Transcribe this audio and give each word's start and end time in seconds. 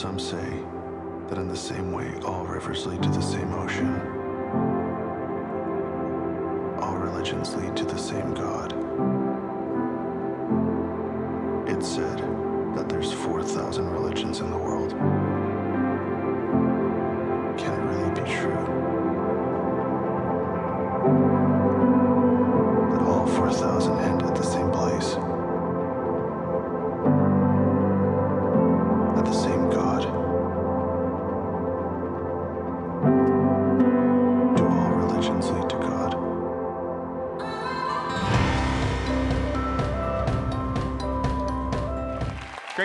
some 0.00 0.18
say 0.18 0.62
that 1.28 1.36
in 1.36 1.46
the 1.46 1.54
same 1.54 1.92
way 1.92 2.10
all 2.24 2.46
rivers 2.46 2.86
lead 2.86 3.02
to 3.02 3.10
the 3.10 3.20
same 3.20 3.52
ocean, 3.52 3.94
all 6.80 6.96
religions 6.96 7.54
lead 7.54 7.76
to 7.76 7.84
the 7.84 7.98
same 7.98 8.32
God. 8.32 8.72
It's 11.68 11.86
said 11.86 12.16
that 12.76 12.88
there's 12.88 13.12
4,000 13.12 13.90
religions 13.90 14.40
in 14.40 14.50
the 14.50 14.56
world. 14.56 14.69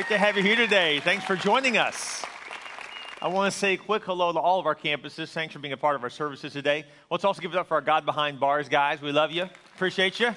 Great 0.07 0.17
to 0.19 0.23
have 0.23 0.37
you 0.37 0.43
here 0.43 0.55
today. 0.55 0.99
Thanks 0.99 1.25
for 1.25 1.35
joining 1.35 1.77
us. 1.77 2.23
I 3.23 3.27
want 3.27 3.51
to 3.51 3.57
say 3.57 3.73
a 3.73 3.77
quick 3.77 4.03
hello 4.03 4.31
to 4.31 4.37
all 4.37 4.59
of 4.59 4.67
our 4.67 4.75
campuses. 4.75 5.31
Thanks 5.31 5.51
for 5.51 5.57
being 5.57 5.73
a 5.73 5.77
part 5.77 5.95
of 5.95 6.03
our 6.03 6.11
services 6.11 6.53
today. 6.53 6.85
Let's 7.09 7.23
also 7.23 7.41
give 7.41 7.51
it 7.51 7.57
up 7.57 7.67
for 7.67 7.73
our 7.73 7.81
God 7.81 8.05
Behind 8.05 8.39
Bars 8.39 8.69
guys. 8.69 9.01
We 9.01 9.11
love 9.11 9.31
you. 9.31 9.49
Appreciate 9.73 10.19
you. 10.19 10.35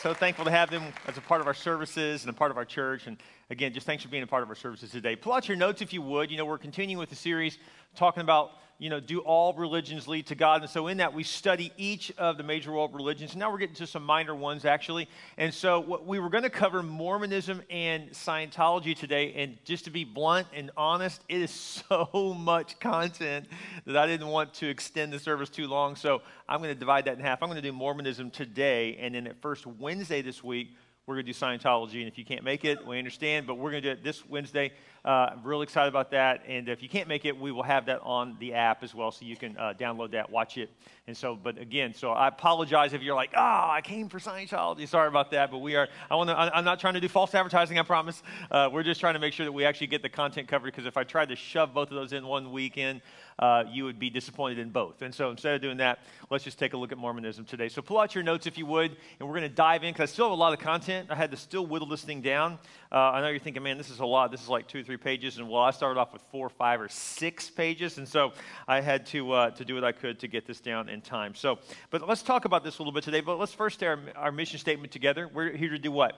So 0.00 0.14
thankful 0.14 0.44
to 0.44 0.52
have 0.52 0.70
them 0.70 0.84
as 1.08 1.18
a 1.18 1.20
part 1.20 1.40
of 1.40 1.48
our 1.48 1.54
services 1.54 2.22
and 2.22 2.30
a 2.30 2.32
part 2.32 2.52
of 2.52 2.56
our 2.56 2.64
church. 2.64 3.08
And 3.08 3.16
again, 3.50 3.72
just 3.72 3.84
thanks 3.84 4.04
for 4.04 4.10
being 4.10 4.22
a 4.22 4.28
part 4.28 4.44
of 4.44 4.48
our 4.48 4.54
services 4.54 4.92
today. 4.92 5.16
Pull 5.16 5.32
out 5.32 5.48
your 5.48 5.56
notes 5.56 5.82
if 5.82 5.92
you 5.92 6.00
would. 6.02 6.30
You 6.30 6.36
know, 6.36 6.44
we're 6.44 6.56
continuing 6.56 7.00
with 7.00 7.10
the 7.10 7.16
series 7.16 7.58
talking 7.96 8.20
about, 8.20 8.52
you 8.78 8.90
know, 8.90 9.00
do 9.00 9.18
all 9.20 9.52
religions 9.54 10.06
lead 10.06 10.26
to 10.26 10.36
God? 10.36 10.62
And 10.62 10.70
so 10.70 10.86
in 10.86 10.98
that, 10.98 11.12
we 11.12 11.24
study 11.24 11.72
each 11.76 12.12
of 12.16 12.36
the 12.36 12.44
major 12.44 12.70
world 12.70 12.94
religions. 12.94 13.34
Now 13.34 13.50
we're 13.50 13.58
getting 13.58 13.74
to 13.76 13.86
some 13.88 14.04
minor 14.04 14.36
ones, 14.36 14.64
actually. 14.64 15.08
And 15.36 15.52
so 15.52 15.80
what 15.80 16.06
we 16.06 16.20
were 16.20 16.30
going 16.30 16.44
to 16.44 16.50
cover 16.50 16.82
Mormonism 16.82 17.62
and 17.70 18.10
Scientology 18.10 18.96
today. 18.96 19.34
And 19.34 19.58
just 19.64 19.84
to 19.86 19.90
be 19.90 20.04
blunt 20.04 20.46
and 20.54 20.70
honest, 20.76 21.22
it 21.28 21.40
is 21.40 21.50
so 21.88 22.36
much 22.38 22.78
content 22.78 23.46
that 23.84 23.96
I 23.96 24.06
didn't 24.06 24.28
want 24.28 24.54
to 24.54 24.68
extend 24.68 25.12
the 25.12 25.18
service 25.18 25.48
too 25.48 25.66
long. 25.66 25.96
So 25.96 26.22
I'm 26.48 26.58
going 26.58 26.72
to 26.72 26.78
divide 26.78 27.06
that 27.06 27.18
in 27.18 27.20
half. 27.20 27.42
I'm 27.42 27.48
going 27.48 27.60
to 27.60 27.68
do 27.68 27.72
Mormonism 27.72 28.30
today. 28.30 28.96
And 29.00 29.14
then 29.14 29.26
at 29.26 29.42
first 29.42 29.66
Wednesday 29.66 30.22
this 30.22 30.44
week, 30.44 30.76
we're 31.08 31.14
going 31.14 31.24
to 31.24 31.32
do 31.32 31.38
Scientology. 31.38 32.00
And 32.00 32.06
if 32.06 32.18
you 32.18 32.24
can't 32.24 32.44
make 32.44 32.66
it, 32.66 32.86
we 32.86 32.98
understand, 32.98 33.46
but 33.46 33.54
we're 33.54 33.70
going 33.70 33.82
to 33.82 33.94
do 33.94 33.98
it 33.98 34.04
this 34.04 34.28
Wednesday. 34.28 34.72
Uh, 35.06 35.30
I'm 35.32 35.42
really 35.42 35.62
excited 35.62 35.88
about 35.88 36.10
that. 36.10 36.42
And 36.46 36.68
if 36.68 36.82
you 36.82 36.88
can't 36.90 37.08
make 37.08 37.24
it, 37.24 37.34
we 37.34 37.50
will 37.50 37.62
have 37.62 37.86
that 37.86 38.00
on 38.02 38.36
the 38.40 38.52
app 38.52 38.82
as 38.82 38.94
well, 38.94 39.10
so 39.10 39.24
you 39.24 39.34
can 39.34 39.56
uh, 39.56 39.72
download 39.80 40.10
that, 40.10 40.28
watch 40.28 40.58
it. 40.58 40.68
And 41.06 41.16
so, 41.16 41.34
but 41.34 41.56
again, 41.56 41.94
so 41.94 42.10
I 42.10 42.28
apologize 42.28 42.92
if 42.92 43.00
you're 43.00 43.14
like, 43.14 43.30
oh, 43.34 43.68
I 43.70 43.80
came 43.82 44.10
for 44.10 44.18
Scientology. 44.18 44.86
Sorry 44.86 45.08
about 45.08 45.30
that, 45.30 45.50
but 45.50 45.58
we 45.58 45.76
are. 45.76 45.88
I 46.10 46.16
want 46.16 46.28
to. 46.28 46.36
I'm 46.36 46.66
not 46.66 46.78
trying 46.78 46.92
to 46.92 47.00
do 47.00 47.08
false 47.08 47.34
advertising. 47.34 47.78
I 47.78 47.82
promise. 47.84 48.22
Uh, 48.50 48.68
we're 48.70 48.82
just 48.82 49.00
trying 49.00 49.14
to 49.14 49.18
make 49.18 49.32
sure 49.32 49.46
that 49.46 49.52
we 49.52 49.64
actually 49.64 49.86
get 49.86 50.02
the 50.02 50.10
content 50.10 50.46
covered. 50.46 50.66
Because 50.66 50.84
if 50.84 50.98
I 50.98 51.04
tried 51.04 51.30
to 51.30 51.36
shove 51.36 51.72
both 51.72 51.88
of 51.88 51.94
those 51.94 52.12
in 52.12 52.26
one 52.26 52.52
weekend, 52.52 53.00
uh, 53.38 53.64
you 53.70 53.84
would 53.84 53.98
be 53.98 54.10
disappointed 54.10 54.58
in 54.58 54.70
both. 54.70 55.02
And 55.02 55.14
so 55.14 55.30
instead 55.30 55.54
of 55.54 55.62
doing 55.62 55.76
that, 55.78 56.00
let's 56.30 56.44
just 56.44 56.58
take 56.58 56.72
a 56.72 56.76
look 56.76 56.92
at 56.92 56.98
Mormonism 56.98 57.44
today. 57.44 57.68
So 57.68 57.82
pull 57.82 57.98
out 57.98 58.14
your 58.14 58.24
notes 58.24 58.46
if 58.46 58.58
you 58.58 58.66
would, 58.66 58.96
and 59.18 59.28
we're 59.28 59.34
going 59.34 59.48
to 59.48 59.54
dive 59.54 59.84
in 59.84 59.92
because 59.92 60.10
I 60.10 60.12
still 60.12 60.26
have 60.26 60.32
a 60.32 60.40
lot 60.40 60.52
of 60.52 60.58
content. 60.58 61.08
I 61.10 61.14
had 61.14 61.30
to 61.30 61.36
still 61.36 61.66
whittle 61.66 61.88
this 61.88 62.02
thing 62.02 62.20
down. 62.20 62.58
Uh, 62.90 62.96
I 62.96 63.20
know 63.20 63.28
you're 63.28 63.38
thinking, 63.38 63.62
man, 63.62 63.78
this 63.78 63.90
is 63.90 64.00
a 64.00 64.06
lot. 64.06 64.30
This 64.30 64.42
is 64.42 64.48
like 64.48 64.66
two 64.66 64.80
or 64.80 64.82
three 64.82 64.96
pages, 64.96 65.38
and 65.38 65.48
well, 65.48 65.62
I 65.62 65.70
started 65.70 66.00
off 66.00 66.12
with 66.12 66.22
four, 66.30 66.48
five, 66.48 66.80
or 66.80 66.88
six 66.88 67.50
pages, 67.50 67.98
and 67.98 68.08
so 68.08 68.32
I 68.66 68.80
had 68.80 69.06
to 69.06 69.32
uh, 69.32 69.50
to 69.50 69.64
do 69.64 69.74
what 69.74 69.84
I 69.84 69.92
could 69.92 70.18
to 70.20 70.28
get 70.28 70.46
this 70.46 70.60
down 70.60 70.88
in 70.88 71.00
time. 71.00 71.34
So, 71.34 71.58
but 71.90 72.08
let's 72.08 72.22
talk 72.22 72.44
about 72.44 72.64
this 72.64 72.78
a 72.78 72.82
little 72.82 72.92
bit 72.92 73.04
today. 73.04 73.20
But 73.20 73.38
let's 73.38 73.52
first 73.52 73.82
our, 73.82 73.98
our 74.16 74.32
mission 74.32 74.58
statement 74.58 74.92
together. 74.92 75.28
We're 75.28 75.52
here 75.52 75.70
to 75.70 75.78
do 75.78 75.92
what? 75.92 76.14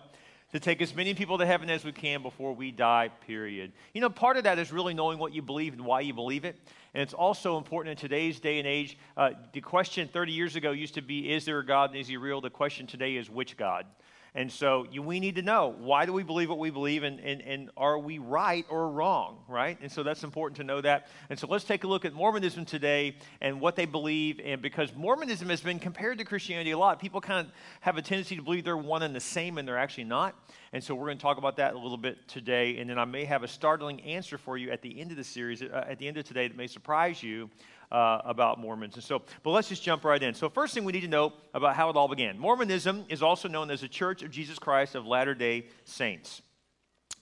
To 0.53 0.61
take 0.61 0.83
as 0.83 0.95
many 0.95 1.15
people 1.15 1.39
to 1.39 1.47
heaven 1.47 1.71
as 1.71 1.85
we 1.85 1.93
can 1.93 2.23
before 2.23 2.55
we 2.55 2.73
die, 2.73 3.11
period. 3.27 3.73
You 3.95 4.01
know, 4.01 4.11
part 4.11 4.37
of 4.37 4.45
that 4.45 4.59
is 4.59 4.73
really 4.73 4.95
knowing 4.95 5.19
what 5.19 5.33
you 5.33 5.43
believe 5.43 5.73
and 5.73 5.85
why 5.85 6.01
you 6.01 6.13
believe 6.13 6.45
it. 6.45 6.57
And 6.93 7.03
it's 7.03 7.15
also 7.15 7.57
important 7.57 7.93
in 7.93 7.97
today's 7.97 8.41
day 8.41 8.59
and 8.59 8.67
age. 8.67 8.99
Uh, 9.17 9.31
the 9.53 9.61
question 9.61 10.09
30 10.09 10.33
years 10.33 10.57
ago 10.57 10.73
used 10.73 10.95
to 10.95 11.03
be, 11.03 11.33
is 11.33 11.45
there 11.45 11.61
a 11.61 11.67
God 11.67 11.91
and 11.91 12.01
is 12.01 12.09
he 12.09 12.17
real? 12.17 12.41
The 12.41 12.51
question 12.51 12.87
today 12.87 13.17
is, 13.17 13.31
which 13.31 13.57
God? 13.57 13.87
And 14.35 14.51
so 14.51 14.87
you, 14.91 15.03
we 15.03 15.19
need 15.19 15.37
to 15.37 15.43
know 15.43 15.75
why 15.79 16.07
do 16.07 16.13
we 16.13 16.23
believe 16.23 16.49
what 16.49 16.59
we 16.59 16.71
believe 16.71 17.03
and, 17.03 17.19
and, 17.21 17.43
and 17.43 17.71
are 17.77 17.99
we 17.99 18.19
right 18.19 18.65
or 18.69 18.89
wrong, 18.89 19.39
right? 19.49 19.77
And 19.83 19.91
so 19.91 20.03
that's 20.03 20.23
important 20.23 20.57
to 20.59 20.65
know 20.65 20.81
that. 20.81 21.09
And 21.31 21.39
so 21.39 21.49
let's 21.49 21.65
take 21.65 21.83
a 21.83 21.89
look 21.89 22.05
at 22.05 22.13
Mormonism 22.13 22.65
today 22.65 23.17
and 23.41 23.61
what 23.61 23.75
they 23.75 23.87
believe. 23.87 24.41
And 24.45 24.63
because 24.63 24.95
Mormonism 24.95 25.49
has 25.49 25.61
been 25.61 25.81
compared 25.81 26.19
to 26.19 26.25
Christianity 26.25 26.71
a 26.71 26.79
lot, 26.79 27.01
people 27.01 27.21
kind 27.21 27.47
of 27.47 27.53
have 27.81 27.97
a 27.97 28.03
tendency 28.03 28.37
to 28.37 28.43
believe 28.43 28.65
they're 28.65 28.77
one 28.77 29.03
and 29.03 29.15
the 29.15 29.21
same 29.21 29.59
and 29.59 29.67
they're 29.67 29.79
actually 29.79 30.05
not. 30.05 30.37
And 30.73 30.83
so 30.83 30.95
we're 30.95 31.07
going 31.07 31.19
to 31.19 31.23
talk 31.23 31.39
about 31.39 31.57
that 31.57 31.75
a 31.75 31.79
little 31.79 31.97
bit 31.97 32.29
today. 32.29 32.79
And 32.79 32.89
then 32.89 32.99
I 32.99 33.05
may 33.05 33.25
have 33.25 33.43
a 33.43 33.49
startling 33.49 34.01
answer 34.03 34.39
for 34.39 34.57
you 34.57 34.71
at 34.71 34.81
the 34.81 35.01
end 35.01 35.11
of 35.11 35.17
the 35.17 35.25
series, 35.25 35.63
uh, 35.63 35.85
at 35.89 35.99
the 35.99 36.07
end 36.07 36.17
of 36.17 36.25
today, 36.25 36.47
that 36.47 36.57
may 36.57 36.69
surprise 36.69 37.21
you 37.21 37.51
uh, 37.91 38.21
about 38.25 38.61
Mormons. 38.61 38.95
And 38.95 39.05
so, 39.05 39.23
but 39.43 39.51
let's 39.51 39.69
just 39.69 39.83
jump 39.83 40.05
right 40.05 40.23
in. 40.23 40.35
So, 40.35 40.49
first 40.49 40.75
thing 40.75 40.85
we 40.85 40.93
need 40.93 41.01
to 41.01 41.09
know 41.09 41.33
about 41.55 41.77
how 41.77 41.91
it 41.91 41.97
all 41.97 42.09
began 42.09 42.39
Mormonism 42.39 43.05
is 43.09 43.23
also 43.23 43.49
known 43.49 43.71
as 43.71 43.81
the 43.81 43.89
Church 43.89 44.23
of 44.23 44.31
Jesus 44.31 44.59
Christ 44.59 44.95
of 44.95 45.07
Latter 45.07 45.35
day 45.35 45.67
Saints. 45.85 46.43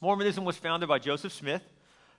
Mormonism 0.01 0.45
was 0.45 0.57
founded 0.57 0.89
by 0.89 0.99
Joseph 0.99 1.33
Smith, 1.33 1.63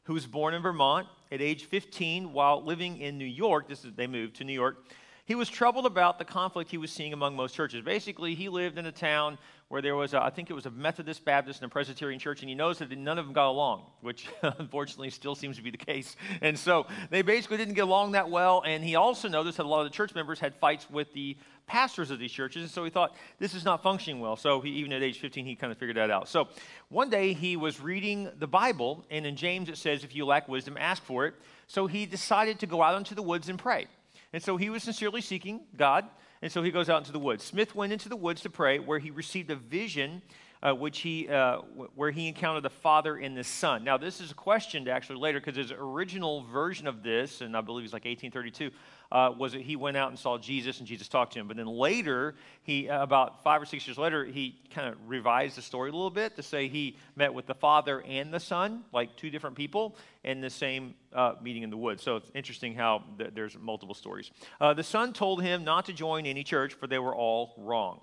who 0.04 0.14
was 0.14 0.26
born 0.26 0.54
in 0.54 0.62
Vermont 0.62 1.08
at 1.32 1.42
age 1.42 1.66
15 1.66 2.34
while 2.34 2.64
living 2.64 2.98
in 2.98 3.18
New 3.18 3.26
York. 3.26 3.70
This 3.70 3.86
is, 3.86 3.94
they 3.94 4.08
moved 4.08 4.36
to 4.38 4.44
New 4.44 4.54
York. 4.54 4.78
He 5.26 5.36
was 5.36 5.48
troubled 5.48 5.86
about 5.86 6.18
the 6.18 6.26
conflict 6.26 6.72
he 6.72 6.80
was 6.80 6.92
seeing 6.92 7.14
among 7.14 7.36
most 7.36 7.54
churches. 7.54 7.84
Basically, 7.84 8.34
he 8.34 8.50
lived 8.50 8.80
in 8.80 8.88
a 8.88 8.92
town 8.92 9.38
where 9.70 9.84
there 9.84 9.96
was, 9.96 10.16
a, 10.16 10.22
I 10.22 10.32
think 10.32 10.50
it 10.50 10.54
was 10.54 10.66
a 10.66 10.72
Methodist 10.72 11.24
Baptist 11.24 11.62
and 11.62 11.72
a 11.72 11.72
Presbyterian 11.72 12.20
church, 12.20 12.42
and 12.42 12.50
he 12.50 12.56
knows 12.56 12.80
that 12.80 12.90
none 12.90 13.20
of 13.20 13.26
them 13.26 13.34
got 13.34 13.50
along, 13.50 13.84
which 14.02 14.28
unfortunately 14.42 15.12
still 15.12 15.36
seems 15.36 15.58
to 15.58 15.62
be 15.62 15.70
the 15.70 15.78
case. 15.78 16.16
And 16.42 16.58
so 16.58 16.88
they 17.12 17.22
basically 17.22 17.58
didn't 17.58 17.76
get 17.76 17.84
along 17.84 18.14
that 18.14 18.32
well. 18.32 18.64
And 18.66 18.84
he 18.84 18.96
also 18.96 19.28
noticed 19.28 19.58
that 19.58 19.68
a 19.68 19.70
lot 19.70 19.82
of 19.82 19.86
the 19.86 19.96
church 19.96 20.16
members 20.16 20.40
had 20.40 20.56
fights 20.56 20.90
with 20.90 21.14
the 21.14 21.38
pastors 21.68 22.10
of 22.10 22.18
these 22.18 22.32
churches. 22.32 22.64
And 22.64 22.72
so 22.72 22.84
he 22.84 22.90
thought, 22.90 23.16
this 23.38 23.54
is 23.54 23.64
not 23.64 23.84
functioning 23.84 24.20
well. 24.20 24.36
So 24.36 24.60
he, 24.60 24.72
even 24.72 24.92
at 24.92 25.04
age 25.04 25.20
15, 25.20 25.46
he 25.46 25.56
kind 25.56 25.72
of 25.72 25.78
figured 25.78 25.98
that 25.98 26.10
out. 26.10 26.28
So 26.28 26.48
one 26.90 27.12
day 27.12 27.34
he 27.34 27.56
was 27.56 27.80
reading 27.80 28.28
the 28.40 28.48
Bible, 28.48 29.06
and 29.12 29.24
in 29.24 29.36
James 29.36 29.70
it 29.70 29.78
says, 29.78 30.04
if 30.04 30.16
you 30.16 30.26
lack 30.26 30.48
wisdom, 30.48 30.78
ask 30.80 31.04
for 31.04 31.28
it. 31.28 31.36
So 31.68 31.86
he 31.86 32.08
decided 32.08 32.58
to 32.62 32.66
go 32.66 32.82
out 32.82 32.98
into 32.98 33.14
the 33.14 33.22
woods 33.22 33.50
and 33.50 33.60
pray. 33.60 33.86
And 34.34 34.42
so 34.42 34.58
he 34.58 34.72
was 34.72 34.82
sincerely 34.82 35.22
seeking 35.22 35.62
God. 35.78 36.06
And 36.42 36.52
so 36.52 36.64
he 36.64 36.72
goes 36.72 36.90
out 36.90 37.00
into 37.00 37.12
the 37.12 37.20
woods. 37.20 37.44
Smith 37.44 37.76
went 37.76 37.92
into 37.92 38.08
the 38.08 38.16
woods 38.16 38.42
to 38.42 38.50
pray, 38.50 38.80
where 38.80 39.00
he 39.00 39.12
received 39.12 39.50
a 39.50 39.56
vision, 39.56 40.22
uh, 40.62 40.74
which 40.74 41.00
he, 41.00 41.28
uh, 41.28 41.58
w- 41.58 41.90
where 41.96 42.12
he 42.12 42.28
encountered 42.28 42.64
the 42.64 42.70
Father 42.70 43.16
and 43.16 43.36
the 43.36 43.44
Son. 43.44 43.84
Now, 43.84 43.98
this 43.98 44.20
is 44.20 44.34
questioned 44.34 44.90
actually 44.90 45.20
later 45.20 45.40
because 45.40 45.56
his 45.56 45.72
original 45.72 46.44
version 46.44 46.88
of 46.88 47.02
this, 47.02 47.42
and 47.42 47.56
I 47.56 47.62
believe 47.62 47.86
it's 47.86 47.94
like 47.94 48.06
1832, 48.06 48.72
uh, 49.12 49.34
was 49.38 49.54
that 49.54 49.62
he 49.62 49.76
went 49.76 49.98
out 49.98 50.10
and 50.10 50.20
saw 50.20 50.38
Jesus 50.38 50.80
and 50.80 50.88
Jesus 50.88 51.08
talked 51.08 51.34
to 51.34 51.40
him. 51.40 51.48
But 51.48 51.58
then 51.58 51.68
later, 51.68 52.36
he 52.64 52.90
uh, 52.90 53.02
about 53.02 53.44
five 53.44 53.62
or 53.62 53.66
six 53.66 53.88
years 53.88 53.98
later, 53.98 54.26
he 54.26 54.60
kind 54.74 54.90
of 54.90 54.98
revised 55.08 55.58
the 55.58 55.62
story 55.62 55.90
a 55.90 55.94
little 55.94 56.10
bit 56.10 56.36
to 56.36 56.44
say 56.44 56.68
he 56.68 56.98
met 57.16 57.34
with 57.34 57.48
the 57.48 57.56
Father 57.56 58.02
and 58.02 58.34
the 58.34 58.40
Son, 58.40 58.84
like 58.94 59.16
two 59.16 59.30
different 59.30 59.56
people, 59.56 59.96
in 60.24 60.42
the 60.42 60.50
same 60.50 60.94
uh, 61.14 61.36
meeting 61.42 61.64
in 61.64 61.70
the 61.70 61.78
woods. 61.78 62.04
So 62.04 62.18
it's 62.18 62.30
interesting 62.36 62.76
how 62.76 63.04
th- 63.18 63.32
there's 63.34 63.58
multiple 63.58 63.96
stories. 63.96 64.30
Uh, 64.60 64.74
the 64.74 64.84
Son 64.84 65.14
told 65.14 65.42
him 65.42 65.64
not 65.64 65.86
to 65.86 65.94
join 65.94 66.26
any 66.26 66.44
church, 66.44 66.74
for 66.74 66.86
they 66.86 67.00
were 67.00 67.16
all 67.16 67.56
wrong. 67.58 68.02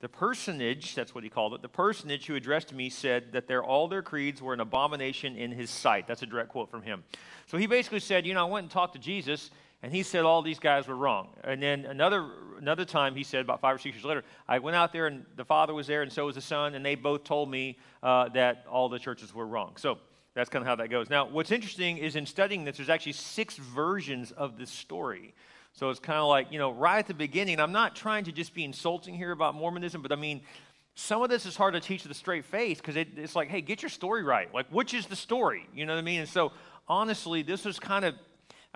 The 0.00 0.08
personage, 0.08 0.94
that's 0.94 1.14
what 1.14 1.24
he 1.24 1.30
called 1.30 1.52
it, 1.52 1.60
the 1.60 1.68
personage 1.68 2.26
who 2.26 2.34
addressed 2.34 2.72
me 2.72 2.88
said 2.88 3.32
that 3.32 3.46
their, 3.46 3.62
all 3.62 3.86
their 3.86 4.00
creeds 4.00 4.40
were 4.40 4.54
an 4.54 4.60
abomination 4.60 5.36
in 5.36 5.52
his 5.52 5.68
sight. 5.68 6.06
That's 6.06 6.22
a 6.22 6.26
direct 6.26 6.48
quote 6.48 6.70
from 6.70 6.82
him. 6.82 7.04
So 7.46 7.58
he 7.58 7.66
basically 7.66 8.00
said, 8.00 8.26
You 8.26 8.32
know, 8.32 8.46
I 8.46 8.50
went 8.50 8.64
and 8.64 8.70
talked 8.70 8.94
to 8.94 8.98
Jesus, 8.98 9.50
and 9.82 9.92
he 9.92 10.02
said 10.02 10.24
all 10.24 10.40
these 10.40 10.58
guys 10.58 10.88
were 10.88 10.96
wrong. 10.96 11.28
And 11.44 11.62
then 11.62 11.84
another, 11.84 12.30
another 12.58 12.86
time, 12.86 13.14
he 13.14 13.24
said, 13.24 13.42
about 13.42 13.60
five 13.60 13.76
or 13.76 13.78
six 13.78 13.94
years 13.94 14.04
later, 14.04 14.24
I 14.48 14.58
went 14.58 14.76
out 14.76 14.92
there, 14.92 15.06
and 15.06 15.26
the 15.36 15.44
Father 15.44 15.74
was 15.74 15.86
there, 15.86 16.02
and 16.02 16.10
so 16.10 16.26
was 16.26 16.34
the 16.34 16.40
Son, 16.40 16.74
and 16.74 16.84
they 16.84 16.94
both 16.94 17.24
told 17.24 17.50
me 17.50 17.78
uh, 18.02 18.30
that 18.30 18.64
all 18.70 18.88
the 18.88 18.98
churches 18.98 19.34
were 19.34 19.46
wrong. 19.46 19.76
So 19.76 19.98
that's 20.34 20.48
kind 20.48 20.62
of 20.62 20.66
how 20.66 20.76
that 20.76 20.88
goes. 20.88 21.10
Now, 21.10 21.26
what's 21.28 21.50
interesting 21.50 21.98
is 21.98 22.16
in 22.16 22.24
studying 22.24 22.64
this, 22.64 22.76
there's 22.76 22.88
actually 22.88 23.12
six 23.12 23.56
versions 23.56 24.32
of 24.32 24.58
this 24.58 24.70
story. 24.70 25.34
So 25.72 25.88
it's 25.90 26.00
kind 26.00 26.18
of 26.18 26.28
like, 26.28 26.52
you 26.52 26.58
know, 26.58 26.72
right 26.72 26.98
at 26.98 27.06
the 27.06 27.14
beginning, 27.14 27.60
I'm 27.60 27.72
not 27.72 27.94
trying 27.94 28.24
to 28.24 28.32
just 28.32 28.54
be 28.54 28.64
insulting 28.64 29.14
here 29.14 29.30
about 29.30 29.54
Mormonism, 29.54 30.02
but 30.02 30.12
I 30.12 30.16
mean, 30.16 30.42
some 30.94 31.22
of 31.22 31.30
this 31.30 31.46
is 31.46 31.56
hard 31.56 31.74
to 31.74 31.80
teach 31.80 32.04
a 32.04 32.12
straight 32.12 32.44
face 32.44 32.78
because 32.78 32.96
it, 32.96 33.08
it's 33.16 33.34
like, 33.34 33.48
hey, 33.48 33.60
get 33.60 33.80
your 33.82 33.88
story 33.88 34.22
right. 34.22 34.52
Like, 34.52 34.66
which 34.70 34.92
is 34.92 35.06
the 35.06 35.16
story? 35.16 35.66
You 35.74 35.86
know 35.86 35.94
what 35.94 36.00
I 36.00 36.02
mean? 36.02 36.20
And 36.20 36.28
so, 36.28 36.52
honestly, 36.88 37.42
this 37.42 37.64
was 37.64 37.78
kind 37.78 38.04
of, 38.04 38.14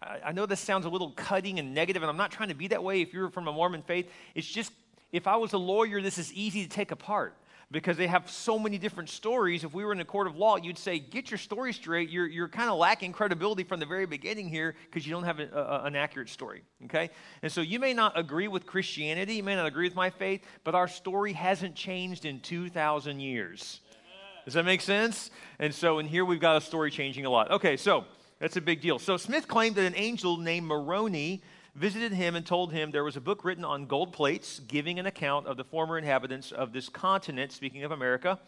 I, 0.01 0.21
I 0.27 0.33
know 0.33 0.47
this 0.47 0.61
sounds 0.61 0.87
a 0.87 0.89
little 0.89 1.11
cutting 1.11 1.59
and 1.59 1.75
negative, 1.75 2.03
and 2.03 2.09
I'm 2.09 2.17
not 2.17 2.31
trying 2.31 2.49
to 2.49 2.55
be 2.55 2.69
that 2.69 2.83
way 2.83 3.03
if 3.03 3.13
you're 3.13 3.31
from 3.31 3.49
a 3.49 3.53
Mormon 3.53 3.83
faith. 3.83 4.09
It's 4.35 4.47
just, 4.47 4.73
if 5.13 5.27
I 5.27 5.37
was 5.37 5.53
a 5.53 5.59
lawyer, 5.59 6.01
this 6.01 6.17
is 6.17 6.33
easy 6.33 6.63
to 6.63 6.69
take 6.69 6.91
apart. 6.93 7.35
Because 7.71 7.97
they 7.97 8.07
have 8.07 8.31
so 8.31 8.59
many 8.59 8.79
different 8.79 9.09
stories. 9.09 9.65
If 9.65 9.75
we 9.75 9.85
were 9.85 9.93
in 9.93 10.01
a 10.01 10.05
court 10.05 10.27
of 10.27 10.37
law, 10.37 10.57
you'd 10.57 10.79
say, 10.79 10.99
Get 10.99 11.31
your 11.31 11.39
story 11.39 11.73
straight. 11.73 12.11
You're, 12.11 12.27
you're 12.27 12.49
kind 12.49 12.71
of 12.71 12.79
lacking 12.79 13.13
credibility 13.13 13.65
from 13.65 13.81
the 13.81 13.87
very 13.87 14.07
beginning 14.07 14.49
here 14.49 14.75
because 14.87 15.07
you 15.07 15.13
don't 15.13 15.25
have 15.25 15.41
a, 15.41 15.49
a, 15.53 15.85
an 15.85 15.97
accurate 15.97 16.29
story. 16.29 16.63
Okay? 16.85 17.11
And 17.43 17.51
so 17.51 17.61
you 17.61 17.79
may 17.79 17.95
not 17.95 18.19
agree 18.19 18.49
with 18.49 18.67
Christianity, 18.67 19.35
you 19.35 19.43
may 19.43 19.57
not 19.57 19.67
agree 19.67 19.87
with 19.87 19.97
my 19.97 20.11
faith, 20.11 20.43
but 20.65 20.75
our 20.75 20.89
story 20.89 21.33
hasn't 21.33 21.75
changed 21.75 22.25
in 22.25 22.41
2,000 22.41 23.21
years. 23.21 23.81
Does 24.45 24.55
that 24.55 24.65
make 24.65 24.83
sense? 24.83 25.31
And 25.59 25.75
so 25.75 25.99
in 25.99 26.07
here 26.07 26.25
we've 26.25 26.41
got 26.41 26.57
a 26.57 26.61
story 26.61 26.91
changing 26.91 27.25
a 27.25 27.31
lot. 27.31 27.51
Okay, 27.51 27.77
so 27.77 28.05
that's 28.39 28.57
a 28.57 28.61
big 28.61 28.81
deal. 28.81 28.99
So 28.99 29.17
Smith 29.17 29.49
claimed 29.49 29.77
that 29.77 29.87
an 29.87 29.95
angel 29.97 30.37
named 30.37 30.67
Moroni 30.67 31.43
visited 31.75 32.13
him 32.13 32.37
and 32.37 32.47
told 32.47 32.73
him 32.73 32.91
there 32.91 33.05
was 33.05 33.17
a 33.17 33.21
book 33.21 33.45
written 33.45 33.65
on 33.65 33.87
gold 33.87 34.13
plates 34.13 34.61
giving 34.61 34.99
an 34.99 35.07
account 35.07 35.47
of 35.47 35.57
the 35.57 35.65
former 35.65 35.99
inhabitants 35.99 36.53
of 36.53 36.73
this 36.73 36.89
continent, 36.89 37.53
speaking 37.53 37.83
of 37.85 37.91
America, 37.91 38.39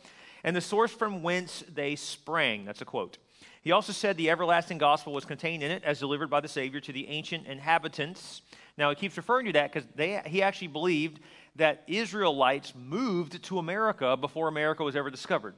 and 0.45 0.55
the 0.55 0.61
source 0.61 0.93
from 0.93 1.23
whence 1.23 1.65
they 1.73 1.97
sprang. 1.97 2.65
That's 2.65 2.83
a 2.83 2.85
quote. 2.85 3.19
He 3.63 3.73
also 3.73 3.93
said 3.93 4.17
the 4.17 4.31
everlasting 4.31 4.79
gospel 4.79 5.13
was 5.13 5.25
contained 5.25 5.65
in 5.65 5.73
it 5.73 5.83
as 5.83 5.99
delivered 5.99 6.31
by 6.31 6.41
the 6.41 6.49
Savior 6.49 6.79
to 6.81 6.93
the 6.93 7.09
ancient 7.09 7.49
inhabitants. 7.49 8.43
Now, 8.79 8.91
he 8.91 8.95
keeps 8.95 9.17
referring 9.17 9.47
to 9.47 9.53
that 9.55 9.73
because 9.73 9.89
he 10.27 10.43
actually 10.43 10.69
believed 10.69 11.19
that 11.57 11.83
Israelites 11.89 12.75
moved 12.77 13.43
to 13.43 13.59
America 13.59 14.17
before 14.17 14.47
America 14.47 14.85
was 14.85 14.95
ever 14.95 15.11
discovered. 15.11 15.55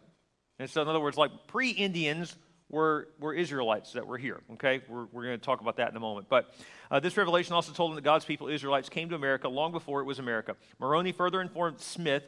And 0.58 0.70
so, 0.70 0.80
in 0.80 0.88
other 0.88 1.00
words, 1.00 1.18
like 1.18 1.30
pre 1.48 1.70
Indians 1.70 2.34
were, 2.70 3.08
were 3.18 3.34
Israelites 3.34 3.92
that 3.92 4.06
were 4.06 4.18
here. 4.18 4.40
Okay? 4.54 4.82
We're, 4.88 5.06
we're 5.12 5.24
going 5.24 5.38
to 5.38 5.44
talk 5.44 5.60
about 5.60 5.76
that 5.76 5.90
in 5.90 5.96
a 5.96 6.00
moment. 6.00 6.28
But 6.28 6.54
uh, 6.90 7.00
this 7.00 7.16
revelation 7.16 7.54
also 7.54 7.72
told 7.72 7.92
him 7.92 7.94
that 7.96 8.04
God's 8.04 8.24
people, 8.24 8.48
Israelites, 8.48 8.88
came 8.88 9.08
to 9.08 9.14
America 9.14 9.48
long 9.48 9.72
before 9.72 10.00
it 10.00 10.04
was 10.04 10.18
America. 10.18 10.56
Moroni 10.78 11.12
further 11.12 11.40
informed 11.40 11.80
Smith. 11.80 12.24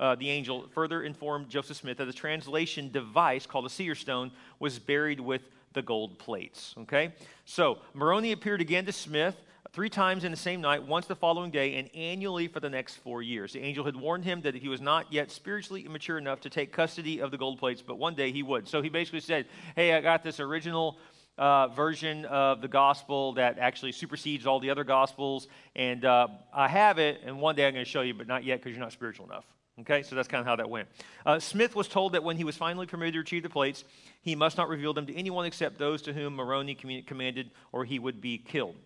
Uh, 0.00 0.16
the 0.16 0.28
angel 0.28 0.68
further 0.74 1.04
informed 1.04 1.48
Joseph 1.48 1.76
Smith 1.76 1.98
that 1.98 2.06
the 2.06 2.12
translation 2.12 2.90
device 2.90 3.46
called 3.46 3.64
a 3.64 3.70
seer 3.70 3.94
stone 3.94 4.32
was 4.58 4.78
buried 4.80 5.20
with 5.20 5.42
the 5.72 5.82
gold 5.82 6.18
plates. 6.18 6.74
Okay? 6.78 7.12
So, 7.44 7.78
Moroni 7.92 8.32
appeared 8.32 8.60
again 8.60 8.86
to 8.86 8.92
Smith 8.92 9.36
three 9.74 9.90
times 9.90 10.22
in 10.22 10.30
the 10.30 10.36
same 10.36 10.60
night, 10.60 10.86
once 10.86 11.06
the 11.06 11.16
following 11.16 11.50
day, 11.50 11.74
and 11.74 11.90
annually 11.96 12.46
for 12.46 12.60
the 12.60 12.70
next 12.70 12.94
four 12.98 13.22
years. 13.22 13.52
The 13.52 13.60
angel 13.60 13.84
had 13.84 13.96
warned 13.96 14.24
him 14.24 14.40
that 14.42 14.54
he 14.54 14.68
was 14.68 14.80
not 14.80 15.12
yet 15.12 15.32
spiritually 15.32 15.84
immature 15.84 16.16
enough 16.16 16.40
to 16.42 16.48
take 16.48 16.72
custody 16.72 17.20
of 17.20 17.32
the 17.32 17.36
gold 17.36 17.58
plates, 17.58 17.82
but 17.82 17.98
one 17.98 18.14
day 18.14 18.30
he 18.30 18.44
would. 18.44 18.68
So 18.68 18.82
he 18.82 18.88
basically 18.88 19.18
said, 19.18 19.46
Hey, 19.74 19.92
I 19.92 20.00
got 20.00 20.22
this 20.22 20.40
original. 20.40 20.98
Uh, 21.36 21.66
version 21.66 22.24
of 22.26 22.60
the 22.60 22.68
gospel 22.68 23.32
that 23.32 23.58
actually 23.58 23.90
supersedes 23.90 24.46
all 24.46 24.60
the 24.60 24.70
other 24.70 24.84
gospels, 24.84 25.48
and 25.74 26.04
uh, 26.04 26.28
I 26.52 26.68
have 26.68 27.00
it, 27.00 27.22
and 27.24 27.40
one 27.40 27.56
day 27.56 27.66
I'm 27.66 27.72
going 27.72 27.84
to 27.84 27.90
show 27.90 28.02
you, 28.02 28.14
but 28.14 28.28
not 28.28 28.44
yet 28.44 28.60
because 28.60 28.70
you're 28.70 28.84
not 28.84 28.92
spiritual 28.92 29.26
enough. 29.26 29.44
Okay, 29.80 30.04
so 30.04 30.14
that's 30.14 30.28
kind 30.28 30.40
of 30.40 30.46
how 30.46 30.54
that 30.54 30.70
went. 30.70 30.86
Uh, 31.26 31.40
Smith 31.40 31.74
was 31.74 31.88
told 31.88 32.12
that 32.12 32.22
when 32.22 32.36
he 32.36 32.44
was 32.44 32.56
finally 32.56 32.86
permitted 32.86 33.14
to 33.14 33.18
retrieve 33.18 33.42
the 33.42 33.50
plates, 33.50 33.82
he 34.22 34.36
must 34.36 34.56
not 34.56 34.68
reveal 34.68 34.94
them 34.94 35.06
to 35.06 35.14
anyone 35.16 35.44
except 35.44 35.76
those 35.76 36.02
to 36.02 36.12
whom 36.12 36.36
Moroni 36.36 36.76
commanded, 36.76 37.50
or 37.72 37.84
he 37.84 37.98
would 37.98 38.20
be 38.20 38.38
killed. 38.38 38.76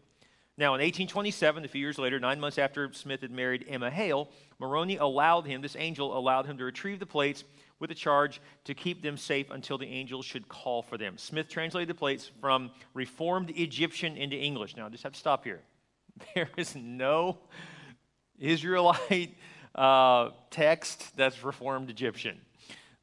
Now, 0.59 0.75
in 0.75 0.81
1827, 0.81 1.65
a 1.65 1.69
few 1.69 1.81
years 1.81 1.99
later, 1.99 2.19
nine 2.19 2.41
months 2.41 2.59
after 2.59 2.93
Smith 2.93 3.21
had 3.21 3.31
married 3.31 3.65
Emma 3.69 3.89
Hale, 3.89 4.29
Moroni 4.59 4.97
allowed 4.97 5.47
him, 5.47 5.63
this 5.63 5.77
angel 5.79 6.19
allowed 6.19 6.47
him 6.47 6.59
to 6.59 6.65
retrieve 6.65 6.99
the 6.99 7.07
plates 7.07 7.45
with 7.79 7.93
a 7.93 7.95
charge 7.95 8.41
to 8.65 8.75
keep 8.75 9.01
them 9.01 9.17
safe 9.17 9.51
until 9.51 9.79
the 9.79 9.87
angel 9.87 10.21
should 10.21 10.49
call 10.49 10.83
for 10.83 10.99
them. 10.99 11.17
Smith 11.17 11.49
translated 11.49 11.89
the 11.89 11.95
plates 11.95 12.33
from 12.41 12.73
Reformed 12.93 13.51
Egyptian 13.51 14.17
into 14.17 14.37
English. 14.37 14.77
Now, 14.77 14.87
I 14.87 14.89
just 14.89 15.05
have 15.05 15.13
to 15.13 15.19
stop 15.19 15.45
here. 15.45 15.61
There 16.35 16.51
is 16.57 16.75
no 16.75 17.39
Israelite 18.41 19.37
uh, 19.77 20.31
text 20.51 21.17
that's 21.17 21.45
Reformed 21.45 21.89
Egyptian. 21.89 22.41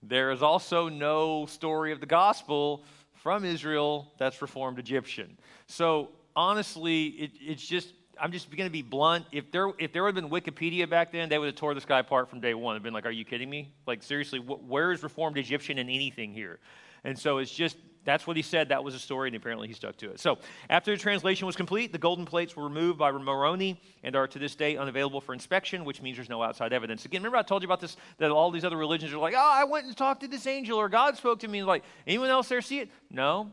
There 0.04 0.32
is 0.32 0.44
also 0.44 0.90
no 0.90 1.46
story 1.46 1.94
of 1.94 2.02
the 2.02 2.06
gospel 2.06 2.84
from 3.14 3.46
Israel 3.46 4.12
that's 4.18 4.42
Reformed 4.42 4.78
Egyptian. 4.78 5.38
So 5.68 6.10
honestly, 6.36 7.06
it, 7.06 7.32
it's 7.40 7.66
just, 7.66 7.94
I'm 8.20 8.32
just 8.32 8.50
going 8.50 8.68
to 8.68 8.72
be 8.72 8.82
blunt. 8.82 9.26
If 9.32 9.52
there, 9.52 9.72
if 9.80 9.92
there 9.94 10.04
would 10.04 10.16
have 10.16 10.30
been 10.30 10.32
Wikipedia 10.32 10.90
back 10.90 11.12
then, 11.12 11.30
they 11.30 11.38
would 11.38 11.48
have 11.48 11.56
tore 11.56 11.74
this 11.74 11.86
guy 11.86 12.00
apart 12.00 12.30
from 12.30 12.40
day 12.40 12.54
one 12.54 12.76
and 12.76 12.84
been 12.84 12.94
like, 12.94 13.06
are 13.06 13.12
you 13.12 13.26
kidding 13.26 13.50
me? 13.50 13.74
Like, 13.86 14.04
seriously, 14.04 14.40
wh- 14.40 14.68
where 14.70 14.92
is 14.92 15.04
Reformed 15.04 15.38
Egyptian 15.38 15.78
in 15.78 15.90
anything 15.90 16.34
here? 16.34 16.60
And 17.04 17.18
so 17.18 17.38
it's 17.38 17.52
just, 17.52 17.78
that's 18.04 18.26
what 18.26 18.36
he 18.36 18.44
said. 18.44 18.70
That 18.70 18.84
was 18.84 18.96
a 18.96 19.00
story, 19.00 19.30
and 19.30 19.36
apparently 19.36 19.68
he 19.68 19.74
stuck 19.74 19.98
to 19.98 20.12
it. 20.12 20.20
So 20.20 20.38
after 20.70 20.92
the 20.92 20.98
translation 20.98 21.46
was 21.46 21.56
complete, 21.56 21.92
the 21.92 21.98
golden 21.98 22.26
plates 22.26 22.56
were 22.56 22.64
removed 22.64 23.00
by 23.00 23.12
Moroni 23.12 23.82
and 24.04 24.16
are 24.16 24.28
to 24.28 24.40
this 24.40 24.56
day 24.56 24.78
unavailable 24.78 25.22
for 25.22 25.34
inspection, 25.34 25.86
which 25.86 26.02
means 26.02 26.18
there's 26.18 26.30
no 26.30 26.42
outside 26.42 26.72
evidence. 26.72 27.04
Again, 27.06 27.22
remember 27.22 27.38
I 27.38 27.42
told 27.42 27.64
you 27.64 27.68
about 27.68 27.82
this, 27.82 27.98
that 28.20 28.32
all 28.32 28.52
these 28.52 28.64
other 28.64 28.78
religions 28.78 29.12
are 29.12 29.18
like, 29.18 29.34
oh, 29.36 29.52
I 29.54 29.64
went 29.64 29.88
and 29.88 29.98
talked 29.98 30.22
to 30.22 30.28
this 30.28 30.46
angel, 30.48 30.80
or 30.80 30.88
God 30.88 31.18
spoke 31.18 31.40
to 31.40 31.48
me. 31.48 31.64
Like, 31.64 31.84
anyone 32.06 32.30
else 32.30 32.48
there 32.48 32.62
see 32.62 32.80
it? 32.80 32.90
No. 33.10 33.52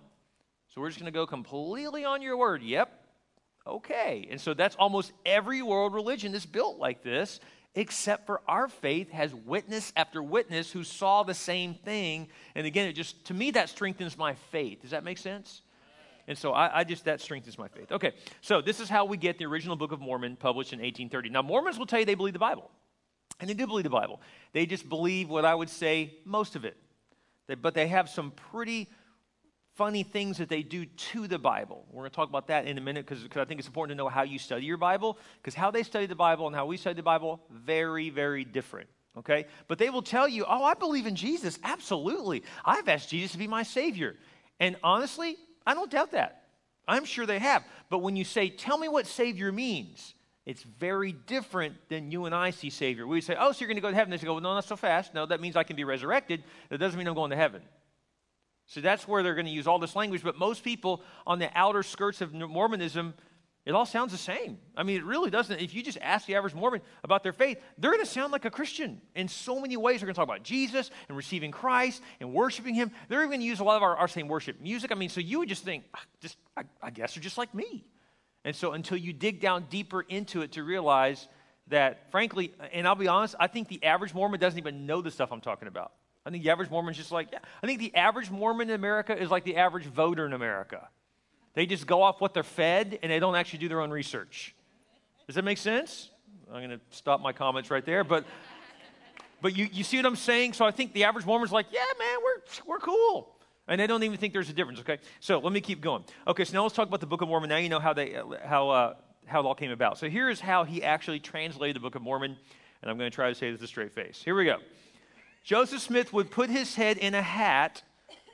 So 0.74 0.80
we're 0.80 0.88
just 0.88 1.00
going 1.00 1.12
to 1.12 1.18
go 1.18 1.26
completely 1.26 2.06
on 2.06 2.22
your 2.22 2.38
word. 2.38 2.62
Yep. 2.62 2.90
Okay. 3.66 4.26
And 4.30 4.40
so 4.40 4.54
that's 4.54 4.74
almost 4.76 5.12
every 5.26 5.60
world 5.60 5.92
religion 5.92 6.32
that's 6.32 6.46
built 6.46 6.78
like 6.78 7.02
this, 7.02 7.40
except 7.74 8.24
for 8.24 8.40
our 8.48 8.68
faith 8.68 9.10
has 9.10 9.34
witness 9.34 9.92
after 9.96 10.22
witness 10.22 10.72
who 10.72 10.82
saw 10.82 11.24
the 11.24 11.34
same 11.34 11.74
thing. 11.74 12.28
And 12.54 12.66
again, 12.66 12.88
it 12.88 12.94
just, 12.94 13.22
to 13.26 13.34
me, 13.34 13.50
that 13.50 13.68
strengthens 13.68 14.16
my 14.16 14.34
faith. 14.50 14.80
Does 14.80 14.92
that 14.92 15.04
make 15.04 15.18
sense? 15.18 15.60
And 16.26 16.38
so 16.38 16.52
I, 16.52 16.80
I, 16.80 16.84
just, 16.84 17.04
that 17.04 17.20
strengthens 17.20 17.58
my 17.58 17.68
faith. 17.68 17.92
Okay, 17.92 18.12
so 18.40 18.62
this 18.62 18.80
is 18.80 18.88
how 18.88 19.04
we 19.04 19.18
get 19.18 19.36
the 19.36 19.44
original 19.44 19.76
Book 19.76 19.92
of 19.92 20.00
Mormon 20.00 20.36
published 20.36 20.72
in 20.72 20.78
1830. 20.78 21.28
Now, 21.30 21.42
Mormons 21.42 21.78
will 21.78 21.86
tell 21.86 21.98
you 21.98 22.06
they 22.06 22.14
believe 22.14 22.32
the 22.32 22.38
Bible. 22.38 22.70
And 23.40 23.50
they 23.50 23.54
do 23.54 23.66
believe 23.66 23.84
the 23.84 23.90
Bible. 23.90 24.22
They 24.52 24.64
just 24.64 24.88
believe 24.88 25.28
what 25.28 25.44
I 25.44 25.54
would 25.54 25.68
say 25.68 26.14
most 26.24 26.56
of 26.56 26.64
it. 26.64 26.76
But 27.60 27.74
they 27.74 27.88
have 27.88 28.08
some 28.08 28.30
pretty 28.30 28.88
funny 29.74 30.02
things 30.02 30.38
that 30.38 30.48
they 30.48 30.62
do 30.62 30.84
to 30.84 31.26
the 31.26 31.38
Bible. 31.38 31.84
We're 31.90 32.02
going 32.02 32.10
to 32.10 32.16
talk 32.16 32.28
about 32.28 32.48
that 32.48 32.66
in 32.66 32.78
a 32.78 32.80
minute 32.80 33.06
because 33.06 33.24
I 33.24 33.44
think 33.44 33.58
it's 33.58 33.68
important 33.68 33.96
to 33.96 34.02
know 34.02 34.08
how 34.08 34.22
you 34.22 34.38
study 34.38 34.66
your 34.66 34.76
Bible 34.76 35.18
because 35.40 35.54
how 35.54 35.70
they 35.70 35.82
study 35.82 36.06
the 36.06 36.14
Bible 36.14 36.46
and 36.46 36.54
how 36.54 36.66
we 36.66 36.76
study 36.76 36.94
the 36.94 37.02
Bible, 37.02 37.40
very, 37.50 38.10
very 38.10 38.44
different. 38.44 38.88
Okay? 39.18 39.46
But 39.68 39.78
they 39.78 39.90
will 39.90 40.02
tell 40.02 40.28
you, 40.28 40.44
oh, 40.48 40.64
I 40.64 40.74
believe 40.74 41.06
in 41.06 41.16
Jesus. 41.16 41.58
Absolutely. 41.62 42.42
I've 42.64 42.88
asked 42.88 43.10
Jesus 43.10 43.32
to 43.32 43.38
be 43.38 43.48
my 43.48 43.62
Savior. 43.62 44.16
And 44.60 44.76
honestly, 44.82 45.36
I 45.66 45.74
don't 45.74 45.90
doubt 45.90 46.12
that. 46.12 46.44
I'm 46.86 47.04
sure 47.04 47.26
they 47.26 47.38
have. 47.38 47.64
But 47.90 47.98
when 47.98 48.16
you 48.16 48.24
say, 48.24 48.48
tell 48.48 48.76
me 48.76 48.88
what 48.88 49.06
Savior 49.06 49.52
means, 49.52 50.14
it's 50.44 50.62
very 50.62 51.12
different 51.12 51.76
than 51.88 52.10
you 52.10 52.24
and 52.24 52.34
I 52.34 52.50
see 52.50 52.70
Savior. 52.70 53.06
We 53.06 53.20
say, 53.20 53.36
oh, 53.38 53.52
so 53.52 53.60
you're 53.60 53.68
going 53.68 53.76
to 53.76 53.82
go 53.82 53.90
to 53.90 53.94
heaven. 53.94 54.10
They 54.10 54.16
say, 54.18 54.26
well, 54.26 54.40
no, 54.40 54.54
not 54.54 54.64
so 54.64 54.76
fast. 54.76 55.14
No, 55.14 55.24
that 55.26 55.40
means 55.40 55.56
I 55.56 55.62
can 55.62 55.76
be 55.76 55.84
resurrected. 55.84 56.42
That 56.68 56.78
doesn't 56.78 56.98
mean 56.98 57.06
I'm 57.06 57.14
going 57.14 57.30
to 57.30 57.36
heaven. 57.36 57.62
So 58.72 58.80
that's 58.80 59.06
where 59.06 59.22
they're 59.22 59.34
going 59.34 59.44
to 59.44 59.52
use 59.52 59.66
all 59.66 59.78
this 59.78 59.94
language. 59.94 60.22
But 60.22 60.38
most 60.38 60.64
people 60.64 61.02
on 61.26 61.38
the 61.38 61.50
outer 61.54 61.82
skirts 61.82 62.22
of 62.22 62.32
Mormonism, 62.32 63.12
it 63.66 63.72
all 63.72 63.84
sounds 63.84 64.12
the 64.12 64.18
same. 64.18 64.56
I 64.74 64.82
mean, 64.82 64.96
it 64.96 65.04
really 65.04 65.28
doesn't. 65.28 65.60
If 65.60 65.74
you 65.74 65.82
just 65.82 65.98
ask 66.00 66.26
the 66.26 66.36
average 66.36 66.54
Mormon 66.54 66.80
about 67.04 67.22
their 67.22 67.34
faith, 67.34 67.58
they're 67.76 67.90
going 67.90 68.02
to 68.02 68.10
sound 68.10 68.32
like 68.32 68.46
a 68.46 68.50
Christian 68.50 69.02
in 69.14 69.28
so 69.28 69.60
many 69.60 69.76
ways. 69.76 70.00
They're 70.00 70.06
going 70.06 70.14
to 70.14 70.18
talk 70.18 70.26
about 70.26 70.42
Jesus 70.42 70.90
and 71.08 71.18
receiving 71.18 71.50
Christ 71.50 72.00
and 72.18 72.32
worshiping 72.32 72.74
Him. 72.74 72.92
They're 73.10 73.18
even 73.18 73.28
going 73.28 73.40
to 73.40 73.46
use 73.46 73.60
a 73.60 73.64
lot 73.64 73.76
of 73.76 73.82
our, 73.82 73.94
our 73.94 74.08
same 74.08 74.26
worship 74.26 74.58
music. 74.58 74.90
I 74.90 74.94
mean, 74.94 75.10
so 75.10 75.20
you 75.20 75.40
would 75.40 75.50
just 75.50 75.64
think, 75.64 75.84
ah, 75.94 76.00
just 76.22 76.38
I, 76.56 76.62
I 76.82 76.88
guess 76.88 77.14
they're 77.14 77.22
just 77.22 77.36
like 77.36 77.54
me. 77.54 77.84
And 78.42 78.56
so 78.56 78.72
until 78.72 78.96
you 78.96 79.12
dig 79.12 79.38
down 79.42 79.66
deeper 79.68 80.00
into 80.00 80.40
it 80.40 80.52
to 80.52 80.62
realize 80.62 81.28
that, 81.68 82.10
frankly, 82.10 82.54
and 82.72 82.88
I'll 82.88 82.94
be 82.94 83.06
honest, 83.06 83.34
I 83.38 83.48
think 83.48 83.68
the 83.68 83.84
average 83.84 84.14
Mormon 84.14 84.40
doesn't 84.40 84.58
even 84.58 84.86
know 84.86 85.02
the 85.02 85.10
stuff 85.10 85.30
I'm 85.30 85.42
talking 85.42 85.68
about. 85.68 85.92
I 86.24 86.30
think 86.30 86.44
the 86.44 86.50
average 86.50 86.70
Mormon's 86.70 86.96
just 86.96 87.12
like, 87.12 87.28
yeah. 87.32 87.38
I 87.62 87.66
think 87.66 87.80
the 87.80 87.94
average 87.94 88.30
Mormon 88.30 88.68
in 88.70 88.74
America 88.74 89.16
is 89.16 89.30
like 89.30 89.44
the 89.44 89.56
average 89.56 89.86
voter 89.86 90.24
in 90.24 90.32
America. 90.32 90.88
They 91.54 91.66
just 91.66 91.86
go 91.86 92.02
off 92.02 92.20
what 92.20 92.32
they're 92.32 92.42
fed 92.42 92.98
and 93.02 93.10
they 93.10 93.18
don't 93.18 93.34
actually 93.34 93.58
do 93.58 93.68
their 93.68 93.80
own 93.80 93.90
research. 93.90 94.54
Does 95.26 95.36
that 95.36 95.44
make 95.44 95.58
sense? 95.58 96.10
I'm 96.48 96.60
going 96.60 96.78
to 96.78 96.80
stop 96.90 97.20
my 97.20 97.32
comments 97.32 97.70
right 97.70 97.84
there, 97.84 98.04
but 98.04 98.24
but 99.42 99.56
you, 99.56 99.68
you 99.72 99.82
see 99.82 99.96
what 99.96 100.06
I'm 100.06 100.16
saying? 100.16 100.52
So 100.52 100.64
I 100.64 100.70
think 100.70 100.92
the 100.92 101.04
average 101.04 101.26
Mormon's 101.26 101.50
like, 101.50 101.66
yeah, 101.72 101.80
man, 101.98 102.18
we're, 102.24 102.74
we're 102.74 102.78
cool. 102.78 103.34
And 103.66 103.80
they 103.80 103.88
don't 103.88 104.02
even 104.04 104.16
think 104.16 104.32
there's 104.32 104.48
a 104.48 104.52
difference, 104.52 104.78
okay? 104.80 104.98
So 105.18 105.40
let 105.40 105.52
me 105.52 105.60
keep 105.60 105.80
going. 105.80 106.04
Okay, 106.26 106.44
so 106.44 106.54
now 106.54 106.62
let's 106.62 106.74
talk 106.74 106.86
about 106.86 107.00
the 107.00 107.06
Book 107.06 107.22
of 107.22 107.28
Mormon. 107.28 107.48
Now 107.48 107.56
you 107.56 107.68
know 107.68 107.80
how, 107.80 107.92
they, 107.92 108.16
how, 108.44 108.70
uh, 108.70 108.94
how 109.26 109.40
it 109.40 109.46
all 109.46 109.54
came 109.54 109.72
about. 109.72 109.98
So 109.98 110.08
here's 110.08 110.40
how 110.40 110.62
he 110.62 110.82
actually 110.82 111.18
translated 111.18 111.76
the 111.76 111.80
Book 111.80 111.96
of 111.96 112.02
Mormon, 112.02 112.36
and 112.82 112.90
I'm 112.90 112.96
going 112.98 113.10
to 113.10 113.14
try 113.14 113.28
to 113.28 113.34
say 113.34 113.50
this 113.50 113.60
with 113.60 113.64
a 113.64 113.68
straight 113.68 113.92
face. 113.92 114.22
Here 114.24 114.34
we 114.34 114.44
go. 114.44 114.58
Joseph 115.42 115.80
Smith 115.80 116.12
would 116.12 116.30
put 116.30 116.50
his 116.50 116.74
head 116.74 116.98
in 116.98 117.14
a 117.14 117.22
hat 117.22 117.82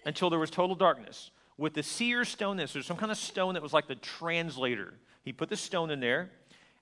until 0.05 0.31
there 0.31 0.38
was 0.38 0.50
total 0.50 0.77
darkness 0.77 1.31
with 1.57 1.75
the 1.75 1.83
seer 1.83 2.25
stone. 2.25 2.57
This 2.57 2.73
there's 2.73 2.87
some 2.87 2.97
kind 2.97 3.12
of 3.12 3.19
stone 3.19 3.55
that 3.55 3.62
was 3.62 3.73
like 3.73 3.88
the 3.88 3.97
translator. 3.97 4.95
He 5.23 5.33
put 5.33 5.49
the 5.49 5.57
stone 5.57 5.91
in 5.91 6.00
there, 6.00 6.31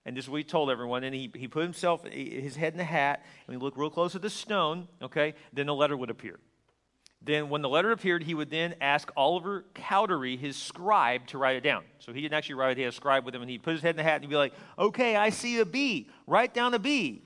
and 0.04 0.16
this 0.16 0.26
is 0.26 0.30
what 0.30 0.38
he 0.38 0.44
told 0.44 0.70
everyone. 0.70 1.04
And 1.04 1.14
he, 1.14 1.30
he 1.34 1.48
put 1.48 1.62
himself 1.62 2.04
his 2.04 2.56
head 2.56 2.72
in 2.72 2.78
the 2.78 2.84
hat, 2.84 3.24
and 3.46 3.56
he 3.56 3.62
looked 3.62 3.78
real 3.78 3.90
close 3.90 4.14
at 4.14 4.22
the 4.22 4.30
stone. 4.30 4.88
Okay, 5.02 5.34
then 5.52 5.66
the 5.66 5.74
letter 5.74 5.96
would 5.96 6.10
appear. 6.10 6.38
Then, 7.22 7.48
when 7.48 7.62
the 7.62 7.68
letter 7.68 7.90
appeared, 7.90 8.22
he 8.22 8.34
would 8.34 8.50
then 8.50 8.74
ask 8.80 9.10
Oliver 9.16 9.64
Cowdery, 9.74 10.36
his 10.36 10.54
scribe, 10.54 11.26
to 11.28 11.38
write 11.38 11.56
it 11.56 11.62
down. 11.62 11.82
So 11.98 12.12
he 12.12 12.20
didn't 12.20 12.34
actually 12.34 12.56
write 12.56 12.72
it; 12.72 12.76
he 12.76 12.82
had 12.82 12.92
a 12.92 12.96
scribe 12.96 13.24
with 13.24 13.34
him, 13.34 13.42
and 13.42 13.50
he 13.50 13.58
put 13.58 13.72
his 13.72 13.82
head 13.82 13.90
in 13.90 13.96
the 13.96 14.02
hat, 14.02 14.16
and 14.16 14.24
he'd 14.24 14.30
be 14.30 14.36
like, 14.36 14.52
"Okay, 14.78 15.16
I 15.16 15.30
see 15.30 15.58
a 15.58 15.64
B. 15.64 16.08
Write 16.26 16.54
down 16.54 16.74
a 16.74 16.78
B." 16.78 17.22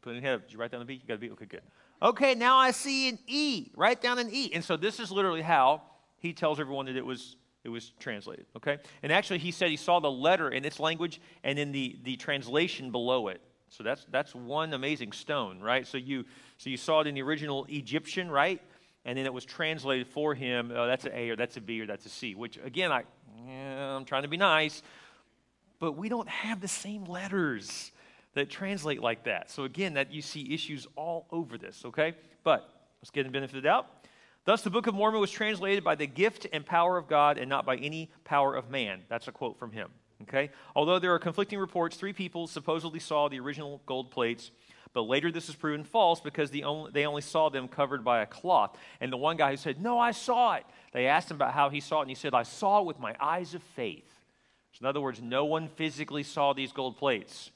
Put 0.00 0.14
his 0.14 0.22
head 0.22 0.34
up. 0.34 0.42
Did 0.42 0.52
you 0.52 0.58
write 0.58 0.70
down 0.70 0.82
a 0.82 0.84
B? 0.84 0.94
You 0.94 1.00
got 1.06 1.14
a 1.14 1.18
B. 1.18 1.30
Okay, 1.30 1.46
good. 1.46 1.62
Okay, 2.00 2.34
now 2.34 2.58
I 2.58 2.70
see 2.70 3.08
an 3.08 3.18
E. 3.26 3.70
Write 3.74 4.00
down 4.00 4.18
an 4.18 4.30
E. 4.32 4.52
And 4.54 4.62
so 4.62 4.76
this 4.76 5.00
is 5.00 5.10
literally 5.10 5.42
how 5.42 5.82
he 6.18 6.32
tells 6.32 6.60
everyone 6.60 6.86
that 6.86 6.96
it 6.96 7.04
was 7.04 7.36
it 7.64 7.70
was 7.70 7.92
translated. 7.98 8.46
Okay? 8.56 8.78
And 9.02 9.12
actually 9.12 9.38
he 9.38 9.50
said 9.50 9.68
he 9.68 9.76
saw 9.76 9.98
the 10.00 10.10
letter 10.10 10.50
in 10.50 10.64
its 10.64 10.78
language 10.78 11.20
and 11.42 11.58
in 11.58 11.72
the, 11.72 11.98
the 12.04 12.16
translation 12.16 12.92
below 12.92 13.28
it. 13.28 13.40
So 13.68 13.82
that's 13.82 14.06
that's 14.10 14.34
one 14.34 14.72
amazing 14.72 15.12
stone, 15.12 15.60
right? 15.60 15.86
So 15.86 15.98
you 15.98 16.24
so 16.56 16.70
you 16.70 16.76
saw 16.76 17.00
it 17.00 17.06
in 17.06 17.14
the 17.14 17.22
original 17.22 17.66
Egyptian, 17.68 18.30
right? 18.30 18.62
And 19.04 19.18
then 19.18 19.26
it 19.26 19.34
was 19.34 19.44
translated 19.44 20.06
for 20.06 20.34
him. 20.34 20.72
Oh, 20.74 20.86
that's 20.86 21.04
an 21.04 21.12
A 21.14 21.30
or 21.30 21.36
that's 21.36 21.56
a 21.56 21.60
B 21.60 21.80
or 21.80 21.86
that's 21.86 22.06
a 22.06 22.08
C. 22.08 22.34
Which 22.34 22.58
again, 22.64 22.92
I 22.92 23.02
yeah, 23.46 23.96
I'm 23.96 24.04
trying 24.04 24.22
to 24.22 24.28
be 24.28 24.36
nice, 24.36 24.82
but 25.80 25.92
we 25.92 26.08
don't 26.08 26.28
have 26.28 26.60
the 26.60 26.68
same 26.68 27.04
letters 27.04 27.92
that 28.38 28.50
translate 28.50 29.02
like 29.02 29.24
that. 29.24 29.50
So 29.50 29.64
again, 29.64 29.94
that 29.94 30.12
you 30.12 30.22
see 30.22 30.52
issues 30.52 30.86
all 30.96 31.26
over 31.30 31.58
this. 31.58 31.84
Okay, 31.84 32.14
but 32.44 32.68
let's 33.00 33.10
get 33.10 33.20
in 33.20 33.26
the 33.26 33.32
benefit 33.32 33.56
of 33.56 33.62
the 33.62 33.68
doubt. 33.68 33.86
Thus, 34.44 34.62
the 34.62 34.70
Book 34.70 34.86
of 34.86 34.94
Mormon 34.94 35.20
was 35.20 35.30
translated 35.30 35.84
by 35.84 35.94
the 35.94 36.06
gift 36.06 36.46
and 36.52 36.64
power 36.64 36.96
of 36.96 37.06
God 37.06 37.36
and 37.36 37.50
not 37.50 37.66
by 37.66 37.76
any 37.76 38.10
power 38.24 38.54
of 38.54 38.70
man. 38.70 39.02
That's 39.08 39.28
a 39.28 39.32
quote 39.32 39.58
from 39.58 39.72
him. 39.72 39.90
Okay? 40.22 40.50
Although 40.74 40.98
there 40.98 41.12
are 41.14 41.18
conflicting 41.18 41.58
reports, 41.58 41.96
three 41.96 42.14
people 42.14 42.46
supposedly 42.46 42.98
saw 42.98 43.28
the 43.28 43.38
original 43.40 43.82
gold 43.86 44.10
plates, 44.10 44.50
but 44.94 45.02
later 45.02 45.30
this 45.30 45.48
is 45.48 45.54
proven 45.54 45.84
false 45.84 46.20
because 46.20 46.50
the 46.50 46.64
only, 46.64 46.90
they 46.92 47.04
only 47.04 47.20
saw 47.20 47.50
them 47.50 47.68
covered 47.68 48.02
by 48.02 48.22
a 48.22 48.26
cloth. 48.26 48.76
And 49.00 49.12
the 49.12 49.16
one 49.16 49.36
guy 49.36 49.50
who 49.50 49.56
said, 49.56 49.80
No, 49.80 49.98
I 49.98 50.12
saw 50.12 50.54
it, 50.54 50.64
they 50.92 51.06
asked 51.06 51.30
him 51.30 51.36
about 51.36 51.52
how 51.52 51.68
he 51.68 51.80
saw 51.80 51.98
it, 51.98 52.02
and 52.02 52.10
he 52.10 52.16
said, 52.16 52.34
I 52.34 52.42
saw 52.42 52.80
it 52.80 52.86
with 52.86 52.98
my 52.98 53.14
eyes 53.20 53.54
of 53.54 53.62
faith. 53.62 54.10
So, 54.72 54.82
in 54.82 54.86
other 54.86 55.00
words, 55.00 55.20
no 55.20 55.44
one 55.44 55.68
physically 55.68 56.22
saw 56.22 56.52
these 56.52 56.72
gold 56.72 56.96
plates 56.96 57.50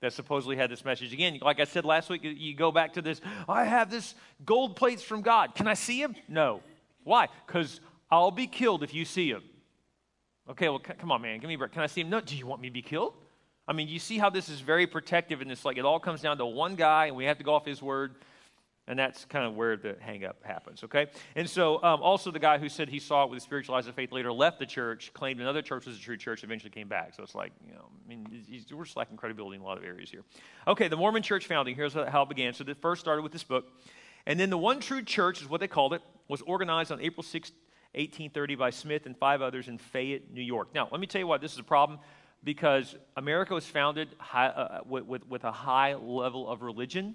that 0.00 0.12
supposedly 0.12 0.56
had 0.56 0.70
this 0.70 0.84
message. 0.84 1.12
Again, 1.12 1.38
like 1.42 1.60
I 1.60 1.64
said 1.64 1.84
last 1.84 2.08
week, 2.08 2.22
you 2.22 2.54
go 2.54 2.72
back 2.72 2.94
to 2.94 3.02
this 3.02 3.20
I 3.48 3.64
have 3.64 3.90
this 3.90 4.14
gold 4.44 4.76
plates 4.76 5.02
from 5.02 5.22
God. 5.22 5.54
Can 5.54 5.66
I 5.66 5.74
see 5.74 6.00
him? 6.00 6.16
No. 6.28 6.62
Why? 7.04 7.28
Because 7.46 7.80
I'll 8.10 8.30
be 8.30 8.46
killed 8.46 8.82
if 8.82 8.94
you 8.94 9.04
see 9.04 9.30
him. 9.30 9.42
Okay, 10.48 10.68
well, 10.68 10.80
c- 10.84 10.94
come 10.98 11.12
on, 11.12 11.22
man, 11.22 11.38
give 11.38 11.48
me 11.48 11.54
a 11.54 11.58
break. 11.58 11.72
Can 11.72 11.82
I 11.82 11.86
see 11.86 12.00
him? 12.00 12.10
No, 12.10 12.20
do 12.20 12.36
you 12.36 12.46
want 12.46 12.60
me 12.60 12.68
to 12.68 12.72
be 12.74 12.82
killed? 12.82 13.14
I 13.68 13.72
mean, 13.72 13.86
you 13.86 14.00
see 14.00 14.18
how 14.18 14.30
this 14.30 14.48
is 14.48 14.60
very 14.60 14.86
protective, 14.86 15.40
and 15.40 15.52
it's 15.52 15.64
like 15.64 15.78
it 15.78 15.84
all 15.84 16.00
comes 16.00 16.22
down 16.22 16.38
to 16.38 16.46
one 16.46 16.74
guy, 16.74 17.06
and 17.06 17.14
we 17.14 17.24
have 17.26 17.38
to 17.38 17.44
go 17.44 17.54
off 17.54 17.64
his 17.64 17.80
word. 17.80 18.16
And 18.90 18.98
that's 18.98 19.24
kind 19.24 19.46
of 19.46 19.54
where 19.54 19.76
the 19.76 19.94
hangup 20.04 20.42
happens, 20.42 20.82
okay? 20.82 21.06
And 21.36 21.48
so, 21.48 21.80
um, 21.84 22.02
also 22.02 22.32
the 22.32 22.40
guy 22.40 22.58
who 22.58 22.68
said 22.68 22.88
he 22.88 22.98
saw 22.98 23.22
it 23.22 23.30
with 23.30 23.38
the 23.38 23.44
spiritual 23.44 23.76
eyes 23.76 23.86
of 23.86 23.94
faith 23.94 24.10
later 24.10 24.32
left 24.32 24.58
the 24.58 24.66
church, 24.66 25.12
claimed 25.14 25.40
another 25.40 25.62
church 25.62 25.86
was 25.86 25.96
a 25.96 26.00
true 26.00 26.16
church, 26.16 26.42
eventually 26.42 26.70
came 26.70 26.88
back. 26.88 27.14
So 27.14 27.22
it's 27.22 27.36
like, 27.36 27.52
you 27.64 27.72
know, 27.72 27.84
I 28.04 28.08
mean, 28.08 28.26
we're 28.72 28.82
just 28.82 28.96
lacking 28.96 29.16
credibility 29.16 29.54
in 29.54 29.62
a 29.62 29.64
lot 29.64 29.78
of 29.78 29.84
areas 29.84 30.10
here. 30.10 30.24
Okay, 30.66 30.88
the 30.88 30.96
Mormon 30.96 31.22
church 31.22 31.46
founding, 31.46 31.76
here's 31.76 31.94
how 31.94 32.22
it 32.22 32.28
began. 32.28 32.52
So 32.52 32.64
it 32.66 32.76
first 32.82 33.00
started 33.00 33.22
with 33.22 33.30
this 33.30 33.44
book. 33.44 33.70
And 34.26 34.40
then 34.40 34.50
the 34.50 34.58
one 34.58 34.80
true 34.80 35.04
church, 35.04 35.40
is 35.40 35.48
what 35.48 35.60
they 35.60 35.68
called 35.68 35.94
it, 35.94 36.02
was 36.26 36.42
organized 36.42 36.90
on 36.90 37.00
April 37.00 37.22
6, 37.22 37.52
1830 37.92 38.54
by 38.56 38.70
Smith 38.70 39.06
and 39.06 39.16
five 39.16 39.40
others 39.40 39.68
in 39.68 39.78
Fayette, 39.78 40.32
New 40.32 40.42
York. 40.42 40.74
Now, 40.74 40.88
let 40.90 41.00
me 41.00 41.06
tell 41.06 41.20
you 41.20 41.28
why 41.28 41.38
this 41.38 41.52
is 41.52 41.60
a 41.60 41.62
problem 41.62 42.00
because 42.42 42.96
America 43.16 43.54
was 43.54 43.66
founded 43.66 44.08
high, 44.18 44.48
uh, 44.48 44.80
with, 44.84 45.04
with, 45.04 45.28
with 45.28 45.44
a 45.44 45.52
high 45.52 45.94
level 45.94 46.48
of 46.48 46.62
religion, 46.62 47.14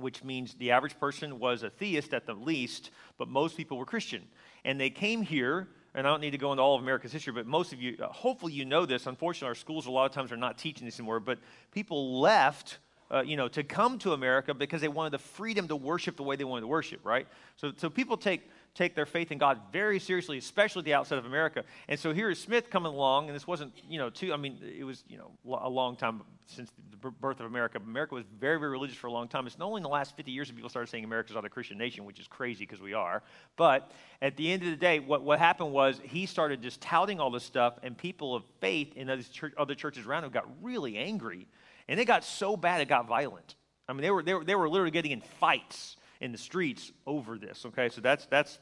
which 0.00 0.24
means 0.24 0.54
the 0.54 0.70
average 0.70 0.98
person 0.98 1.38
was 1.38 1.62
a 1.62 1.70
theist 1.70 2.14
at 2.14 2.26
the 2.26 2.34
least, 2.34 2.90
but 3.18 3.28
most 3.28 3.56
people 3.56 3.76
were 3.76 3.84
Christian. 3.84 4.22
And 4.64 4.80
they 4.80 4.90
came 4.90 5.22
here, 5.22 5.68
and 5.94 6.06
I 6.06 6.10
don't 6.10 6.20
need 6.20 6.30
to 6.30 6.38
go 6.38 6.52
into 6.52 6.62
all 6.62 6.76
of 6.76 6.82
America's 6.82 7.12
history, 7.12 7.32
but 7.32 7.46
most 7.46 7.72
of 7.72 7.80
you, 7.80 7.96
uh, 8.02 8.06
hopefully 8.06 8.52
you 8.52 8.64
know 8.64 8.86
this. 8.86 9.06
Unfortunately, 9.06 9.48
our 9.48 9.54
schools 9.54 9.86
a 9.86 9.90
lot 9.90 10.06
of 10.06 10.12
times 10.12 10.32
are 10.32 10.36
not 10.36 10.58
teaching 10.58 10.84
this 10.84 10.98
anymore, 10.98 11.20
but 11.20 11.38
people 11.72 12.20
left. 12.20 12.78
Uh, 13.12 13.22
you 13.22 13.36
know, 13.36 13.48
to 13.48 13.64
come 13.64 13.98
to 13.98 14.12
America 14.12 14.54
because 14.54 14.80
they 14.80 14.86
wanted 14.86 15.10
the 15.10 15.18
freedom 15.18 15.66
to 15.66 15.74
worship 15.74 16.16
the 16.16 16.22
way 16.22 16.36
they 16.36 16.44
wanted 16.44 16.60
to 16.60 16.68
worship, 16.68 17.00
right? 17.02 17.26
So, 17.56 17.72
so 17.76 17.90
people 17.90 18.16
take 18.16 18.48
take 18.74 18.94
their 18.94 19.06
faith 19.06 19.32
in 19.32 19.38
God 19.38 19.60
very 19.72 19.98
seriously, 19.98 20.38
especially 20.38 20.80
at 20.80 20.84
the 20.84 20.94
outset 20.94 21.18
of 21.18 21.26
America. 21.26 21.64
And 21.88 21.98
so 21.98 22.12
here 22.12 22.30
is 22.30 22.38
Smith 22.38 22.70
coming 22.70 22.92
along, 22.92 23.26
and 23.26 23.34
this 23.34 23.46
wasn't, 23.46 23.72
you 23.88 23.98
know, 23.98 24.10
too, 24.10 24.32
I 24.32 24.36
mean, 24.36 24.58
it 24.62 24.84
was, 24.84 25.02
you 25.08 25.18
know, 25.18 25.58
a 25.58 25.68
long 25.68 25.96
time 25.96 26.22
since 26.46 26.70
the 26.90 27.10
birth 27.10 27.40
of 27.40 27.46
America. 27.46 27.78
America 27.78 28.14
was 28.14 28.24
very, 28.38 28.58
very 28.58 28.70
religious 28.70 28.96
for 28.96 29.06
a 29.06 29.12
long 29.12 29.28
time. 29.28 29.46
It's 29.46 29.58
not 29.58 29.66
only 29.66 29.80
in 29.80 29.82
the 29.82 29.88
last 29.88 30.16
50 30.16 30.30
years 30.30 30.48
that 30.48 30.54
people 30.54 30.68
started 30.68 30.88
saying 30.88 31.04
America's 31.04 31.34
not 31.34 31.44
a 31.44 31.48
Christian 31.48 31.78
nation, 31.78 32.04
which 32.04 32.20
is 32.20 32.26
crazy 32.26 32.64
because 32.64 32.80
we 32.80 32.94
are. 32.94 33.22
But 33.56 33.90
at 34.22 34.36
the 34.36 34.50
end 34.50 34.62
of 34.62 34.70
the 34.70 34.76
day, 34.76 34.98
what, 34.98 35.22
what 35.22 35.38
happened 35.38 35.72
was 35.72 36.00
he 36.04 36.26
started 36.26 36.62
just 36.62 36.80
touting 36.80 37.20
all 37.20 37.30
this 37.30 37.44
stuff, 37.44 37.78
and 37.82 37.96
people 37.96 38.34
of 38.34 38.44
faith 38.60 38.96
in 38.96 39.10
other, 39.10 39.22
church, 39.22 39.52
other 39.58 39.74
churches 39.74 40.06
around 40.06 40.24
him 40.24 40.30
got 40.30 40.46
really 40.62 40.96
angry. 40.96 41.48
And 41.88 41.98
it 41.98 42.04
got 42.04 42.24
so 42.24 42.56
bad 42.56 42.80
it 42.80 42.88
got 42.88 43.08
violent. 43.08 43.56
I 43.88 43.92
mean, 43.92 44.02
they 44.02 44.10
were, 44.10 44.22
they 44.22 44.34
were, 44.34 44.44
they 44.44 44.54
were 44.54 44.68
literally 44.68 44.92
getting 44.92 45.10
in 45.10 45.20
fights 45.20 45.96
in 46.20 46.32
the 46.32 46.38
streets 46.38 46.92
over 47.06 47.38
this. 47.38 47.64
Okay, 47.66 47.88
so 47.88 48.00
that's 48.00 48.26
that's 48.26 48.58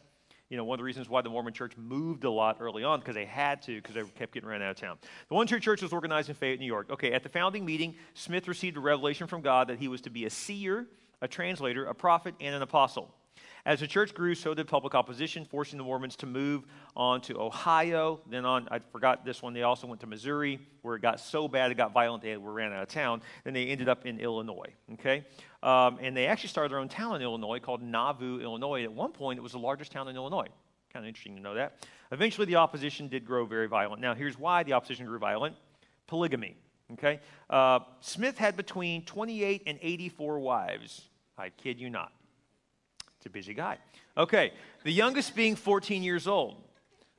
you 0.48 0.56
know 0.56 0.64
one 0.64 0.76
of 0.76 0.78
the 0.78 0.84
reasons 0.84 1.08
why 1.08 1.22
the 1.22 1.28
Mormon 1.28 1.52
Church 1.52 1.76
moved 1.76 2.24
a 2.24 2.30
lot 2.30 2.58
early 2.60 2.84
on 2.84 3.00
because 3.00 3.14
they 3.14 3.24
had 3.24 3.62
to 3.62 3.76
because 3.76 3.94
they 3.94 4.02
kept 4.02 4.32
getting 4.32 4.48
ran 4.48 4.62
out 4.62 4.70
of 4.70 4.76
town. 4.76 4.98
The 5.28 5.34
One 5.34 5.46
True 5.46 5.60
Church 5.60 5.82
was 5.82 5.92
organized 5.92 6.28
in 6.28 6.34
Fayette, 6.34 6.60
New 6.60 6.66
York. 6.66 6.90
Okay, 6.90 7.12
at 7.12 7.22
the 7.22 7.28
founding 7.28 7.64
meeting, 7.64 7.96
Smith 8.14 8.48
received 8.48 8.76
a 8.76 8.80
revelation 8.80 9.26
from 9.26 9.42
God 9.42 9.68
that 9.68 9.78
he 9.78 9.88
was 9.88 10.00
to 10.02 10.10
be 10.10 10.24
a 10.24 10.30
seer, 10.30 10.86
a 11.20 11.28
translator, 11.28 11.86
a 11.86 11.94
prophet, 11.94 12.34
and 12.40 12.54
an 12.54 12.62
apostle. 12.62 13.14
As 13.68 13.80
the 13.80 13.86
church 13.86 14.14
grew, 14.14 14.34
so 14.34 14.54
did 14.54 14.66
public 14.66 14.94
opposition, 14.94 15.44
forcing 15.44 15.76
the 15.76 15.84
Mormons 15.84 16.16
to 16.16 16.26
move 16.26 16.64
on 16.96 17.20
to 17.20 17.38
Ohio. 17.38 18.18
Then 18.26 18.46
on, 18.46 18.66
I 18.70 18.78
forgot 18.78 19.26
this 19.26 19.42
one, 19.42 19.52
they 19.52 19.62
also 19.62 19.86
went 19.86 20.00
to 20.00 20.06
Missouri, 20.06 20.58
where 20.80 20.96
it 20.96 21.02
got 21.02 21.20
so 21.20 21.48
bad, 21.48 21.70
it 21.70 21.74
got 21.74 21.92
violent, 21.92 22.22
they 22.22 22.34
ran 22.34 22.72
out 22.72 22.84
of 22.84 22.88
town. 22.88 23.20
Then 23.44 23.52
they 23.52 23.66
ended 23.66 23.90
up 23.90 24.06
in 24.06 24.20
Illinois, 24.20 24.72
okay? 24.94 25.22
Um, 25.62 25.98
and 26.00 26.16
they 26.16 26.28
actually 26.28 26.48
started 26.48 26.72
their 26.72 26.78
own 26.78 26.88
town 26.88 27.16
in 27.16 27.20
Illinois 27.20 27.60
called 27.60 27.82
Nauvoo, 27.82 28.40
Illinois. 28.40 28.84
At 28.84 28.92
one 28.94 29.12
point, 29.12 29.38
it 29.38 29.42
was 29.42 29.52
the 29.52 29.58
largest 29.58 29.92
town 29.92 30.08
in 30.08 30.16
Illinois. 30.16 30.48
Kind 30.90 31.04
of 31.04 31.08
interesting 31.08 31.36
to 31.36 31.42
know 31.42 31.52
that. 31.52 31.74
Eventually, 32.10 32.46
the 32.46 32.56
opposition 32.56 33.08
did 33.08 33.26
grow 33.26 33.44
very 33.44 33.68
violent. 33.68 34.00
Now, 34.00 34.14
here's 34.14 34.38
why 34.38 34.62
the 34.62 34.72
opposition 34.72 35.04
grew 35.04 35.18
violent 35.18 35.54
polygamy. 36.06 36.56
Okay? 36.94 37.20
Uh, 37.50 37.80
Smith 38.00 38.38
had 38.38 38.56
between 38.56 39.04
28 39.04 39.64
and 39.66 39.78
84 39.82 40.38
wives. 40.38 41.02
I 41.36 41.50
kid 41.50 41.78
you 41.78 41.90
not. 41.90 42.12
It's 43.18 43.26
a 43.26 43.30
busy 43.30 43.52
guy. 43.52 43.78
Okay, 44.16 44.52
the 44.84 44.92
youngest 44.92 45.34
being 45.34 45.56
14 45.56 46.02
years 46.04 46.28
old. 46.28 46.62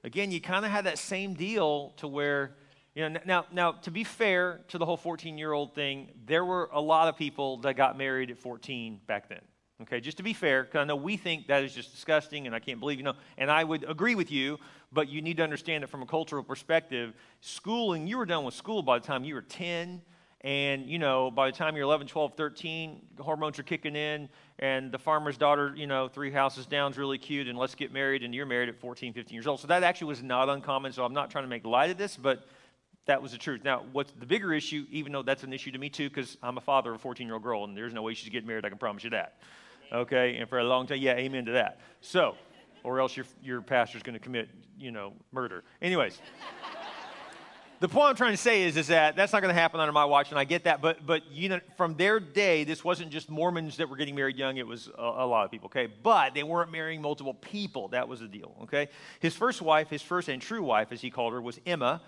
Again, 0.06 0.32
you 0.32 0.40
kind 0.40 0.66
of 0.66 0.72
had 0.72 0.86
that 0.86 0.98
same 0.98 1.34
deal 1.34 1.94
to 1.98 2.08
where, 2.08 2.56
you 2.96 3.10
know, 3.10 3.20
now, 3.26 3.46
now 3.52 3.74
to 3.74 3.92
be 3.92 4.06
fair 4.06 4.62
to 4.70 4.78
the 4.78 4.86
whole 4.86 4.96
14 4.96 5.38
year 5.38 5.52
old 5.52 5.76
thing, 5.76 6.10
there 6.26 6.46
were 6.46 6.70
a 6.72 6.80
lot 6.80 7.10
of 7.10 7.18
people 7.18 7.58
that 7.58 7.76
got 7.76 7.98
married 7.98 8.32
at 8.32 8.38
14 8.38 9.02
back 9.08 9.28
then. 9.28 9.42
Okay, 9.82 10.00
just 10.00 10.18
to 10.18 10.24
be 10.24 10.34
fair, 10.34 10.64
because 10.64 10.80
I 10.80 10.84
know 10.86 10.96
we 10.96 11.18
think 11.18 11.48
that 11.48 11.64
is 11.64 11.74
just 11.74 11.92
disgusting 11.92 12.48
and 12.48 12.56
I 12.56 12.60
can't 12.60 12.80
believe, 12.80 12.98
you 12.98 13.04
know, 13.04 13.16
and 13.38 13.52
I 13.52 13.64
would 13.64 13.86
agree 13.90 14.16
with 14.16 14.32
you, 14.32 14.58
but 14.92 15.10
you 15.10 15.22
need 15.22 15.38
to 15.38 15.44
understand 15.44 15.84
that 15.84 15.88
from 15.88 16.02
a 16.02 16.06
cultural 16.06 16.44
perspective, 16.44 17.14
schooling, 17.42 18.08
you 18.08 18.18
were 18.18 18.26
done 18.26 18.46
with 18.46 18.54
school 18.54 18.84
by 18.84 19.00
the 19.00 19.06
time 19.06 19.24
you 19.26 19.36
were 19.36 19.42
10, 19.42 20.02
and, 20.42 20.90
you 20.90 21.00
know, 21.00 21.30
by 21.30 21.52
the 21.52 21.58
time 21.58 21.76
you're 21.76 21.84
11, 21.84 22.08
12, 22.08 22.34
13, 22.36 23.02
hormones 23.20 23.60
are 23.60 23.64
kicking 23.64 23.96
in, 23.96 24.30
and 24.60 24.90
the 24.90 24.98
farmer's 24.98 25.38
daughter, 25.38 25.74
you 25.76 25.86
know, 25.86 26.08
three 26.08 26.32
houses 26.32 26.66
down 26.66 26.92
is 26.92 26.98
really 26.98 27.18
cute, 27.18 27.48
and 27.48 27.58
let's 27.58 27.76
get 27.76 27.92
married, 27.92 28.24
and 28.24 28.34
you're 28.34 28.46
married 28.46 28.70
at 28.70 28.80
14, 28.80 29.14
15 29.14 29.34
years 29.34 29.48
old. 29.48 29.60
So 29.60 29.68
that 29.68 29.84
actually 29.84 30.08
was 30.08 30.24
not 30.24 30.48
uncommon. 30.48 30.94
So 30.94 31.04
I'm 31.04 31.14
not 31.14 31.30
trying 31.30 31.44
to 31.44 31.50
make 31.50 31.66
light 31.66 31.90
of 31.90 31.98
this, 31.98 32.16
but 32.16 32.48
that 33.06 33.22
was 33.22 33.34
the 33.34 33.38
truth. 33.38 33.66
Now, 33.66 33.84
what's 33.92 34.14
the 34.14 34.26
bigger 34.26 34.54
issue, 34.54 34.86
even 34.92 35.12
though 35.12 35.24
that's 35.24 35.44
an 35.44 35.52
issue 35.52 35.72
to 35.72 35.78
me 35.78 35.90
too, 35.90 36.08
because 36.08 36.38
I'm 36.42 36.58
a 36.58 36.62
father 36.62 36.92
of 36.92 36.96
a 36.96 37.00
14 37.00 37.28
year 37.28 37.34
old 37.34 37.44
girl, 37.44 37.66
and 37.66 37.76
there's 37.76 37.94
no 37.94 38.02
way 38.02 38.14
she's 38.14 38.30
getting 38.30 38.48
married, 38.48 38.66
I 38.66 38.70
can 38.70 38.78
promise 38.78 39.04
you 39.04 39.10
that. 39.10 39.40
Okay? 39.92 40.38
And 40.38 40.48
for 40.48 40.60
a 40.60 40.64
long 40.64 40.88
time, 40.88 41.00
yeah, 41.00 41.16
amen 41.16 41.46
to 41.46 41.52
that. 41.54 41.82
So, 42.00 42.36
or 42.84 43.02
else 43.02 43.18
your, 43.18 43.26
your 43.44 43.62
pastor's 43.62 44.04
going 44.04 44.14
to 44.14 44.20
commit, 44.20 44.48
you 44.78 44.92
know, 44.92 45.12
murder. 45.34 45.66
Anyways 45.82 46.22
the 47.80 47.88
point 47.88 48.10
I'm 48.10 48.16
trying 48.16 48.34
to 48.34 48.38
say 48.38 48.64
is, 48.64 48.76
is 48.76 48.88
that 48.88 49.16
that's 49.16 49.32
not 49.32 49.42
going 49.42 49.54
to 49.54 49.60
happen 49.60 49.80
under 49.80 49.94
my 49.94 50.04
watch, 50.04 50.32
and 50.32 50.40
I 50.40 50.44
get 50.44 50.66
that. 50.66 50.82
But, 50.82 51.06
but 51.06 51.32
you 51.32 51.48
know, 51.50 51.60
from 51.78 51.96
their 51.96 52.20
day, 52.20 52.66
this 52.66 52.84
wasn't 52.84 53.10
just 53.10 53.30
Mormons 53.30 53.78
that 53.78 53.90
were 53.90 53.96
getting 53.96 54.16
married 54.16 54.36
young; 54.36 54.58
it 54.58 54.68
was 54.68 54.90
a, 54.98 55.02
a, 55.02 55.26
lot 55.26 55.46
of 55.46 55.52
people. 55.52 55.68
Okay, 55.68 55.88
but 56.04 56.34
they 56.34 56.44
weren't 56.44 56.72
marrying 56.72 57.02
multiple 57.02 57.34
people. 57.34 57.88
That 57.90 58.08
was 58.08 58.20
the 58.20 58.28
deal. 58.28 58.54
Okay, 58.64 58.90
his 59.20 59.34
first 59.34 59.62
wife, 59.62 59.90
his 59.90 60.02
first 60.02 60.28
and 60.28 60.42
true 60.42 60.62
wife, 60.62 60.92
as 60.92 61.02
he 61.02 61.10
called 61.10 61.34
her, 61.34 61.42
was 61.42 61.60
Emma. 61.66 62.02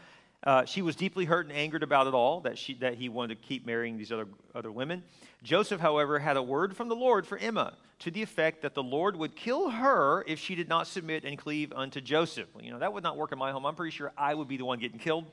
Uh, 0.44 0.66
she 0.66 0.82
was 0.82 0.96
deeply 0.96 1.24
hurt 1.24 1.46
and 1.46 1.56
angered 1.56 1.84
about 1.84 2.08
it 2.08 2.16
all 2.16 2.42
that 2.42 2.58
she 2.58 2.74
that 2.76 2.96
he 2.96 3.08
wanted 3.10 3.42
to 3.42 3.48
keep 3.48 3.66
marrying 3.66 3.98
these 3.98 4.12
other 4.12 4.28
other 4.54 4.72
women. 4.72 5.04
Joseph, 5.44 5.80
however, 5.80 6.20
had 6.20 6.36
a 6.36 6.44
word 6.44 6.76
from 6.76 6.90
the 6.90 6.96
Lord 6.96 7.26
for 7.26 7.38
Emma 7.38 7.74
to 8.00 8.12
the 8.12 8.24
effect 8.24 8.64
that 8.64 8.74
the 8.74 8.84
Lord 8.84 9.16
would 9.16 9.36
kill 9.36 9.70
her 9.70 10.24
if 10.28 10.40
she 10.40 10.56
did 10.56 10.68
not 10.68 10.88
submit 10.88 11.24
and 11.24 11.38
cleave 11.38 11.72
unto 11.72 12.02
Joseph. 12.02 12.48
Well, 12.54 12.64
you 12.64 12.72
know 12.72 12.80
that 12.80 12.92
would 12.92 13.04
not 13.04 13.16
work 13.16 13.32
in 13.32 13.38
my 13.38 13.52
home. 13.52 13.66
I'm 13.66 13.76
pretty 13.76 13.96
sure 13.96 14.12
I 14.18 14.34
would 14.34 14.48
be 14.48 14.58
the 14.58 14.66
one 14.66 14.80
getting 14.80 15.00
killed. 15.00 15.26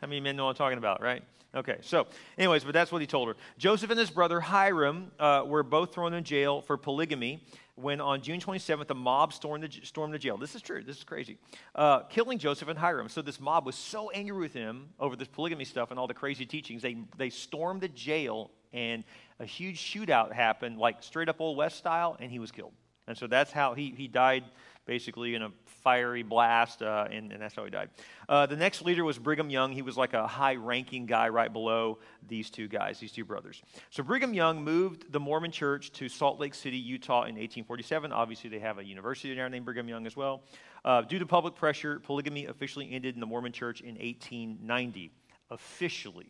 How 0.00 0.06
many 0.06 0.20
men 0.20 0.36
know 0.36 0.44
what 0.44 0.50
I'm 0.50 0.56
talking 0.56 0.78
about, 0.78 1.02
right? 1.02 1.22
Okay, 1.54 1.78
so, 1.80 2.06
anyways, 2.36 2.64
but 2.64 2.74
that's 2.74 2.92
what 2.92 3.00
he 3.00 3.06
told 3.06 3.28
her. 3.28 3.36
Joseph 3.56 3.90
and 3.90 3.98
his 3.98 4.10
brother 4.10 4.40
Hyrum 4.40 5.10
uh, 5.18 5.42
were 5.46 5.62
both 5.62 5.94
thrown 5.94 6.12
in 6.12 6.22
jail 6.22 6.60
for 6.60 6.76
polygamy 6.76 7.42
when 7.76 8.00
on 8.00 8.20
June 8.20 8.40
27th, 8.40 8.90
a 8.90 8.94
mob 8.94 9.32
stormed 9.32 9.64
the, 9.64 9.86
stormed 9.86 10.12
the 10.12 10.18
jail. 10.18 10.36
This 10.36 10.54
is 10.54 10.60
true, 10.60 10.82
this 10.82 10.98
is 10.98 11.04
crazy. 11.04 11.38
Uh, 11.74 12.00
killing 12.00 12.38
Joseph 12.38 12.68
and 12.68 12.78
Hyrum. 12.78 13.08
So, 13.08 13.22
this 13.22 13.40
mob 13.40 13.64
was 13.64 13.74
so 13.74 14.10
angry 14.10 14.38
with 14.38 14.52
him 14.52 14.90
over 15.00 15.16
this 15.16 15.28
polygamy 15.28 15.64
stuff 15.64 15.90
and 15.90 15.98
all 15.98 16.06
the 16.06 16.14
crazy 16.14 16.44
teachings, 16.44 16.82
they, 16.82 16.98
they 17.16 17.30
stormed 17.30 17.80
the 17.80 17.88
jail 17.88 18.50
and 18.72 19.04
a 19.40 19.46
huge 19.46 19.78
shootout 19.78 20.32
happened, 20.32 20.78
like 20.78 21.02
straight 21.02 21.30
up 21.30 21.40
Old 21.40 21.56
West 21.56 21.78
style, 21.78 22.16
and 22.20 22.30
he 22.30 22.38
was 22.38 22.52
killed. 22.52 22.72
And 23.06 23.16
so 23.16 23.26
that's 23.26 23.52
how 23.52 23.74
he, 23.74 23.94
he 23.96 24.08
died 24.08 24.44
basically 24.84 25.34
in 25.34 25.42
a 25.42 25.50
fiery 25.86 26.24
blast, 26.24 26.82
uh, 26.82 27.06
and, 27.12 27.30
and, 27.30 27.40
that's 27.40 27.54
how 27.54 27.62
he 27.62 27.70
died. 27.70 27.88
Uh, 28.28 28.44
the 28.44 28.56
next 28.56 28.82
leader 28.82 29.04
was 29.04 29.20
Brigham 29.20 29.50
Young. 29.50 29.70
He 29.70 29.82
was 29.82 29.96
like 29.96 30.14
a 30.14 30.26
high 30.26 30.56
ranking 30.56 31.06
guy 31.06 31.28
right 31.28 31.52
below 31.52 31.98
these 32.26 32.50
two 32.50 32.66
guys, 32.66 32.98
these 32.98 33.12
two 33.12 33.24
brothers. 33.24 33.62
So 33.90 34.02
Brigham 34.02 34.34
Young 34.34 34.64
moved 34.64 35.12
the 35.12 35.20
Mormon 35.20 35.52
church 35.52 35.92
to 35.92 36.08
Salt 36.08 36.40
Lake 36.40 36.56
City, 36.56 36.76
Utah 36.76 37.20
in 37.20 37.36
1847. 37.36 38.10
Obviously, 38.10 38.50
they 38.50 38.58
have 38.58 38.78
a 38.78 38.84
university 38.84 39.32
there 39.32 39.48
named 39.48 39.64
Brigham 39.64 39.88
Young 39.88 40.08
as 40.08 40.16
well. 40.16 40.42
Uh, 40.84 41.02
due 41.02 41.20
to 41.20 41.26
public 41.26 41.54
pressure, 41.54 42.00
polygamy 42.00 42.46
officially 42.46 42.90
ended 42.90 43.14
in 43.14 43.20
the 43.20 43.26
Mormon 43.26 43.52
church 43.52 43.80
in 43.80 43.94
1890. 43.94 45.12
Officially. 45.52 46.26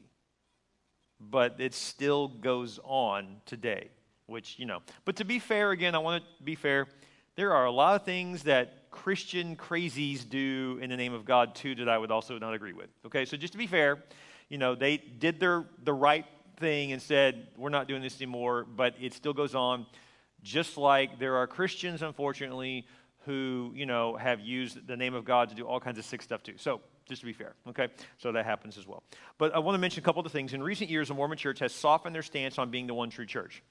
But 1.19 1.57
it 1.61 1.73
still 1.73 2.29
goes 2.29 2.79
on 2.85 3.37
today, 3.47 3.89
which, 4.27 4.59
you 4.59 4.67
know. 4.67 4.83
But 5.07 5.17
to 5.17 5.25
be 5.25 5.39
fair, 5.39 5.71
again, 5.71 5.95
I 5.95 5.99
want 5.99 6.23
to 6.23 6.45
be 6.45 6.57
fair 6.57 6.89
there 7.37 7.53
are 7.53 7.67
a 7.67 7.71
lot 7.71 7.95
of 7.95 8.05
things 8.05 8.45
that 8.45 8.86
Christian 8.97 9.57
crazies 9.57 10.26
do 10.29 10.79
in 10.81 10.88
the 10.88 10.97
name 10.97 11.12
of 11.12 11.26
God 11.26 11.55
too 11.55 11.75
that 11.75 11.88
I 11.88 11.99
would 11.99 12.11
also 12.11 12.38
not 12.38 12.55
agree 12.55 12.73
with. 12.73 12.88
Okay, 13.05 13.26
so 13.26 13.37
just 13.37 13.53
to 13.53 13.59
be 13.59 13.67
fair, 13.67 14.03
you 14.49 14.57
know, 14.57 14.75
they 14.75 14.97
did 14.97 15.38
their 15.38 15.67
the 15.85 15.93
right 15.93 16.25
thing 16.59 16.93
and 16.93 17.03
said, 17.03 17.49
we're 17.59 17.69
not 17.69 17.88
doing 17.88 18.00
this 18.00 18.17
anymore, 18.17 18.65
but 18.65 18.95
it 18.99 19.12
still 19.12 19.35
goes 19.35 19.55
on. 19.55 19.85
Just 20.43 20.79
like 20.79 21.19
there 21.19 21.37
are 21.37 21.47
Christians, 21.47 22.00
unfortunately, 22.00 22.87
who, 23.26 23.71
you 23.75 23.85
know, 23.85 24.17
have 24.17 24.41
used 24.41 24.87
the 24.87 24.97
name 24.97 25.15
of 25.15 25.26
God 25.26 25.50
to 25.50 25.55
do 25.55 25.67
all 25.67 25.79
kinds 25.79 25.99
of 25.99 26.05
sick 26.07 26.23
stuff 26.23 26.43
too. 26.43 26.55
So 26.57 26.81
just 27.07 27.21
to 27.21 27.26
be 27.26 27.35
fair, 27.35 27.55
okay? 27.69 27.88
So 28.17 28.33
that 28.33 28.47
happens 28.47 28.79
as 28.79 28.87
well. 28.87 29.03
But 29.37 29.55
I 29.55 29.59
want 29.59 29.75
to 29.75 29.79
mention 29.79 30.03
a 30.03 30.05
couple 30.05 30.25
of 30.25 30.33
things. 30.33 30.55
In 30.55 30.62
recent 30.62 30.88
years, 30.88 31.09
the 31.09 31.15
Mormon 31.15 31.37
church 31.37 31.59
has 31.59 31.73
softened 31.73 32.15
their 32.15 32.23
stance 32.23 32.59
on 32.59 32.71
being 32.71 32.87
the 32.87 32.95
one 32.95 33.11
true 33.11 33.26
church. 33.26 33.62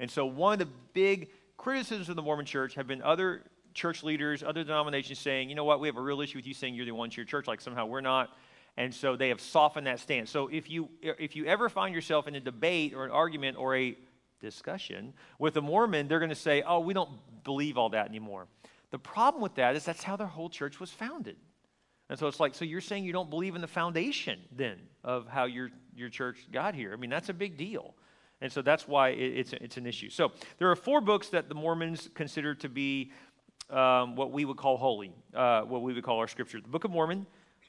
And 0.00 0.10
so 0.10 0.24
one 0.24 0.54
of 0.54 0.58
the 0.58 0.72
big 0.94 1.28
criticisms 1.58 2.08
of 2.08 2.16
the 2.16 2.22
Mormon 2.22 2.46
church 2.46 2.74
have 2.76 2.86
been 2.86 3.02
other 3.02 3.42
church 3.74 4.02
leaders, 4.02 4.42
other 4.42 4.64
denominations 4.64 5.18
saying, 5.18 5.48
you 5.48 5.54
know 5.54 5.64
what, 5.64 5.80
we 5.80 5.88
have 5.88 5.96
a 5.96 6.00
real 6.00 6.20
issue 6.20 6.38
with 6.38 6.46
you 6.46 6.54
saying 6.54 6.74
you're 6.74 6.86
the 6.86 6.92
one 6.92 7.10
true 7.10 7.24
church, 7.24 7.46
like 7.46 7.60
somehow 7.60 7.86
we're 7.86 8.00
not. 8.00 8.30
And 8.76 8.92
so 8.92 9.16
they 9.16 9.28
have 9.28 9.40
softened 9.40 9.86
that 9.86 10.00
stance. 10.00 10.30
So 10.30 10.48
if 10.48 10.68
you 10.68 10.88
if 11.00 11.36
you 11.36 11.44
ever 11.46 11.68
find 11.68 11.94
yourself 11.94 12.26
in 12.26 12.34
a 12.34 12.40
debate 12.40 12.92
or 12.94 13.04
an 13.04 13.10
argument 13.10 13.56
or 13.56 13.76
a 13.76 13.96
discussion 14.40 15.12
with 15.38 15.56
a 15.56 15.60
Mormon, 15.60 16.08
they're 16.08 16.18
going 16.18 16.30
to 16.30 16.34
say, 16.34 16.62
"Oh, 16.62 16.80
we 16.80 16.92
don't 16.92 17.10
believe 17.44 17.78
all 17.78 17.90
that 17.90 18.08
anymore." 18.08 18.48
The 18.90 18.98
problem 18.98 19.42
with 19.42 19.54
that 19.56 19.76
is 19.76 19.84
that's 19.84 20.02
how 20.02 20.16
their 20.16 20.26
whole 20.26 20.48
church 20.48 20.80
was 20.80 20.90
founded. 20.90 21.36
And 22.10 22.18
so 22.18 22.26
it's 22.26 22.40
like, 22.40 22.54
so 22.54 22.64
you're 22.64 22.80
saying 22.80 23.04
you 23.04 23.12
don't 23.12 23.30
believe 23.30 23.54
in 23.54 23.60
the 23.60 23.68
foundation 23.68 24.40
then 24.50 24.78
of 25.04 25.28
how 25.28 25.44
your 25.44 25.70
your 25.94 26.08
church 26.08 26.46
got 26.52 26.74
here? 26.74 26.92
I 26.92 26.96
mean, 26.96 27.10
that's 27.10 27.28
a 27.28 27.34
big 27.34 27.56
deal. 27.56 27.94
And 28.40 28.52
so 28.52 28.60
that's 28.60 28.86
why 28.86 29.10
it's, 29.10 29.52
it's 29.54 29.76
an 29.76 29.86
issue. 29.86 30.10
So 30.10 30.32
there 30.58 30.70
are 30.70 30.76
four 30.76 31.00
books 31.00 31.28
that 31.28 31.48
the 31.48 31.54
Mormons 31.54 32.10
consider 32.14 32.54
to 32.56 32.68
be 32.68 33.12
um, 33.70 34.16
what 34.16 34.30
we 34.30 34.44
would 34.44 34.56
call 34.56 34.76
holy, 34.76 35.12
uh, 35.34 35.62
what 35.62 35.82
we 35.82 35.92
would 35.92 36.04
call 36.04 36.18
our 36.18 36.28
scripture 36.28 36.60
the 36.60 36.68
Book 36.68 36.84
of 36.84 36.90
Mormon, 36.90 37.26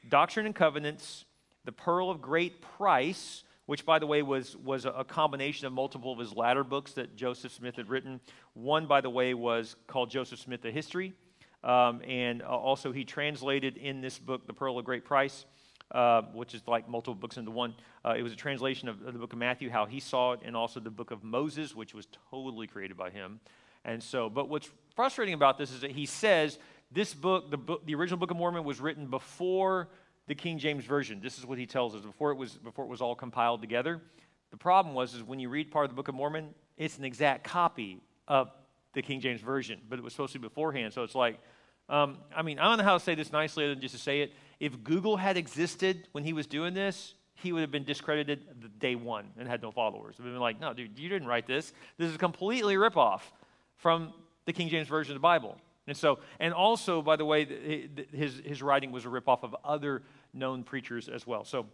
Doctrine 0.10 0.46
and 0.46 0.56
Covenants, 0.56 1.26
the 1.66 1.72
Pearl 1.72 2.10
of 2.10 2.22
Great 2.22 2.62
Price, 2.62 3.44
which, 3.66 3.86
by 3.86 3.98
the 3.98 4.06
way, 4.06 4.22
was, 4.22 4.56
was 4.58 4.86
a 4.86 5.04
combination 5.04 5.66
of 5.66 5.74
multiple 5.74 6.12
of 6.12 6.20
his 6.20 6.36
latter 6.36 6.64
books 6.64 6.94
that 6.94 7.16
Joseph 7.16 7.52
Smith 7.52 7.76
had 7.78 7.90
written. 7.90 8.20
One, 8.54 8.86
by 8.86 9.02
the 9.02 9.10
way, 9.10 9.34
was 9.34 9.76
called 9.88 10.12
Joseph 10.12 10.40
Smith 10.40 10.62
the 10.62 10.72
History. 10.72 11.14
Um, 11.64 12.02
and 12.08 12.44
uh, 12.44 12.46
also, 12.46 12.92
he 12.92 13.04
translated 13.04 13.78
in 13.78 14.02
this 14.02 14.20
book, 14.20 14.46
The 14.46 14.54
Pearl 14.54 14.78
of 14.78 14.86
Great 14.86 15.04
Price, 15.04 15.46
uh, 15.92 16.22
which 16.34 16.54
is 16.54 16.62
like 16.68 16.88
multiple 16.88 17.16
books 17.16 17.38
into 17.38 17.50
one. 17.50 17.74
Uh, 18.04 18.14
it 18.16 18.22
was 18.22 18.34
a 18.34 18.36
translation 18.36 18.88
of, 18.88 19.02
of, 19.02 19.14
the 19.14 19.20
book 19.20 19.34
of 19.34 19.40
Matthew, 19.40 19.72
how 19.72 19.88
he 19.88 20.00
saw 20.00 20.34
it, 20.34 20.42
and 20.46 20.56
also 20.56 20.80
the 20.80 20.92
book 20.92 21.10
of 21.10 21.24
Moses, 21.24 21.76
which 21.76 21.96
was 21.96 22.08
totally 22.30 22.68
created 22.68 22.98
by 22.98 23.10
him. 23.10 23.40
And 23.84 24.02
so, 24.02 24.30
but 24.30 24.48
what's 24.48 24.70
frustrating 24.96 25.34
about 25.34 25.58
this 25.58 25.72
is 25.72 25.82
that 25.82 25.92
he 25.92 26.06
says 26.06 26.58
this 26.92 27.14
book, 27.14 27.52
the, 27.52 27.58
book, 27.58 27.86
the 27.86 27.96
original 27.96 28.18
Book 28.18 28.32
of 28.32 28.38
Mormon, 28.38 28.64
was 28.64 28.80
written 28.80 29.08
before 29.08 29.90
the 30.28 30.36
King 30.36 30.58
James 30.58 30.86
Version. 30.86 31.20
This 31.22 31.38
is 31.38 31.46
what 31.46 31.58
he 31.58 31.66
tells 31.66 31.96
us 31.96 32.02
before 32.02 32.32
it 32.32 32.36
was, 32.36 32.54
before 32.54 32.86
it 32.86 32.88
was 32.88 33.02
all 33.02 33.16
compiled 33.16 33.62
together. 33.62 34.02
The 34.52 34.58
problem 34.58 34.96
was 34.96 35.14
is 35.14 35.24
when 35.24 35.40
you 35.40 35.50
read 35.50 35.72
part 35.72 35.86
of 35.86 35.92
the 35.92 35.96
Book 35.96 36.08
of 36.08 36.16
Mormon, 36.16 36.50
it's 36.78 36.98
an 36.98 37.04
exact 37.04 37.44
copy 37.44 38.02
of 38.28 38.50
the 38.94 39.02
King 39.02 39.20
James 39.20 39.42
Version, 39.42 39.82
but 39.90 40.00
it 40.00 40.02
was 40.02 40.14
supposed 40.14 40.34
to 40.34 40.40
be 40.40 40.48
beforehand. 40.48 40.94
So 40.94 41.04
it's 41.04 41.16
like, 41.16 41.40
um, 41.90 42.18
I 42.36 42.42
mean, 42.42 42.58
I 42.58 42.64
don't 42.64 42.78
know 42.78 42.84
how 42.84 42.98
to 42.98 43.04
say 43.04 43.14
this 43.14 43.32
nicely 43.32 43.66
other 43.66 43.76
than 43.76 43.82
just 43.82 43.94
to 43.94 44.02
say 44.02 44.22
it. 44.22 44.34
If 44.60 44.84
Google 44.84 45.18
had 45.18 45.38
existed 45.38 46.08
when 46.14 46.24
he 46.24 46.34
was 46.34 46.48
doing 46.48 46.74
this, 46.74 47.14
he 47.36 47.52
would 47.52 47.62
have 47.62 47.72
been 47.72 47.84
discredited 47.84 48.46
the 48.62 48.70
day 48.70 48.96
one 48.96 49.26
and 49.38 49.48
had 49.48 49.62
no 49.62 49.70
followers. 49.70 50.18
Would 50.18 50.26
have 50.26 50.34
been 50.34 50.42
like, 50.42 50.60
no, 50.60 50.74
dude, 50.74 50.98
you 50.98 51.10
didn't 51.10 51.28
write 51.28 51.46
this. 51.46 51.74
This 51.98 52.10
is 52.10 52.18
completely 52.18 52.76
ripoff 52.76 53.22
from 53.76 54.14
the 54.46 54.54
King 54.54 54.70
James 54.70 54.88
Version 54.88 55.12
of 55.12 55.16
the 55.16 55.24
Bible. 55.24 55.58
And 55.88 55.96
so, 55.96 56.20
and 56.40 56.54
also, 56.54 57.02
by 57.02 57.16
the 57.16 57.26
way, 57.26 57.46
his, 58.12 58.42
his 58.44 58.62
writing 58.64 58.92
was 58.92 59.06
a 59.06 59.08
ripoff 59.08 59.44
of 59.44 59.56
other 59.64 60.02
known 60.34 60.64
preachers 60.64 61.10
as 61.10 61.28
well. 61.28 61.46
So 61.46 61.68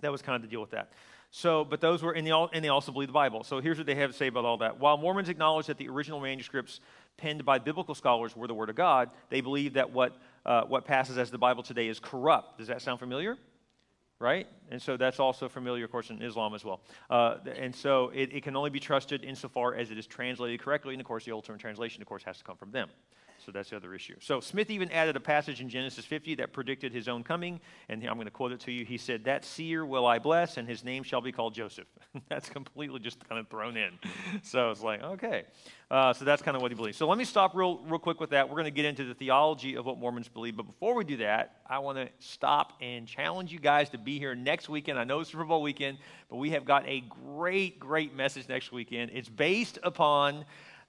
that 0.00 0.12
was 0.12 0.22
kind 0.22 0.36
of 0.36 0.42
the 0.42 0.48
deal 0.48 0.60
with 0.60 0.70
that. 0.70 0.92
So, 1.32 1.64
but 1.64 1.80
those 1.80 2.02
were, 2.02 2.12
and 2.12 2.26
they, 2.26 2.32
all, 2.32 2.50
and 2.52 2.64
they 2.64 2.68
also 2.68 2.90
believe 2.92 3.08
the 3.08 3.12
Bible. 3.12 3.44
So 3.44 3.60
here's 3.60 3.78
what 3.78 3.86
they 3.86 3.94
have 3.94 4.10
to 4.10 4.16
say 4.16 4.26
about 4.26 4.44
all 4.44 4.58
that. 4.58 4.78
While 4.78 4.96
Mormons 4.96 5.28
acknowledge 5.28 5.66
that 5.66 5.78
the 5.78 5.88
original 5.88 6.20
manuscripts 6.20 6.80
penned 7.16 7.44
by 7.44 7.58
biblical 7.58 7.94
scholars 7.94 8.34
were 8.34 8.46
the 8.46 8.54
Word 8.54 8.68
of 8.68 8.76
God, 8.76 9.10
they 9.28 9.40
believe 9.40 9.74
that 9.74 9.92
what 9.92 10.16
uh, 10.46 10.62
what 10.62 10.84
passes 10.84 11.18
as 11.18 11.30
the 11.30 11.38
Bible 11.38 11.62
today 11.62 11.88
is 11.88 12.00
corrupt. 12.00 12.58
Does 12.58 12.68
that 12.68 12.82
sound 12.82 12.98
familiar? 12.98 13.36
Right? 14.20 14.46
And 14.70 14.80
so 14.80 14.96
that's 14.96 15.18
also 15.18 15.48
familiar, 15.48 15.84
of 15.84 15.90
course, 15.90 16.10
in 16.10 16.22
Islam 16.22 16.54
as 16.54 16.64
well. 16.64 16.80
Uh, 17.08 17.38
and 17.56 17.74
so 17.74 18.10
it, 18.14 18.32
it, 18.34 18.42
can 18.42 18.54
only 18.54 18.68
be 18.68 18.78
trusted 18.78 19.24
insofar 19.24 19.74
as 19.74 19.90
it 19.90 19.98
is 19.98 20.06
translated 20.06 20.60
correctly. 20.60 20.92
And 20.92 21.00
of 21.00 21.06
course, 21.06 21.24
the 21.24 21.32
ultimate 21.32 21.58
translation, 21.58 22.02
of 22.02 22.08
course, 22.08 22.22
has 22.24 22.36
to 22.38 22.44
come 22.44 22.56
from 22.56 22.70
them. 22.70 22.90
So 23.50 23.58
that's 23.58 23.70
the 23.70 23.76
other 23.76 23.94
issue. 23.94 24.14
So 24.20 24.38
Smith 24.38 24.70
even 24.70 24.92
added 24.92 25.16
a 25.16 25.20
passage 25.20 25.60
in 25.60 25.68
Genesis 25.68 26.04
50 26.04 26.36
that 26.36 26.52
predicted 26.52 26.92
his 26.92 27.08
own 27.08 27.24
coming. 27.24 27.60
And 27.88 28.00
I'm 28.04 28.14
going 28.14 28.26
to 28.26 28.30
quote 28.30 28.52
it 28.52 28.60
to 28.60 28.70
you. 28.70 28.84
He 28.84 28.96
said, 28.96 29.24
That 29.24 29.44
seer 29.44 29.84
will 29.84 30.06
I 30.06 30.20
bless, 30.20 30.56
and 30.56 30.68
his 30.68 30.84
name 30.84 31.02
shall 31.02 31.20
be 31.20 31.32
called 31.32 31.52
Joseph. 31.52 31.88
that's 32.28 32.48
completely 32.48 33.00
just 33.00 33.28
kind 33.28 33.40
of 33.40 33.48
thrown 33.48 33.76
in. 33.76 33.90
so 34.44 34.70
it's 34.70 34.82
like, 34.82 35.02
okay. 35.02 35.46
Uh, 35.90 36.12
so 36.12 36.24
that's 36.24 36.42
kind 36.42 36.56
of 36.56 36.62
what 36.62 36.70
he 36.70 36.76
believes. 36.76 36.96
So 36.96 37.08
let 37.08 37.18
me 37.18 37.24
stop 37.24 37.56
real, 37.56 37.78
real 37.88 37.98
quick 37.98 38.20
with 38.20 38.30
that. 38.30 38.48
We're 38.48 38.54
going 38.54 38.66
to 38.66 38.70
get 38.70 38.84
into 38.84 39.02
the 39.02 39.14
theology 39.14 39.74
of 39.74 39.84
what 39.84 39.98
Mormons 39.98 40.28
believe. 40.28 40.56
But 40.56 40.66
before 40.68 40.94
we 40.94 41.02
do 41.02 41.16
that, 41.16 41.56
I 41.68 41.80
want 41.80 41.98
to 41.98 42.08
stop 42.20 42.74
and 42.80 43.04
challenge 43.04 43.50
you 43.50 43.58
guys 43.58 43.90
to 43.90 43.98
be 43.98 44.20
here 44.20 44.36
next 44.36 44.68
weekend. 44.68 44.96
I 44.96 45.02
know 45.02 45.18
it's 45.18 45.32
Super 45.32 45.44
Bowl 45.44 45.60
weekend, 45.60 45.98
but 46.28 46.36
we 46.36 46.50
have 46.50 46.64
got 46.64 46.86
a 46.86 47.02
great, 47.24 47.80
great 47.80 48.14
message 48.14 48.48
next 48.48 48.70
weekend. 48.70 49.10
It's 49.12 49.28
based 49.28 49.80
upon 49.82 50.44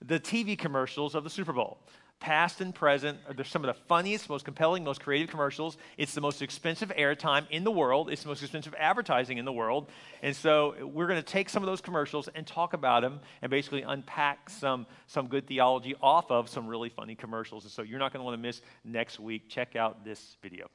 the 0.05 0.19
TV 0.19 0.57
commercials 0.57 1.15
of 1.15 1.23
the 1.23 1.29
Super 1.29 1.53
Bowl 1.53 1.79
past 2.21 2.61
and 2.61 2.73
present. 2.73 3.17
They're 3.35 3.43
some 3.43 3.65
of 3.65 3.75
the 3.75 3.81
funniest, 3.87 4.29
most 4.29 4.45
compelling, 4.45 4.85
most 4.85 5.01
creative 5.01 5.29
commercials. 5.29 5.75
It's 5.97 6.13
the 6.13 6.21
most 6.21 6.41
expensive 6.41 6.89
airtime 6.97 7.45
in 7.49 7.65
the 7.65 7.71
world. 7.71 8.09
It's 8.09 8.21
the 8.21 8.29
most 8.29 8.41
expensive 8.41 8.73
advertising 8.77 9.39
in 9.39 9.43
the 9.43 9.51
world. 9.51 9.89
And 10.21 10.33
so 10.33 10.75
we're 10.85 11.07
going 11.07 11.19
to 11.19 11.25
take 11.25 11.49
some 11.49 11.63
of 11.63 11.67
those 11.67 11.81
commercials 11.81 12.29
and 12.33 12.47
talk 12.47 12.73
about 12.73 13.01
them 13.01 13.19
and 13.41 13.49
basically 13.49 13.81
unpack 13.81 14.49
some, 14.49 14.85
some 15.07 15.27
good 15.27 15.47
theology 15.47 15.95
off 16.01 16.31
of 16.31 16.47
some 16.47 16.67
really 16.67 16.89
funny 16.89 17.15
commercials. 17.15 17.63
And 17.63 17.71
so 17.71 17.81
you're 17.81 17.99
not 17.99 18.13
going 18.13 18.21
to 18.21 18.25
want 18.25 18.37
to 18.37 18.41
miss 18.41 18.61
next 18.85 19.19
week. 19.19 19.49
Check 19.49 19.75
out 19.75 20.05
this 20.05 20.37
video. 20.41 20.69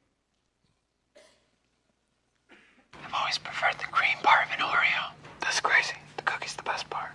I've 2.93 3.13
always 3.13 3.37
preferred 3.37 3.75
the 3.79 3.85
cream 3.85 4.17
part 4.21 4.45
of 4.45 4.51
an 4.51 4.65
Oreo. 4.65 5.11
That's 5.39 5.61
crazy. 5.61 5.95
The 6.17 6.23
cookie's 6.23 6.55
the 6.55 6.63
best 6.63 6.89
part. 6.89 7.11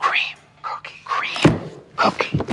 Cream. 0.00 0.36
Cookie. 0.62 0.94
Cream. 1.04 1.60
Cookie. 1.94 2.45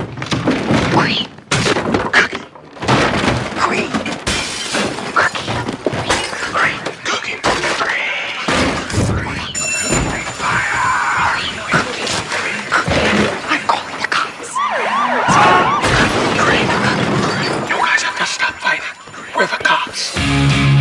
We're 19.36 19.46
the 19.48 19.56
cops. 19.64 20.73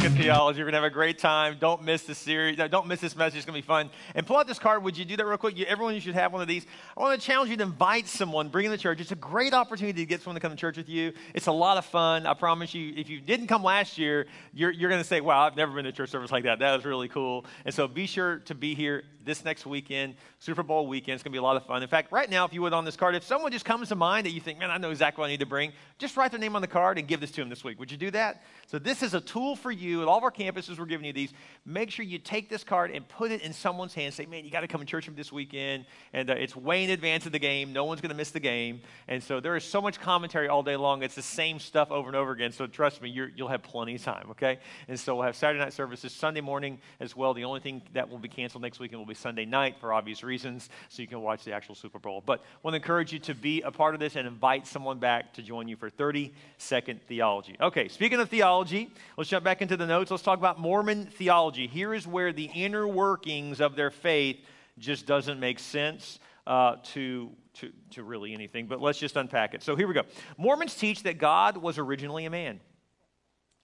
We're 0.00 0.64
going 0.64 0.72
to 0.72 0.72
have 0.72 0.84
a 0.84 0.90
great 0.90 1.18
time. 1.18 1.56
Don't 1.58 1.82
miss 1.82 2.02
the 2.02 2.14
series. 2.14 2.56
Don't 2.56 2.86
miss 2.86 3.00
this 3.00 3.16
message. 3.16 3.38
It's 3.38 3.46
going 3.46 3.60
to 3.60 3.62
be 3.62 3.66
fun. 3.66 3.90
And 4.14 4.26
pull 4.26 4.36
out 4.36 4.46
this 4.46 4.58
card. 4.58 4.84
Would 4.84 4.96
you 4.96 5.04
do 5.04 5.16
that 5.16 5.26
real 5.26 5.36
quick? 5.38 5.56
You, 5.56 5.64
everyone, 5.66 5.94
you 5.94 6.00
should 6.00 6.14
have 6.14 6.32
one 6.32 6.40
of 6.40 6.46
these. 6.46 6.66
I 6.96 7.00
want 7.00 7.20
to 7.20 7.26
challenge 7.26 7.50
you 7.50 7.56
to 7.56 7.62
invite 7.64 8.06
someone, 8.06 8.48
bring 8.48 8.64
in 8.64 8.70
the 8.70 8.78
church. 8.78 9.00
It's 9.00 9.10
a 9.10 9.16
great 9.16 9.54
opportunity 9.54 10.00
to 10.00 10.06
get 10.06 10.22
someone 10.22 10.34
to 10.34 10.40
come 10.40 10.52
to 10.52 10.56
church 10.56 10.76
with 10.76 10.88
you. 10.88 11.12
It's 11.34 11.46
a 11.46 11.52
lot 11.52 11.78
of 11.78 11.84
fun. 11.84 12.26
I 12.26 12.34
promise 12.34 12.74
you, 12.74 12.94
if 12.96 13.08
you 13.08 13.20
didn't 13.20 13.48
come 13.48 13.62
last 13.64 13.98
year, 13.98 14.26
you're, 14.52 14.70
you're 14.70 14.90
going 14.90 15.02
to 15.02 15.08
say, 15.08 15.20
wow, 15.20 15.40
I've 15.46 15.56
never 15.56 15.72
been 15.72 15.84
to 15.84 15.92
church 15.92 16.10
service 16.10 16.30
like 16.30 16.44
that. 16.44 16.60
That 16.60 16.76
was 16.76 16.84
really 16.84 17.08
cool. 17.08 17.44
And 17.64 17.74
so 17.74 17.88
be 17.88 18.06
sure 18.06 18.38
to 18.40 18.54
be 18.54 18.74
here 18.74 19.04
this 19.28 19.44
next 19.44 19.66
weekend, 19.66 20.16
Super 20.40 20.62
Bowl 20.62 20.86
weekend. 20.86 21.14
It's 21.14 21.22
going 21.22 21.30
to 21.30 21.36
be 21.36 21.38
a 21.38 21.42
lot 21.42 21.56
of 21.56 21.64
fun. 21.66 21.82
In 21.82 21.88
fact, 21.88 22.10
right 22.10 22.28
now, 22.28 22.44
if 22.44 22.52
you 22.52 22.62
would 22.62 22.72
on 22.72 22.84
this 22.84 22.96
card, 22.96 23.14
if 23.14 23.22
someone 23.22 23.52
just 23.52 23.64
comes 23.64 23.88
to 23.90 23.94
mind 23.94 24.26
that 24.26 24.32
you 24.32 24.40
think, 24.40 24.58
man, 24.58 24.70
I 24.70 24.78
know 24.78 24.90
exactly 24.90 25.20
what 25.20 25.26
I 25.26 25.30
need 25.30 25.40
to 25.40 25.46
bring, 25.46 25.72
just 25.98 26.16
write 26.16 26.30
their 26.30 26.40
name 26.40 26.56
on 26.56 26.62
the 26.62 26.68
card 26.68 26.98
and 26.98 27.06
give 27.06 27.20
this 27.20 27.30
to 27.32 27.40
them 27.42 27.48
this 27.48 27.62
week. 27.62 27.78
Would 27.78 27.92
you 27.92 27.98
do 27.98 28.10
that? 28.12 28.42
So 28.66 28.78
this 28.78 29.02
is 29.02 29.14
a 29.14 29.20
tool 29.20 29.54
for 29.54 29.70
you. 29.70 30.02
At 30.02 30.08
all 30.08 30.18
of 30.18 30.24
our 30.24 30.30
campuses, 30.30 30.78
we're 30.78 30.86
giving 30.86 31.06
you 31.06 31.12
these. 31.12 31.32
Make 31.66 31.90
sure 31.90 32.04
you 32.04 32.18
take 32.18 32.48
this 32.48 32.64
card 32.64 32.90
and 32.90 33.06
put 33.06 33.30
it 33.30 33.42
in 33.42 33.52
someone's 33.52 33.94
hand. 33.94 34.14
Say, 34.14 34.26
man, 34.26 34.44
you 34.44 34.50
got 34.50 34.60
to 34.60 34.68
come 34.68 34.80
to 34.80 34.86
church 34.86 35.08
this 35.14 35.30
weekend. 35.30 35.84
And 36.12 36.30
uh, 36.30 36.34
it's 36.34 36.56
way 36.56 36.84
in 36.84 36.90
advance 36.90 37.26
of 37.26 37.32
the 37.32 37.38
game. 37.38 37.72
No 37.72 37.84
one's 37.84 38.00
going 38.00 38.10
to 38.10 38.16
miss 38.16 38.30
the 38.30 38.40
game. 38.40 38.80
And 39.06 39.22
so 39.22 39.40
there 39.40 39.56
is 39.56 39.64
so 39.64 39.80
much 39.80 40.00
commentary 40.00 40.48
all 40.48 40.62
day 40.62 40.76
long. 40.76 41.02
It's 41.02 41.14
the 41.14 41.22
same 41.22 41.58
stuff 41.58 41.90
over 41.90 42.08
and 42.08 42.16
over 42.16 42.32
again. 42.32 42.52
So 42.52 42.66
trust 42.66 43.02
me, 43.02 43.10
you 43.10 43.30
will 43.38 43.48
have 43.48 43.62
plenty 43.62 43.94
of 43.96 44.02
time, 44.02 44.28
okay? 44.30 44.58
And 44.88 44.98
so 44.98 45.16
we'll 45.16 45.24
have 45.24 45.36
Saturday 45.36 45.60
night 45.60 45.72
services 45.72 46.12
Sunday 46.12 46.40
morning 46.40 46.78
as 47.00 47.14
well. 47.14 47.34
The 47.34 47.44
only 47.44 47.60
thing 47.60 47.82
that 47.92 48.08
will 48.08 48.18
be 48.18 48.28
canceled 48.28 48.62
next 48.62 48.78
weekend 48.78 49.00
will 49.00 49.06
be 49.06 49.14
Sunday 49.18 49.44
night 49.44 49.76
for 49.80 49.92
obvious 49.92 50.22
reasons, 50.22 50.70
so 50.88 51.02
you 51.02 51.08
can 51.08 51.20
watch 51.20 51.44
the 51.44 51.52
actual 51.52 51.74
Super 51.74 51.98
Bowl. 51.98 52.22
But 52.24 52.40
I 52.40 52.44
want 52.62 52.72
to 52.72 52.76
encourage 52.76 53.12
you 53.12 53.18
to 53.20 53.34
be 53.34 53.62
a 53.62 53.70
part 53.70 53.94
of 53.94 54.00
this 54.00 54.16
and 54.16 54.26
invite 54.26 54.66
someone 54.66 54.98
back 54.98 55.34
to 55.34 55.42
join 55.42 55.68
you 55.68 55.76
for 55.76 55.90
30 55.90 56.32
second 56.56 57.02
theology. 57.06 57.56
Okay, 57.60 57.88
speaking 57.88 58.20
of 58.20 58.28
theology, 58.28 58.90
let's 59.16 59.28
jump 59.30 59.44
back 59.44 59.62
into 59.62 59.76
the 59.76 59.86
notes. 59.86 60.10
Let's 60.10 60.22
talk 60.22 60.38
about 60.38 60.58
Mormon 60.58 61.06
theology. 61.06 61.66
Here 61.66 61.92
is 61.92 62.06
where 62.06 62.32
the 62.32 62.50
inner 62.54 62.86
workings 62.86 63.60
of 63.60 63.76
their 63.76 63.90
faith 63.90 64.38
just 64.78 65.06
doesn't 65.06 65.40
make 65.40 65.58
sense. 65.58 66.20
Uh, 66.46 66.76
to, 66.82 67.30
to, 67.52 67.70
to 67.90 68.02
really 68.02 68.32
anything, 68.32 68.68
but 68.68 68.80
let's 68.80 68.98
just 68.98 69.16
unpack 69.16 69.52
it. 69.52 69.62
So 69.62 69.76
here 69.76 69.86
we 69.86 69.92
go. 69.92 70.04
Mormons 70.38 70.74
teach 70.74 71.02
that 71.02 71.18
God 71.18 71.58
was 71.58 71.76
originally 71.76 72.24
a 72.24 72.30
man 72.30 72.58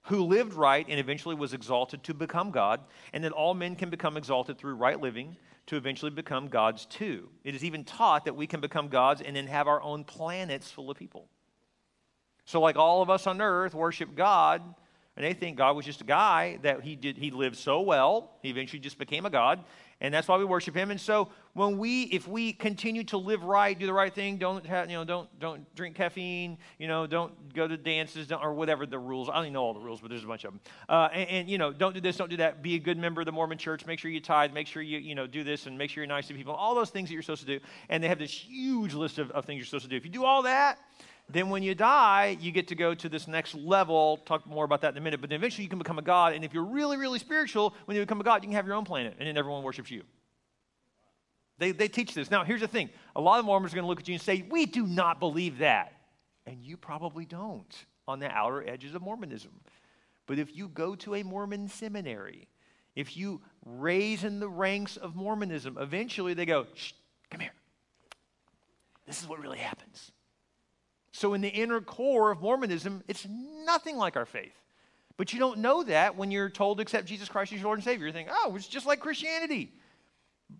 who 0.04 0.24
lived 0.24 0.54
right 0.54 0.86
and 0.88 1.00
eventually 1.00 1.34
was 1.34 1.54
exalted 1.54 2.02
to 2.04 2.14
become 2.14 2.50
God, 2.50 2.80
and 3.12 3.24
that 3.24 3.32
all 3.32 3.54
men 3.54 3.74
can 3.74 3.90
become 3.90 4.16
exalted 4.16 4.58
through 4.58 4.74
right 4.74 5.00
living 5.00 5.36
to 5.66 5.76
eventually 5.76 6.10
become 6.10 6.48
gods 6.48 6.84
too. 6.86 7.28
It 7.42 7.54
is 7.54 7.64
even 7.64 7.84
taught 7.84 8.26
that 8.26 8.36
we 8.36 8.46
can 8.46 8.60
become 8.60 8.88
gods 8.88 9.22
and 9.22 9.34
then 9.34 9.46
have 9.46 9.66
our 9.66 9.80
own 9.82 10.04
planets 10.04 10.70
full 10.70 10.90
of 10.90 10.98
people. 10.98 11.28
So, 12.44 12.60
like 12.60 12.76
all 12.76 13.00
of 13.00 13.08
us 13.08 13.26
on 13.26 13.40
earth 13.40 13.74
worship 13.74 14.14
God, 14.14 14.62
and 15.16 15.24
they 15.24 15.32
think 15.32 15.56
God 15.56 15.74
was 15.74 15.86
just 15.86 16.02
a 16.02 16.04
guy 16.04 16.58
that 16.62 16.82
he 16.82 16.96
did 16.96 17.16
he 17.16 17.30
lived 17.30 17.56
so 17.56 17.80
well, 17.80 18.32
he 18.42 18.50
eventually 18.50 18.80
just 18.80 18.98
became 18.98 19.24
a 19.24 19.30
god, 19.30 19.64
and 20.04 20.12
that's 20.12 20.28
why 20.28 20.36
we 20.36 20.44
worship 20.44 20.74
him. 20.74 20.90
And 20.90 21.00
so 21.00 21.30
when 21.54 21.78
we, 21.78 22.02
if 22.04 22.28
we 22.28 22.52
continue 22.52 23.04
to 23.04 23.16
live 23.16 23.42
right, 23.42 23.78
do 23.78 23.86
the 23.86 23.92
right 23.92 24.12
thing, 24.12 24.36
don't 24.36 24.66
have, 24.66 24.90
you 24.90 24.98
know, 24.98 25.04
don't 25.04 25.40
don't 25.40 25.74
drink 25.74 25.96
caffeine, 25.96 26.58
you 26.78 26.88
know, 26.88 27.06
don't 27.06 27.54
go 27.54 27.66
to 27.66 27.76
dances, 27.78 28.30
or 28.30 28.52
whatever 28.52 28.84
the 28.84 28.98
rules. 28.98 29.30
I 29.30 29.36
don't 29.36 29.44
even 29.44 29.54
know 29.54 29.62
all 29.62 29.72
the 29.72 29.80
rules, 29.80 30.02
but 30.02 30.10
there's 30.10 30.24
a 30.24 30.26
bunch 30.26 30.44
of 30.44 30.52
them. 30.52 30.60
Uh, 30.90 31.08
and, 31.12 31.30
and, 31.30 31.48
you 31.48 31.56
know, 31.56 31.72
don't 31.72 31.94
do 31.94 32.00
this, 32.00 32.18
don't 32.18 32.28
do 32.28 32.36
that. 32.36 32.62
Be 32.62 32.74
a 32.74 32.78
good 32.78 32.98
member 32.98 33.22
of 33.22 33.24
the 33.24 33.32
Mormon 33.32 33.56
Church. 33.56 33.86
Make 33.86 33.98
sure 33.98 34.10
you 34.10 34.20
tithe. 34.20 34.52
Make 34.52 34.66
sure 34.66 34.82
you 34.82 34.98
you 34.98 35.14
know 35.14 35.26
do 35.26 35.42
this, 35.42 35.64
and 35.64 35.78
make 35.78 35.88
sure 35.88 36.02
you're 36.02 36.08
nice 36.08 36.28
to 36.28 36.34
people. 36.34 36.52
All 36.52 36.74
those 36.74 36.90
things 36.90 37.08
that 37.08 37.14
you're 37.14 37.22
supposed 37.22 37.46
to 37.46 37.58
do. 37.58 37.64
And 37.88 38.04
they 38.04 38.08
have 38.08 38.18
this 38.18 38.32
huge 38.32 38.92
list 38.92 39.18
of, 39.18 39.30
of 39.30 39.46
things 39.46 39.58
you're 39.58 39.66
supposed 39.66 39.84
to 39.84 39.90
do. 39.90 39.96
If 39.96 40.04
you 40.04 40.10
do 40.10 40.24
all 40.24 40.42
that, 40.42 40.78
then 41.28 41.48
when 41.48 41.62
you 41.62 41.74
die, 41.74 42.36
you 42.40 42.52
get 42.52 42.68
to 42.68 42.74
go 42.74 42.94
to 42.94 43.08
this 43.08 43.26
next 43.26 43.54
level. 43.54 44.18
Talk 44.18 44.46
more 44.46 44.64
about 44.64 44.82
that 44.82 44.92
in 44.92 44.98
a 44.98 45.00
minute. 45.00 45.20
But 45.20 45.30
then 45.30 45.36
eventually 45.36 45.64
you 45.64 45.70
can 45.70 45.78
become 45.78 45.98
a 45.98 46.02
god. 46.02 46.34
And 46.34 46.44
if 46.44 46.52
you're 46.52 46.64
really, 46.64 46.96
really 46.96 47.18
spiritual, 47.18 47.74
when 47.86 47.96
you 47.96 48.02
become 48.02 48.20
a 48.20 48.24
god, 48.24 48.42
you 48.42 48.48
can 48.48 48.56
have 48.56 48.66
your 48.66 48.76
own 48.76 48.84
planet, 48.84 49.16
and 49.18 49.26
then 49.26 49.36
everyone 49.36 49.62
worships 49.62 49.90
you. 49.90 50.02
They, 51.58 51.70
they 51.72 51.88
teach 51.88 52.14
this. 52.14 52.30
Now, 52.30 52.44
here's 52.44 52.60
the 52.60 52.68
thing 52.68 52.90
a 53.16 53.20
lot 53.20 53.38
of 53.38 53.46
Mormons 53.46 53.72
are 53.72 53.76
going 53.76 53.84
to 53.84 53.88
look 53.88 54.00
at 54.00 54.08
you 54.08 54.14
and 54.14 54.22
say, 54.22 54.44
We 54.50 54.66
do 54.66 54.86
not 54.86 55.18
believe 55.18 55.58
that. 55.58 55.92
And 56.46 56.62
you 56.62 56.76
probably 56.76 57.24
don't 57.24 57.74
on 58.06 58.18
the 58.18 58.30
outer 58.30 58.68
edges 58.68 58.94
of 58.94 59.00
Mormonism. 59.00 59.52
But 60.26 60.38
if 60.38 60.54
you 60.54 60.68
go 60.68 60.94
to 60.96 61.14
a 61.14 61.22
Mormon 61.22 61.68
seminary, 61.68 62.48
if 62.94 63.16
you 63.16 63.40
raise 63.64 64.24
in 64.24 64.40
the 64.40 64.48
ranks 64.48 64.98
of 64.98 65.16
Mormonism, 65.16 65.78
eventually 65.80 66.34
they 66.34 66.44
go, 66.44 66.66
Shh, 66.74 66.92
come 67.30 67.40
here. 67.40 67.54
This 69.06 69.22
is 69.22 69.28
what 69.28 69.40
really 69.40 69.58
happens. 69.58 70.12
So, 71.16 71.32
in 71.32 71.40
the 71.42 71.48
inner 71.48 71.80
core 71.80 72.32
of 72.32 72.40
Mormonism, 72.40 73.04
it's 73.06 73.24
nothing 73.64 73.96
like 73.96 74.16
our 74.16 74.26
faith. 74.26 74.52
But 75.16 75.32
you 75.32 75.38
don't 75.38 75.60
know 75.60 75.84
that 75.84 76.16
when 76.16 76.32
you're 76.32 76.50
told 76.50 76.78
to 76.78 76.82
accept 76.82 77.06
Jesus 77.06 77.28
Christ 77.28 77.52
as 77.52 77.60
your 77.60 77.66
Lord 77.66 77.78
and 77.78 77.84
Savior. 77.84 78.08
You 78.08 78.12
think, 78.12 78.30
oh, 78.32 78.52
it's 78.56 78.66
just 78.66 78.84
like 78.84 78.98
Christianity. 78.98 79.72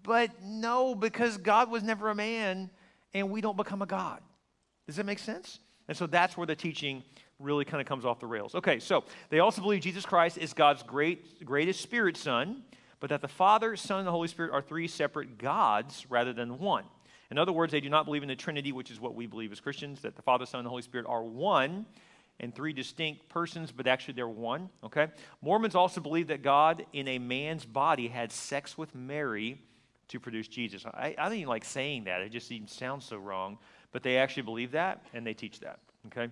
But 0.05 0.31
no, 0.45 0.95
because 0.95 1.39
God 1.39 1.73
was 1.73 1.83
never 1.83 2.09
a 2.09 2.15
man 2.15 2.71
and 3.13 3.33
we 3.33 3.41
don't 3.41 3.57
become 3.57 3.83
a 3.83 3.87
God. 3.87 4.21
Does 4.87 4.95
that 4.95 5.07
make 5.07 5.19
sense? 5.19 5.59
And 5.89 5.97
so 5.97 6.07
that's 6.07 6.37
where 6.37 6.47
the 6.47 6.55
teaching 6.55 7.03
really 7.41 7.65
kind 7.65 7.81
of 7.81 7.89
comes 7.89 8.05
off 8.05 8.21
the 8.21 8.27
rails. 8.27 8.55
Okay, 8.55 8.79
so 8.79 9.03
they 9.31 9.41
also 9.41 9.61
believe 9.61 9.81
Jesus 9.81 10.07
Christ 10.07 10.39
is 10.39 10.53
God's 10.53 10.85
great, 10.85 11.45
greatest 11.45 11.81
spirit 11.81 12.17
son, 12.17 12.63
but 13.01 13.11
that 13.11 13.23
the 13.23 13.29
Father, 13.29 13.75
Son, 13.75 13.99
and 13.99 14.07
the 14.07 14.13
Holy 14.13 14.29
Spirit 14.29 14.53
are 14.53 14.63
three 14.63 14.87
separate 14.87 15.37
gods 15.37 16.07
rather 16.09 16.33
than 16.33 16.61
one. 16.61 16.85
In 17.31 17.39
other 17.39 17.53
words, 17.53 17.73
they 17.73 17.81
do 17.81 17.89
not 17.89 18.05
believe 18.05 18.23
in 18.23 18.29
the 18.29 18.37
Trinity, 18.37 18.73
which 18.73 18.91
is 18.91 19.01
what 19.01 19.15
we 19.15 19.27
believe 19.27 19.53
as 19.53 19.61
Christians, 19.61 20.01
that 20.03 20.17
the 20.17 20.23
Father, 20.23 20.47
Son, 20.47 20.59
and 20.61 20.67
the 20.67 20.71
Holy 20.71 20.83
Spirit 20.83 21.07
are 21.09 21.23
one 21.23 21.87
and 22.41 22.55
three 22.55 22.73
distinct 22.73 23.29
persons, 23.29 23.73
but 23.73 23.87
actually 23.87 24.15
they're 24.15 24.29
one. 24.29 24.69
Okay? 24.83 25.09
Mormons 25.41 25.75
also 25.75 26.01
believe 26.01 26.29
that 26.29 26.43
God 26.43 26.85
in 26.93 27.09
a 27.09 27.19
man's 27.19 27.65
body 27.65 28.09
had 28.09 28.33
sex 28.33 28.77
with 28.77 28.95
Mary 28.95 29.61
to 30.09 30.21
produce 30.21 30.49
Jesus. 30.49 30.85
I, 30.85 31.15
I 31.17 31.25
don't 31.25 31.39
even 31.39 31.49
like 31.49 31.65
saying 31.65 32.05
that, 32.05 32.21
it 32.21 32.31
just 32.31 32.51
even 32.53 32.69
sounds 32.69 33.05
so 33.05 33.17
wrong, 33.17 33.59
but 33.93 34.03
they 34.03 34.19
actually 34.19 34.43
believe 34.43 34.73
that 34.73 35.05
and 35.15 35.27
they 35.27 35.35
teach 35.35 35.61
that. 35.61 35.79
Okay? 36.07 36.31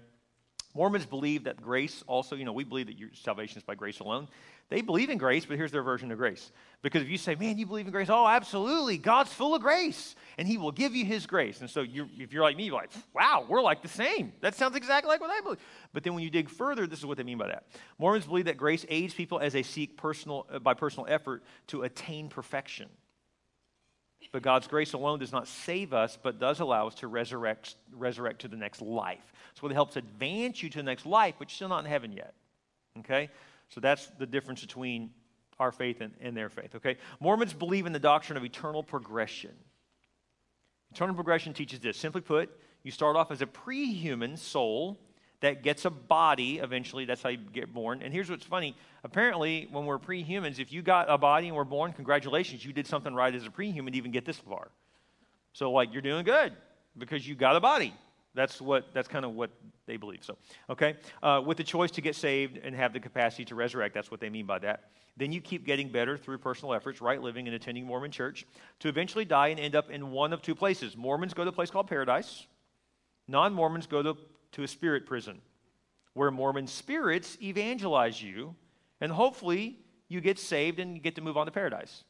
Mormons 0.74 1.04
believe 1.04 1.44
that 1.44 1.61
grace 1.61 2.02
also, 2.06 2.35
you 2.35 2.44
know, 2.44 2.52
we 2.52 2.64
believe 2.64 2.87
that 2.87 2.98
your 2.98 3.11
salvation 3.12 3.58
is 3.58 3.62
by 3.62 3.74
grace 3.74 4.00
alone. 4.00 4.26
They 4.70 4.80
believe 4.80 5.11
in 5.11 5.18
grace, 5.18 5.44
but 5.44 5.58
here's 5.58 5.70
their 5.70 5.82
version 5.82 6.11
of 6.11 6.16
grace. 6.16 6.50
Because 6.80 7.02
if 7.02 7.11
you 7.11 7.18
say, 7.18 7.35
man, 7.35 7.58
you 7.58 7.66
believe 7.66 7.85
in 7.85 7.92
grace, 7.92 8.08
oh, 8.08 8.26
absolutely, 8.26 8.96
God's 8.96 9.30
full 9.30 9.54
of 9.54 9.61
grace, 9.61 10.14
and 10.38 10.48
He 10.48 10.56
will 10.56 10.72
give 10.72 10.94
you 10.94 11.04
His 11.04 11.26
grace. 11.26 11.61
And 11.61 11.68
so 11.68 11.82
you're, 11.82 12.08
if 12.18 12.32
you're 12.32 12.42
like 12.42 12.56
me, 12.56 12.64
you're 12.64 12.74
like, 12.74 12.90
wow, 13.14 13.44
we're 13.46 13.61
like 13.61 13.82
the 13.82 13.88
same. 13.88 14.32
That 14.40 14.54
sounds 14.54 14.74
exactly 14.74 15.08
like 15.08 15.20
what 15.20 15.28
I 15.28 15.42
believe. 15.42 15.58
But 15.92 16.04
then 16.04 16.14
when 16.14 16.24
you 16.24 16.30
dig 16.30 16.48
further, 16.48 16.87
this 16.87 16.98
is 16.98 17.04
what 17.04 17.18
they 17.18 17.22
mean 17.22 17.37
by 17.37 17.48
that. 17.48 17.64
Mormons 17.98 18.24
believe 18.24 18.46
that 18.46 18.56
grace 18.56 18.87
aids 18.88 19.12
people 19.12 19.40
as 19.40 19.52
they 19.52 19.62
seek 19.62 19.98
personal, 19.98 20.46
by 20.62 20.72
personal 20.72 21.06
effort 21.06 21.42
to 21.66 21.82
attain 21.82 22.30
perfection. 22.30 22.88
But 24.30 24.42
God's 24.42 24.66
grace 24.66 24.92
alone 24.92 25.18
does 25.18 25.32
not 25.32 25.48
save 25.48 25.92
us, 25.92 26.18
but 26.22 26.38
does 26.38 26.61
allow 26.61 26.87
us 26.87 26.94
to 26.96 27.06
resurrect, 27.06 27.76
resurrect 27.92 28.42
to 28.42 28.48
the 28.48 28.56
next 28.56 28.80
life. 28.80 29.32
So 29.54 29.66
it 29.66 29.72
helps 29.72 29.96
advance 29.96 30.62
you 30.62 30.70
to 30.70 30.78
the 30.78 30.85
next 30.85 31.04
life, 31.04 31.35
but 31.38 31.50
you're 31.50 31.56
still 31.56 31.68
not 31.68 31.85
in 31.85 31.90
heaven 31.90 32.12
yet. 32.12 32.35
Okay? 33.00 33.30
So 33.68 33.80
that's 33.80 34.06
the 34.18 34.26
difference 34.26 34.61
between 34.61 35.11
our 35.58 35.72
faith 35.72 36.00
and, 36.00 36.12
and 36.20 36.37
their 36.37 36.48
faith. 36.48 36.74
Okay? 36.76 36.96
Mormons 37.20 37.52
believe 37.52 37.87
in 37.87 37.92
the 37.92 37.98
doctrine 37.98 38.37
of 38.37 38.44
eternal 38.44 38.82
progression. 38.82 39.52
Eternal 40.92 41.14
progression 41.14 41.54
teaches 41.54 41.80
this. 41.80 41.96
Simply 41.96 42.20
put, 42.20 42.50
you 42.82 42.90
start 42.90 43.16
off 43.16 43.30
as 43.30 43.42
a 43.42 43.46
pre 43.46 43.92
human 43.92 44.37
soul 44.37 44.98
that 45.42 45.62
gets 45.62 45.85
a 45.85 45.90
body 45.90 46.59
eventually. 46.59 47.05
That's 47.05 47.22
how 47.22 47.28
you 47.28 47.38
get 47.52 47.72
born. 47.72 48.00
And 48.02 48.12
here's 48.12 48.31
what's 48.31 48.46
funny. 48.46 48.76
Apparently, 49.05 49.68
when 49.70 49.85
we're 49.85 49.98
pre-humans, 49.98 50.59
if 50.59 50.72
you 50.72 50.83
got 50.83 51.11
a 51.11 51.18
body 51.18 51.48
and 51.48 51.57
were 51.57 51.64
born, 51.64 51.92
congratulations, 51.92 52.64
you 52.64 52.72
did 52.72 52.87
something 52.87 53.14
right 53.14 53.35
as 53.35 53.44
a 53.44 53.50
pre-human 53.50 53.92
to 53.92 53.98
even 53.98 54.12
get 54.12 54.24
this 54.24 54.38
far. 54.38 54.68
So, 55.52 55.70
like, 55.70 55.92
you're 55.92 56.00
doing 56.00 56.24
good 56.24 56.55
because 56.96 57.28
you 57.28 57.35
got 57.35 57.57
a 57.57 57.61
body. 57.61 57.92
That's 58.35 58.61
what. 58.61 58.94
That's 58.94 59.09
kind 59.09 59.26
of 59.26 59.35
what 59.35 59.50
they 59.87 59.98
believe. 59.98 60.24
So, 60.24 60.38
okay, 60.70 60.96
uh, 61.22 61.42
with 61.44 61.59
the 61.59 61.64
choice 61.64 61.90
to 61.90 62.00
get 62.00 62.16
saved 62.16 62.57
and 62.57 62.74
have 62.74 62.94
the 62.94 63.00
capacity 63.00 63.44
to 63.46 63.55
resurrect, 63.55 63.94
that's 63.94 64.11
what 64.11 64.20
they 64.20 64.31
mean 64.31 64.46
by 64.46 64.59
that. 64.61 64.90
Then 65.18 65.33
you 65.33 65.42
keep 65.42 65.66
getting 65.66 65.90
better 65.90 66.16
through 66.16 66.38
personal 66.38 66.72
efforts, 66.72 67.02
right 67.02 67.20
living 67.20 67.46
and 67.46 67.55
attending 67.55 67.85
Mormon 67.85 68.11
church, 68.11 68.46
to 68.78 68.88
eventually 68.88 69.26
die 69.26 69.48
and 69.48 69.61
end 69.61 69.76
up 69.76 69.90
in 69.90 70.11
one 70.12 70.33
of 70.33 70.40
two 70.40 70.55
places. 70.55 70.96
Mormons 70.96 71.35
go 71.35 71.44
to 71.44 71.50
a 71.50 71.52
place 71.52 71.70
called 71.70 71.88
paradise. 71.88 72.46
Non-Mormons 73.28 73.87
go 73.87 74.02
to 74.02 74.16
to 74.53 74.62
a 74.62 74.69
spirit 74.69 75.07
prison 75.07 75.41
where 76.15 76.31
Mormon 76.31 76.67
spirits 76.67 77.38
evangelize 77.43 78.23
you, 78.23 78.55
and 79.01 79.11
hopefully 79.11 79.79
you 80.09 80.21
get 80.21 80.38
saved 80.38 80.79
and 80.79 80.95
you 80.95 81.01
get 81.01 81.15
to 81.15 81.23
move 81.23 81.37
on 81.37 81.47
to 81.47 81.53
paradise. 81.53 82.05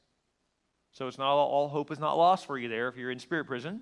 So 0.91 1.07
it's 1.07 1.19
not 1.19 1.29
all, 1.29 1.49
all 1.49 1.69
hope 1.69 1.91
is 1.91 1.99
not 1.99 2.15
lost 2.15 2.47
for 2.47 2.59
you 2.59 2.69
there 2.69 2.89
if 2.89 2.97
you're 2.97 3.11
in 3.11 3.19
spirit 3.19 3.47
prison. 3.47 3.81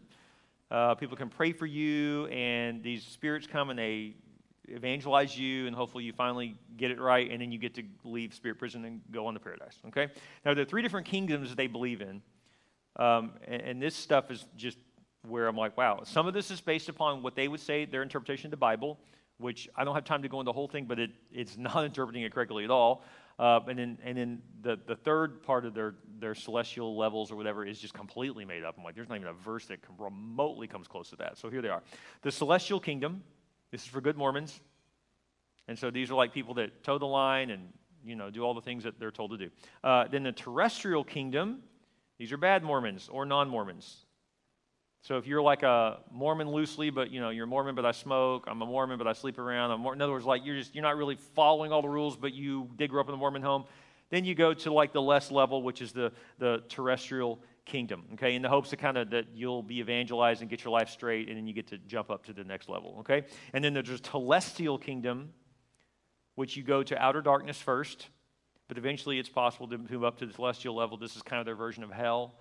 Uh, 0.70 0.94
people 0.94 1.16
can 1.16 1.28
pray 1.28 1.52
for 1.52 1.66
you, 1.66 2.26
and 2.26 2.82
these 2.82 3.04
spirits 3.04 3.46
come 3.46 3.70
and 3.70 3.78
they 3.78 4.14
evangelize 4.68 5.36
you, 5.36 5.66
and 5.66 5.74
hopefully 5.74 6.04
you 6.04 6.12
finally 6.12 6.54
get 6.76 6.92
it 6.92 7.00
right, 7.00 7.28
and 7.30 7.40
then 7.40 7.50
you 7.50 7.58
get 7.58 7.74
to 7.74 7.82
leave 8.04 8.32
spirit 8.34 8.58
prison 8.58 8.84
and 8.84 9.00
go 9.10 9.26
on 9.26 9.34
to 9.34 9.40
paradise. 9.40 9.76
Okay? 9.88 10.06
Now, 10.44 10.54
there 10.54 10.62
are 10.62 10.66
three 10.66 10.82
different 10.82 11.06
kingdoms 11.06 11.48
that 11.48 11.56
they 11.56 11.66
believe 11.66 12.02
in, 12.02 12.22
um, 12.96 13.32
and, 13.48 13.62
and 13.62 13.82
this 13.82 13.96
stuff 13.96 14.30
is 14.30 14.46
just 14.56 14.78
where 15.28 15.46
I'm 15.46 15.56
like, 15.56 15.76
wow. 15.76 16.00
Some 16.04 16.26
of 16.26 16.34
this 16.34 16.50
is 16.50 16.60
based 16.60 16.88
upon 16.88 17.22
what 17.22 17.34
they 17.34 17.48
would 17.48 17.60
say 17.60 17.84
their 17.84 18.02
interpretation 18.02 18.46
of 18.46 18.50
the 18.52 18.56
Bible, 18.56 18.98
which 19.38 19.68
I 19.76 19.84
don't 19.84 19.94
have 19.94 20.04
time 20.04 20.22
to 20.22 20.28
go 20.28 20.40
into 20.40 20.48
the 20.48 20.52
whole 20.52 20.68
thing, 20.68 20.86
but 20.86 20.98
it, 20.98 21.10
it's 21.32 21.56
not 21.58 21.84
interpreting 21.84 22.22
it 22.22 22.32
correctly 22.32 22.64
at 22.64 22.70
all. 22.70 23.04
Uh, 23.38 23.60
and 23.68 23.78
then, 23.78 23.98
and 24.04 24.18
then 24.18 24.42
the, 24.60 24.78
the 24.86 24.96
third 24.96 25.42
part 25.42 25.64
of 25.64 25.72
their, 25.72 25.94
their 26.18 26.34
celestial 26.34 26.96
levels 26.96 27.32
or 27.32 27.36
whatever 27.36 27.64
is 27.64 27.80
just 27.80 27.94
completely 27.94 28.44
made 28.44 28.64
up. 28.64 28.74
I'm 28.76 28.84
like, 28.84 28.94
there's 28.94 29.08
not 29.08 29.14
even 29.14 29.28
a 29.28 29.32
verse 29.32 29.64
that 29.66 29.78
remotely 29.98 30.66
comes 30.66 30.86
close 30.86 31.08
to 31.10 31.16
that. 31.16 31.38
So 31.38 31.48
here 31.48 31.62
they 31.62 31.70
are. 31.70 31.82
The 32.20 32.30
celestial 32.30 32.80
kingdom, 32.80 33.22
this 33.70 33.80
is 33.82 33.86
for 33.86 34.02
good 34.02 34.18
Mormons. 34.18 34.60
And 35.68 35.78
so 35.78 35.90
these 35.90 36.10
are 36.10 36.14
like 36.14 36.34
people 36.34 36.52
that 36.54 36.82
toe 36.82 36.98
the 36.98 37.06
line 37.06 37.48
and, 37.48 37.72
you 38.04 38.14
know, 38.14 38.28
do 38.28 38.42
all 38.42 38.52
the 38.52 38.60
things 38.60 38.84
that 38.84 39.00
they're 39.00 39.10
told 39.10 39.30
to 39.30 39.38
do. 39.38 39.50
Uh, 39.82 40.06
then 40.08 40.22
the 40.22 40.32
terrestrial 40.32 41.02
kingdom, 41.02 41.62
these 42.18 42.32
are 42.32 42.36
bad 42.36 42.62
Mormons 42.62 43.08
or 43.10 43.24
non 43.24 43.48
Mormons. 43.48 44.04
So 45.02 45.16
if 45.16 45.26
you're 45.26 45.40
like 45.40 45.62
a 45.62 45.98
Mormon 46.10 46.50
loosely, 46.50 46.90
but 46.90 47.10
you 47.10 47.20
know 47.20 47.30
you're 47.30 47.46
Mormon, 47.46 47.74
but 47.74 47.86
I 47.86 47.92
smoke. 47.92 48.44
I'm 48.46 48.60
a 48.60 48.66
Mormon, 48.66 48.98
but 48.98 49.06
I 49.06 49.14
sleep 49.14 49.38
around. 49.38 49.70
I'm, 49.70 49.84
in 49.94 50.02
other 50.02 50.12
words, 50.12 50.26
like 50.26 50.44
you're 50.44 50.56
just 50.56 50.74
you're 50.74 50.82
not 50.82 50.96
really 50.96 51.16
following 51.34 51.72
all 51.72 51.80
the 51.80 51.88
rules, 51.88 52.16
but 52.16 52.34
you 52.34 52.68
did 52.76 52.90
grow 52.90 53.00
up 53.00 53.08
in 53.08 53.12
the 53.12 53.18
Mormon 53.18 53.42
home. 53.42 53.64
Then 54.10 54.24
you 54.24 54.34
go 54.34 54.52
to 54.52 54.72
like 54.72 54.92
the 54.92 55.00
less 55.00 55.30
level, 55.30 55.62
which 55.62 55.80
is 55.80 55.92
the 55.92 56.12
the 56.38 56.62
terrestrial 56.68 57.42
kingdom. 57.64 58.04
Okay, 58.14 58.34
in 58.34 58.42
the 58.42 58.50
hopes 58.50 58.74
of 58.74 58.78
kind 58.78 58.98
of 58.98 59.10
that 59.10 59.28
you'll 59.34 59.62
be 59.62 59.78
evangelized 59.78 60.42
and 60.42 60.50
get 60.50 60.64
your 60.64 60.72
life 60.72 60.90
straight, 60.90 61.28
and 61.28 61.36
then 61.36 61.46
you 61.46 61.54
get 61.54 61.68
to 61.68 61.78
jump 61.78 62.10
up 62.10 62.26
to 62.26 62.34
the 62.34 62.44
next 62.44 62.68
level. 62.68 62.96
Okay, 63.00 63.24
and 63.54 63.64
then 63.64 63.72
there's 63.72 63.88
a 63.88 63.94
telestial 63.94 64.78
kingdom, 64.78 65.30
which 66.34 66.58
you 66.58 66.62
go 66.62 66.82
to 66.82 66.98
outer 67.02 67.22
darkness 67.22 67.56
first, 67.56 68.08
but 68.68 68.76
eventually 68.76 69.18
it's 69.18 69.30
possible 69.30 69.66
to 69.68 69.78
move 69.78 70.04
up 70.04 70.18
to 70.18 70.26
the 70.26 70.32
celestial 70.34 70.74
level. 70.74 70.98
This 70.98 71.16
is 71.16 71.22
kind 71.22 71.40
of 71.40 71.46
their 71.46 71.56
version 71.56 71.82
of 71.84 71.90
hell 71.90 72.34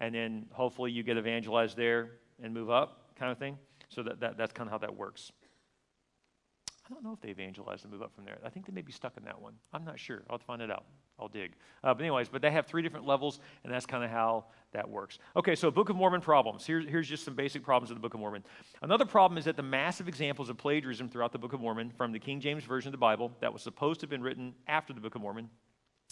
and 0.00 0.14
then 0.14 0.46
hopefully 0.52 0.90
you 0.90 1.02
get 1.02 1.16
evangelized 1.16 1.76
there 1.76 2.12
and 2.42 2.52
move 2.52 2.70
up, 2.70 3.14
kind 3.18 3.30
of 3.30 3.38
thing. 3.38 3.58
So 3.88 4.02
that, 4.02 4.20
that, 4.20 4.36
that's 4.36 4.52
kind 4.52 4.66
of 4.66 4.72
how 4.72 4.78
that 4.78 4.94
works. 4.94 5.32
I 6.90 6.94
don't 6.94 7.04
know 7.04 7.12
if 7.12 7.20
they 7.20 7.28
evangelized 7.28 7.84
and 7.84 7.92
move 7.92 8.02
up 8.02 8.12
from 8.14 8.24
there. 8.24 8.38
I 8.44 8.48
think 8.48 8.66
they 8.66 8.72
may 8.72 8.82
be 8.82 8.92
stuck 8.92 9.16
in 9.16 9.24
that 9.24 9.40
one. 9.40 9.54
I'm 9.72 9.84
not 9.84 9.98
sure. 9.98 10.22
I'll 10.28 10.38
find 10.38 10.60
it 10.60 10.70
out. 10.70 10.84
I'll 11.20 11.28
dig. 11.28 11.52
Uh, 11.84 11.94
but, 11.94 12.00
anyways, 12.00 12.28
but 12.28 12.42
they 12.42 12.50
have 12.50 12.66
three 12.66 12.82
different 12.82 13.06
levels, 13.06 13.38
and 13.62 13.72
that's 13.72 13.86
kind 13.86 14.02
of 14.02 14.10
how 14.10 14.46
that 14.72 14.88
works. 14.88 15.18
Okay, 15.36 15.54
so 15.54 15.70
Book 15.70 15.88
of 15.88 15.96
Mormon 15.96 16.20
problems. 16.20 16.66
Here's, 16.66 16.88
here's 16.88 17.08
just 17.08 17.24
some 17.24 17.34
basic 17.34 17.62
problems 17.62 17.90
of 17.90 17.96
the 17.96 18.00
Book 18.00 18.14
of 18.14 18.20
Mormon. 18.20 18.42
Another 18.82 19.04
problem 19.04 19.38
is 19.38 19.44
that 19.44 19.56
the 19.56 19.62
massive 19.62 20.08
examples 20.08 20.48
of 20.48 20.56
plagiarism 20.56 21.08
throughout 21.08 21.30
the 21.30 21.38
Book 21.38 21.52
of 21.52 21.60
Mormon 21.60 21.90
from 21.90 22.10
the 22.10 22.18
King 22.18 22.40
James 22.40 22.64
Version 22.64 22.88
of 22.88 22.92
the 22.92 22.98
Bible 22.98 23.30
that 23.40 23.52
was 23.52 23.62
supposed 23.62 24.00
to 24.00 24.04
have 24.04 24.10
been 24.10 24.22
written 24.22 24.54
after 24.66 24.92
the 24.92 25.00
Book 25.00 25.14
of 25.14 25.20
Mormon, 25.20 25.48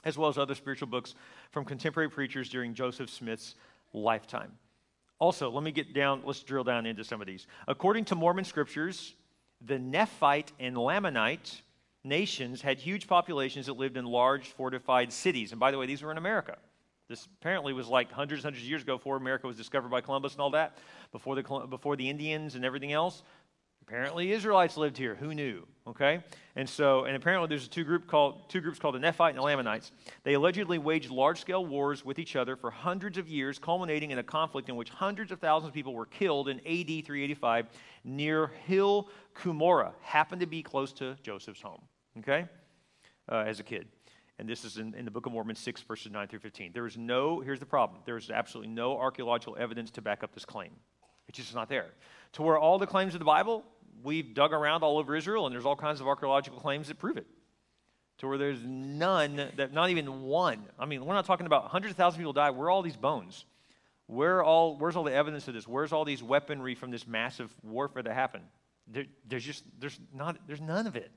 as 0.05 0.17
well 0.17 0.29
as 0.29 0.39
other 0.39 0.55
spiritual 0.55 0.89
books 0.89 1.15
from 1.51 1.65
contemporary 1.65 2.11
preachers 2.11 2.49
during 2.49 2.75
Joseph 2.75 3.11
Smith's 3.11 3.57
lifetime. 3.93 4.53
Also, 5.19 5.51
let 5.51 5.65
me 5.65 5.73
get 5.73 5.95
down, 5.95 6.23
let's 6.25 6.43
drill 6.43 6.65
down 6.65 6.87
into 6.87 7.05
some 7.05 7.21
of 7.21 7.27
these. 7.27 7.47
According 7.67 8.05
to 8.07 8.15
Mormon 8.15 8.45
scriptures, 8.45 9.15
the 9.61 9.79
Nephite 9.79 10.53
and 10.61 10.77
Lamanite 10.77 11.61
nations 12.05 12.63
had 12.63 12.79
huge 12.79 13.09
populations 13.09 13.67
that 13.67 13.75
lived 13.75 13.97
in 13.97 14.05
large 14.05 14.47
fortified 14.49 15.13
cities. 15.13 15.51
And 15.51 15.59
by 15.59 15.71
the 15.71 15.79
way, 15.79 15.87
these 15.87 16.03
were 16.03 16.13
in 16.13 16.19
America. 16.19 16.57
This 17.09 17.27
apparently 17.41 17.73
was 17.73 17.89
like 17.89 18.13
hundreds 18.13 18.43
hundreds 18.43 18.63
of 18.63 18.69
years 18.69 18.83
ago 18.83 18.99
before 18.99 19.17
America 19.17 19.47
was 19.47 19.57
discovered 19.57 19.89
by 19.89 20.03
Columbus 20.03 20.35
and 20.35 20.43
all 20.43 20.51
that, 20.51 20.77
before 21.11 21.35
the, 21.35 21.67
before 21.69 21.97
the 21.97 22.09
Indians 22.09 22.55
and 22.55 22.65
everything 22.65 22.93
else. 22.93 23.23
Apparently, 23.89 24.33
Israelites 24.33 24.77
lived 24.77 24.99
here. 24.99 25.15
Who 25.15 25.33
knew? 25.33 25.67
Okay, 25.87 26.23
and 26.57 26.69
so, 26.69 27.05
and 27.05 27.17
apparently, 27.17 27.49
there's 27.49 27.67
two 27.69 27.85
group 27.85 28.07
called 28.07 28.51
two 28.51 28.61
groups 28.61 28.79
called 28.79 28.95
the 28.95 28.99
Nephite 28.99 29.31
and 29.31 29.39
the 29.39 29.43
Lamanites. 29.43 29.93
They 30.25 30.35
allegedly 30.35 30.77
waged 30.77 31.11
large-scale 31.11 31.65
wars 31.65 32.05
with 32.05 32.19
each 32.19 32.37
other 32.37 32.55
for 32.55 32.71
hundreds 32.71 33.17
of 33.17 33.29
years, 33.29 33.59
culminating 33.59 34.11
in 34.11 34.19
a 34.19 34.23
conflict 34.23 34.69
in 34.69 34.77
which 34.77 34.91
hundreds 34.91 35.33
of 35.33 35.41
thousands 35.41 35.69
of 35.69 35.75
people 35.75 35.95
were 35.95 36.05
killed 36.05 36.51
in 36.51 36.59
AD 36.59 37.07
385 37.07 37.69
near 38.05 38.49
Hill 38.67 39.09
Cumorah. 39.35 39.93
Happened 40.03 40.43
to 40.43 40.47
be 40.47 40.63
close 40.63 40.93
to 40.95 41.17
Joseph's 41.23 41.63
home. 41.63 41.81
Okay, 42.19 42.45
uh, 43.33 43.45
as 43.47 43.59
a 43.59 43.63
kid. 43.65 43.89
And 44.39 44.47
this 44.47 44.67
is 44.67 44.77
in, 44.77 44.93
in 44.93 45.07
the 45.07 45.11
Book 45.11 45.25
of 45.25 45.33
Mormon 45.33 45.57
6, 45.57 45.81
verses 45.81 46.13
9 46.13 46.29
through 46.29 46.41
15. 46.41 46.73
There 46.75 46.87
is 46.87 46.99
no, 46.99 47.41
here's 47.41 47.59
the 47.59 47.67
problem 47.67 48.03
there 48.05 48.19
is 48.19 48.29
absolutely 48.29 48.71
no 48.71 48.99
archaeological 48.99 49.57
evidence 49.59 49.91
to 49.93 50.03
back 50.03 50.23
up 50.23 50.35
this 50.35 50.45
claim. 50.45 50.73
It's 51.29 51.39
just 51.39 51.55
not 51.55 51.69
there. 51.69 51.87
To 52.35 52.43
where 52.43 52.59
all 52.59 52.79
the 52.79 52.87
claims 52.87 53.15
of 53.15 53.19
the 53.21 53.25
Bible 53.25 53.65
we've 54.03 54.35
dug 54.35 54.53
around 54.53 54.83
all 54.83 54.99
over 54.99 55.15
Israel, 55.17 55.47
and 55.47 55.55
there's 55.55 55.67
all 55.67 55.77
kinds 55.77 56.01
of 56.01 56.07
archaeological 56.07 56.61
claims 56.61 56.89
that 56.89 56.99
prove 56.99 57.17
it. 57.17 57.27
To 58.19 58.27
where 58.27 58.39
there's 58.39 58.59
none, 58.65 59.51
that 59.57 59.73
not 59.73 59.91
even 59.91 60.23
one. 60.23 60.65
I 60.79 60.87
mean, 60.87 61.05
we're 61.05 61.15
not 61.15 61.25
talking 61.25 61.47
about 61.47 61.69
hundreds 61.69 61.93
of 61.93 61.97
thousands 61.97 62.17
of 62.17 62.21
people 62.21 62.33
die. 62.33 62.51
Where 62.51 62.67
are 62.67 62.71
all 62.71 62.83
these 62.83 62.97
bones? 62.97 63.45
Where 64.07 64.43
all, 64.43 64.77
where's 64.77 64.97
all 64.97 65.05
the 65.05 65.15
evidence 65.15 65.47
of 65.47 65.55
this? 65.55 65.69
Where's 65.69 65.93
all 65.93 66.05
these 66.05 66.23
weaponry 66.23 66.75
from 66.75 66.91
this 66.91 67.07
massive 67.07 67.55
warfare 67.63 68.03
that 68.03 68.15
happened? 68.15 68.45
There, 68.89 69.05
there's 69.29 69.45
just 69.45 69.65
there's 69.79 70.01
not 70.13 70.39
there's 70.47 70.61
none 70.61 70.87
of 70.87 70.97
it. 70.97 71.11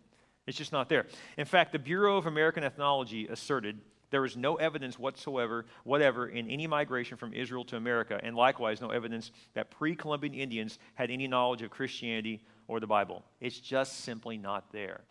It's 0.46 0.58
just 0.58 0.72
not 0.72 0.89
there. 0.89 1.08
In 1.38 1.46
fact, 1.46 1.72
the 1.72 1.80
Bureau 1.80 2.17
of 2.17 2.26
American 2.26 2.63
Ethnology 2.63 3.28
asserted 3.28 3.80
there 4.12 4.26
is 4.26 4.36
no 4.36 4.56
evidence 4.56 5.00
whatsoever, 5.00 5.65
whatever, 5.86 6.28
in 6.28 6.50
any 6.50 6.67
migration 6.67 7.17
from 7.17 7.34
Israel 7.34 7.63
to 7.65 7.78
America, 7.78 8.20
and 8.22 8.36
likewise 8.36 8.82
no 8.82 8.89
evidence 8.89 9.32
that 9.54 9.72
pre-Columbian 9.72 10.34
Indians 10.34 10.78
had 10.96 11.10
any 11.10 11.28
knowledge 11.28 11.62
of 11.62 11.72
Christianity 11.72 12.44
or 12.72 12.80
the 12.80 12.88
Bible. 12.88 13.22
It's 13.42 13.60
just 13.60 14.00
simply 14.00 14.38
not 14.38 14.72
there. 14.72 15.02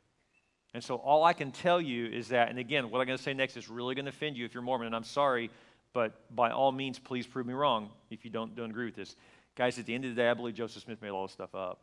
And 0.72 0.82
so 0.82 0.94
all 0.94 1.24
I 1.24 1.34
can 1.34 1.52
tell 1.52 1.78
you 1.78 2.06
is 2.06 2.28
that, 2.28 2.48
and 2.48 2.58
again, 2.58 2.90
what 2.90 3.02
I'm 3.02 3.06
going 3.06 3.18
to 3.18 3.22
say 3.22 3.34
next 3.34 3.54
is 3.58 3.68
really 3.68 3.94
going 3.94 4.06
to 4.06 4.10
offend 4.10 4.38
you 4.38 4.46
if 4.46 4.54
you're 4.54 4.62
Mormon, 4.62 4.86
and 4.86 4.96
I'm 4.96 5.04
sorry, 5.04 5.50
but 5.92 6.34
by 6.34 6.52
all 6.52 6.72
means, 6.72 6.98
please 6.98 7.26
prove 7.26 7.44
me 7.44 7.52
wrong 7.52 7.90
if 8.08 8.24
you 8.24 8.30
don't, 8.30 8.56
don't 8.56 8.70
agree 8.70 8.86
with 8.86 8.96
this. 8.96 9.14
Guys, 9.56 9.78
at 9.78 9.84
the 9.84 9.94
end 9.94 10.06
of 10.06 10.14
the 10.14 10.22
day, 10.22 10.30
I 10.30 10.32
believe 10.32 10.54
Joseph 10.54 10.84
Smith 10.84 11.02
made 11.02 11.10
all 11.10 11.26
this 11.26 11.32
stuff 11.32 11.54
up. 11.54 11.80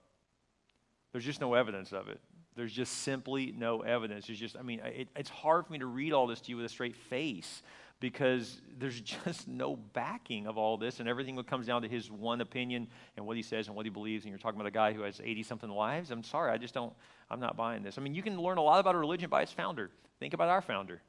There's 1.12 1.26
just 1.26 1.42
no 1.42 1.54
evidence 1.54 1.94
of 1.94 2.10
it. 2.10 2.20
There's 2.56 2.74
just 2.74 3.04
simply 3.04 3.54
no 3.56 3.82
evidence. 3.82 4.28
It's 4.30 4.40
just, 4.40 4.58
I 4.58 4.63
mean, 4.63 4.80
it, 4.80 5.10
it's 5.16 5.30
hard 5.30 5.68
for 5.68 5.74
me 5.74 5.78
to 5.78 5.86
read 5.86 6.12
all 6.12 6.26
this 6.26 6.42
to 6.42 6.50
you 6.50 6.58
with 6.58 6.66
a 6.66 6.70
straight 6.70 6.96
face 6.96 7.62
because 8.00 8.62
there's 8.78 9.02
just 9.26 9.48
no 9.48 9.76
backing 9.76 10.48
of 10.48 10.58
all 10.58 10.78
this, 10.78 11.00
and 11.00 11.10
everything 11.10 11.42
comes 11.44 11.68
down 11.68 11.82
to 11.82 11.88
his 11.88 12.12
one 12.12 12.42
opinion 12.42 12.88
and 13.16 13.26
what 13.26 13.38
he 13.38 13.44
says 13.44 13.68
and 13.68 13.76
what 13.76 13.86
he 13.86 13.90
believes. 13.90 14.26
And 14.26 14.32
you're 14.32 14.40
talking 14.40 14.60
about 14.60 14.68
a 14.68 14.72
guy 14.72 14.94
who 14.94 15.02
has 15.02 15.22
80 15.24 15.44
something 15.44 15.70
wives. 15.70 16.12
I'm 16.12 16.24
sorry, 16.24 16.52
I 16.52 16.58
just 16.58 16.74
don't, 16.74 16.94
I'm 17.30 17.40
not 17.40 17.58
buying 17.58 17.84
this. 17.84 17.98
I 17.98 18.02
mean, 18.02 18.14
you 18.14 18.24
can 18.24 18.40
learn 18.40 18.58
a 18.58 18.64
lot 18.64 18.80
about 18.80 18.96
a 18.96 18.98
religion 18.98 19.30
by 19.30 19.42
its 19.42 19.52
founder. 19.52 19.90
Think 20.20 20.34
about 20.34 20.50
our 20.50 20.62
founder, 20.62 21.02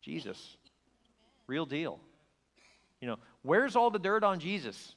Jesus. 0.00 0.56
Real 1.46 1.66
deal. 1.66 2.00
You 3.00 3.08
know, 3.08 3.18
where's 3.42 3.76
all 3.76 3.90
the 3.90 3.98
dirt 3.98 4.24
on 4.24 4.38
Jesus? 4.38 4.94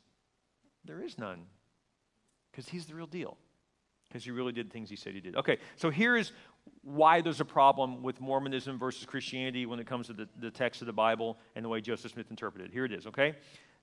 There 0.85 1.01
is 1.01 1.17
none 1.17 1.43
because 2.51 2.69
he's 2.69 2.85
the 2.85 2.95
real 2.95 3.07
deal 3.07 3.37
because 4.07 4.23
he 4.23 4.31
really 4.31 4.53
did 4.53 4.71
things 4.71 4.89
he 4.89 4.95
said 4.95 5.13
he 5.13 5.19
did. 5.19 5.35
Okay, 5.35 5.57
so 5.75 5.89
here 5.89 6.15
is 6.15 6.31
why 6.83 7.21
there's 7.21 7.41
a 7.41 7.45
problem 7.45 8.03
with 8.03 8.21
Mormonism 8.21 8.77
versus 8.79 9.05
Christianity 9.05 9.65
when 9.65 9.79
it 9.79 9.87
comes 9.87 10.07
to 10.07 10.13
the, 10.13 10.27
the 10.39 10.51
text 10.51 10.81
of 10.81 10.87
the 10.87 10.93
Bible 10.93 11.37
and 11.55 11.63
the 11.63 11.69
way 11.69 11.81
Joseph 11.81 12.11
Smith 12.11 12.29
interpreted 12.29 12.69
it. 12.69 12.73
Here 12.73 12.85
it 12.85 12.91
is, 12.91 13.07
okay? 13.07 13.35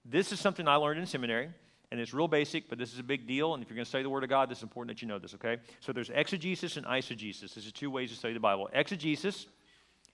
This 0.04 0.32
is 0.32 0.40
something 0.40 0.68
I 0.68 0.76
learned 0.76 1.00
in 1.00 1.06
seminary, 1.06 1.48
and 1.90 2.00
it's 2.00 2.12
real 2.12 2.28
basic, 2.28 2.68
but 2.68 2.78
this 2.78 2.92
is 2.92 2.98
a 2.98 3.02
big 3.04 3.26
deal. 3.26 3.54
And 3.54 3.62
if 3.62 3.68
you're 3.68 3.76
going 3.76 3.84
to 3.84 3.88
study 3.88 4.02
the 4.02 4.10
Word 4.10 4.24
of 4.24 4.30
God, 4.30 4.50
it's 4.50 4.62
important 4.62 4.96
that 4.96 5.02
you 5.02 5.08
know 5.08 5.18
this, 5.18 5.34
okay? 5.34 5.58
So 5.80 5.92
there's 5.92 6.10
exegesis 6.10 6.76
and 6.76 6.86
eisegesis. 6.86 7.54
This 7.54 7.66
is 7.66 7.72
two 7.72 7.90
ways 7.90 8.10
to 8.10 8.16
study 8.16 8.34
the 8.34 8.40
Bible. 8.40 8.68
Exegesis 8.72 9.46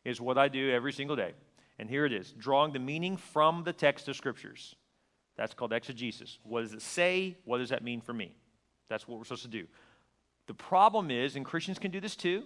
is 0.04 0.20
what 0.20 0.38
I 0.38 0.48
do 0.48 0.70
every 0.70 0.92
single 0.92 1.16
day. 1.16 1.32
And 1.78 1.88
here 1.88 2.04
it 2.04 2.12
is 2.12 2.32
drawing 2.32 2.72
the 2.72 2.78
meaning 2.78 3.16
from 3.16 3.64
the 3.64 3.72
text 3.72 4.08
of 4.08 4.16
Scriptures. 4.16 4.74
That's 5.36 5.54
called 5.54 5.72
exegesis. 5.72 6.38
What 6.42 6.60
does 6.60 6.74
it 6.74 6.82
say? 6.82 7.38
What 7.44 7.58
does 7.58 7.70
that 7.70 7.82
mean 7.82 8.02
for 8.02 8.12
me? 8.12 8.34
That's 8.90 9.08
what 9.08 9.16
we're 9.16 9.24
supposed 9.24 9.42
to 9.42 9.48
do. 9.48 9.66
The 10.46 10.54
problem 10.54 11.10
is, 11.10 11.36
and 11.36 11.44
Christians 11.46 11.78
can 11.78 11.90
do 11.90 12.00
this 12.00 12.16
too, 12.16 12.42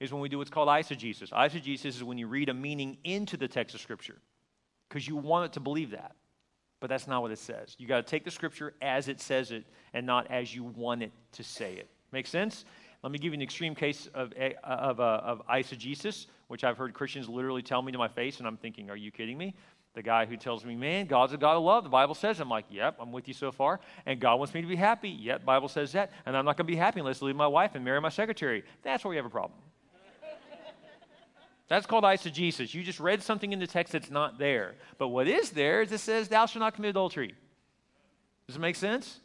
is 0.00 0.12
when 0.12 0.20
we 0.20 0.28
do 0.28 0.38
what's 0.38 0.50
called 0.50 0.68
eisegesis. 0.68 1.30
Eisegesis 1.30 1.86
is 1.86 2.04
when 2.04 2.18
you 2.18 2.26
read 2.26 2.48
a 2.48 2.54
meaning 2.54 2.98
into 3.04 3.36
the 3.36 3.48
text 3.48 3.74
of 3.74 3.80
Scripture 3.80 4.20
because 4.88 5.06
you 5.06 5.16
want 5.16 5.46
it 5.46 5.52
to 5.54 5.60
believe 5.60 5.90
that. 5.92 6.14
But 6.80 6.90
that's 6.90 7.06
not 7.06 7.22
what 7.22 7.30
it 7.30 7.38
says. 7.38 7.74
You 7.78 7.86
got 7.86 7.96
to 7.96 8.10
take 8.10 8.24
the 8.24 8.30
Scripture 8.30 8.74
as 8.82 9.08
it 9.08 9.20
says 9.20 9.50
it 9.50 9.64
and 9.94 10.04
not 10.06 10.30
as 10.30 10.54
you 10.54 10.64
want 10.64 11.02
it 11.02 11.12
to 11.32 11.42
say 11.42 11.74
it. 11.74 11.88
Make 12.12 12.26
sense? 12.26 12.64
Let 13.02 13.12
me 13.12 13.18
give 13.18 13.32
you 13.32 13.38
an 13.38 13.42
extreme 13.42 13.74
case 13.74 14.08
of, 14.14 14.32
of, 14.64 15.00
uh, 15.00 15.20
of 15.22 15.46
eisegesis, 15.46 16.26
which 16.48 16.64
I've 16.64 16.76
heard 16.76 16.92
Christians 16.92 17.28
literally 17.28 17.62
tell 17.62 17.80
me 17.80 17.92
to 17.92 17.98
my 17.98 18.08
face, 18.08 18.38
and 18.38 18.46
I'm 18.46 18.56
thinking, 18.56 18.90
are 18.90 18.96
you 18.96 19.10
kidding 19.10 19.38
me? 19.38 19.54
The 19.94 20.02
guy 20.02 20.26
who 20.26 20.36
tells 20.36 20.64
me, 20.64 20.76
man, 20.76 21.06
God's 21.06 21.32
a 21.32 21.38
God 21.38 21.56
of 21.56 21.62
love. 21.62 21.82
The 21.82 21.88
Bible 21.88 22.14
says. 22.14 22.38
I'm 22.38 22.50
like, 22.50 22.66
yep, 22.68 22.96
I'm 23.00 23.12
with 23.12 23.28
you 23.28 23.34
so 23.34 23.50
far. 23.50 23.80
And 24.04 24.20
God 24.20 24.36
wants 24.36 24.52
me 24.52 24.60
to 24.60 24.66
be 24.66 24.76
happy. 24.76 25.08
Yep, 25.08 25.46
Bible 25.46 25.68
says 25.68 25.92
that. 25.92 26.12
And 26.26 26.36
I'm 26.36 26.44
not 26.44 26.58
going 26.58 26.66
to 26.66 26.70
be 26.70 26.76
happy 26.76 27.00
unless 27.00 27.22
I 27.22 27.26
leave 27.26 27.36
my 27.36 27.46
wife 27.46 27.74
and 27.74 27.82
marry 27.82 27.98
my 27.98 28.10
secretary. 28.10 28.62
That's 28.82 29.04
where 29.04 29.10
we 29.10 29.16
have 29.16 29.24
a 29.24 29.30
problem. 29.30 29.58
That's 31.68 31.86
called 31.86 32.04
eisegesis. 32.04 32.74
You 32.74 32.82
just 32.82 33.00
read 33.00 33.22
something 33.22 33.52
in 33.52 33.58
the 33.58 33.66
text 33.66 33.92
that's 33.92 34.10
not 34.10 34.38
there. 34.38 34.76
But 34.98 35.08
what 35.08 35.26
is 35.26 35.50
there 35.50 35.82
is 35.82 35.90
it 35.90 35.98
says, 35.98 36.28
Thou 36.28 36.46
shalt 36.46 36.60
not 36.60 36.74
commit 36.74 36.90
adultery. 36.90 37.34
Does 38.46 38.56
it 38.56 38.60
make 38.60 38.76
sense? 38.76 39.20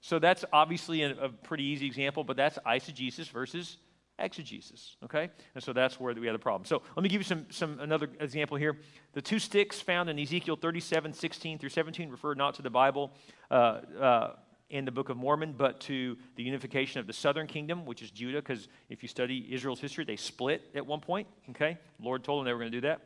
So 0.00 0.18
that's 0.18 0.44
obviously 0.52 1.02
a, 1.02 1.10
a 1.16 1.28
pretty 1.28 1.64
easy 1.64 1.86
example, 1.86 2.24
but 2.24 2.36
that's 2.36 2.58
eisegesis 2.66 3.30
versus 3.30 3.78
exegesis. 4.18 4.96
Okay? 5.04 5.30
And 5.54 5.62
so 5.62 5.72
that's 5.72 5.98
where 5.98 6.14
we 6.14 6.26
have 6.26 6.34
the 6.34 6.38
problem. 6.38 6.64
So 6.64 6.82
let 6.96 7.02
me 7.02 7.08
give 7.08 7.20
you 7.20 7.24
some, 7.24 7.46
some 7.50 7.80
another 7.80 8.08
example 8.20 8.56
here. 8.56 8.78
The 9.12 9.22
two 9.22 9.38
sticks 9.38 9.80
found 9.80 10.08
in 10.08 10.18
Ezekiel 10.18 10.56
37, 10.56 11.12
16 11.12 11.58
through 11.58 11.68
17 11.68 12.10
refer 12.10 12.34
not 12.34 12.54
to 12.54 12.62
the 12.62 12.70
Bible. 12.70 13.12
Uh, 13.50 13.54
uh, 14.00 14.34
in 14.70 14.84
the 14.84 14.90
Book 14.90 15.08
of 15.08 15.16
Mormon, 15.16 15.54
but 15.56 15.80
to 15.82 16.16
the 16.36 16.42
unification 16.42 17.00
of 17.00 17.06
the 17.06 17.12
southern 17.12 17.46
kingdom, 17.46 17.84
which 17.84 18.02
is 18.02 18.10
Judah, 18.10 18.38
because 18.38 18.68
if 18.88 19.02
you 19.02 19.08
study 19.08 19.46
Israel's 19.50 19.80
history, 19.80 20.04
they 20.04 20.16
split 20.16 20.62
at 20.74 20.86
one 20.86 21.00
point. 21.00 21.28
Okay? 21.50 21.78
Lord 22.00 22.24
told 22.24 22.40
them 22.40 22.46
they 22.46 22.52
were 22.52 22.58
going 22.58 22.72
to 22.72 22.80
do 22.80 22.86
that 22.86 23.00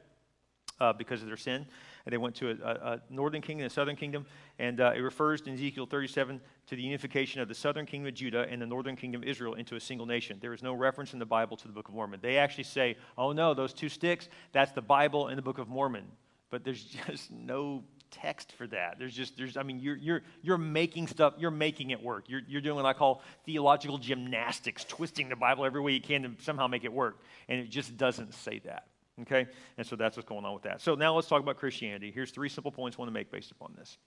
uh, 0.80 0.92
because 0.92 1.22
of 1.22 1.28
their 1.28 1.36
sin. 1.36 1.66
And 2.04 2.12
they 2.12 2.16
went 2.16 2.36
to 2.36 2.50
a, 2.50 2.52
a, 2.52 2.92
a 2.92 3.00
northern 3.10 3.42
kingdom 3.42 3.64
and 3.64 3.70
a 3.70 3.74
southern 3.74 3.96
kingdom. 3.96 4.24
And 4.58 4.80
uh, 4.80 4.92
it 4.94 5.00
refers 5.00 5.40
in 5.42 5.54
Ezekiel 5.54 5.86
37 5.86 6.40
to 6.68 6.76
the 6.76 6.82
unification 6.82 7.40
of 7.40 7.48
the 7.48 7.54
southern 7.54 7.86
kingdom 7.86 8.08
of 8.08 8.14
Judah 8.14 8.46
and 8.48 8.62
the 8.62 8.66
northern 8.66 8.96
kingdom 8.96 9.22
of 9.22 9.28
Israel 9.28 9.54
into 9.54 9.76
a 9.76 9.80
single 9.80 10.06
nation. 10.06 10.38
There 10.40 10.54
is 10.54 10.62
no 10.62 10.72
reference 10.72 11.12
in 11.12 11.18
the 11.18 11.26
Bible 11.26 11.56
to 11.56 11.66
the 11.66 11.74
Book 11.74 11.88
of 11.88 11.94
Mormon. 11.94 12.20
They 12.22 12.38
actually 12.38 12.64
say, 12.64 12.96
oh 13.16 13.32
no, 13.32 13.52
those 13.52 13.72
two 13.72 13.88
sticks, 13.88 14.28
that's 14.52 14.72
the 14.72 14.82
Bible 14.82 15.28
and 15.28 15.36
the 15.36 15.42
Book 15.42 15.58
of 15.58 15.68
Mormon. 15.68 16.04
But 16.50 16.64
there's 16.64 16.84
just 17.06 17.30
no 17.30 17.84
text 18.10 18.52
for 18.52 18.66
that. 18.68 18.96
There's 18.98 19.14
just, 19.14 19.36
there's, 19.36 19.56
I 19.56 19.62
mean, 19.62 19.78
you're, 19.80 19.96
you're, 19.96 20.22
you're 20.42 20.58
making 20.58 21.08
stuff, 21.08 21.34
you're 21.38 21.50
making 21.50 21.90
it 21.90 22.02
work. 22.02 22.24
You're, 22.28 22.42
you're 22.46 22.60
doing 22.60 22.76
what 22.76 22.86
I 22.86 22.92
call 22.92 23.22
theological 23.44 23.98
gymnastics, 23.98 24.84
twisting 24.84 25.28
the 25.28 25.36
Bible 25.36 25.64
every 25.64 25.80
way 25.80 25.92
you 25.92 26.00
can 26.00 26.22
to 26.22 26.30
somehow 26.42 26.66
make 26.66 26.84
it 26.84 26.92
work. 26.92 27.20
And 27.48 27.60
it 27.60 27.70
just 27.70 27.96
doesn't 27.96 28.34
say 28.34 28.60
that. 28.64 28.86
Okay? 29.22 29.46
And 29.76 29.86
so 29.86 29.96
that's 29.96 30.16
what's 30.16 30.28
going 30.28 30.44
on 30.44 30.54
with 30.54 30.62
that. 30.62 30.80
So 30.80 30.94
now 30.94 31.14
let's 31.14 31.28
talk 31.28 31.42
about 31.42 31.56
Christianity. 31.56 32.10
Here's 32.14 32.30
three 32.30 32.48
simple 32.48 32.72
points 32.72 32.96
I 32.96 33.00
want 33.00 33.08
to 33.08 33.14
make 33.14 33.30
based 33.30 33.50
upon 33.50 33.74
this. 33.76 33.98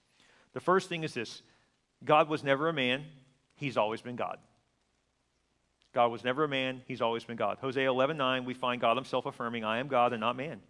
The 0.54 0.60
first 0.62 0.90
thing 0.90 1.04
is 1.04 1.14
this 1.14 1.42
God 2.04 2.30
was 2.30 2.44
never 2.44 2.70
a 2.70 2.74
man, 2.74 3.04
he's 3.56 3.78
always 3.78 4.02
been 4.02 4.16
God. 4.16 4.38
God 5.94 6.08
was 6.08 6.24
never 6.24 6.46
a 6.46 6.48
man, 6.48 6.82
he's 6.88 7.02
always 7.02 7.24
been 7.24 7.36
God. 7.36 7.58
Hosea 7.60 7.90
11 7.90 8.18
9, 8.18 8.46
we 8.46 8.54
find 8.54 8.80
God 8.80 8.96
himself 8.96 9.26
affirming, 9.26 9.64
I 9.64 9.80
am 9.80 9.88
God 9.88 10.14
and 10.14 10.22
not 10.22 10.36
man. 10.36 10.62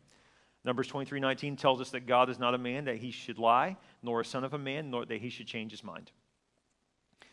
Numbers 0.64 0.88
23 0.88 1.20
19 1.20 1.56
tells 1.56 1.82
us 1.82 1.90
that 1.92 2.06
God 2.06 2.30
is 2.30 2.40
not 2.40 2.54
a 2.54 2.58
man 2.58 2.86
that 2.86 2.98
he 2.98 3.12
should 3.12 3.40
lie, 3.40 3.78
nor 4.04 4.22
a 4.22 4.26
son 4.26 4.44
of 4.44 4.54
a 4.54 4.58
man, 4.58 4.92
nor 4.92 5.06
that 5.06 5.22
he 5.22 5.30
should 5.30 5.48
change 5.48 5.72
his 5.72 5.84
mind. 5.84 6.12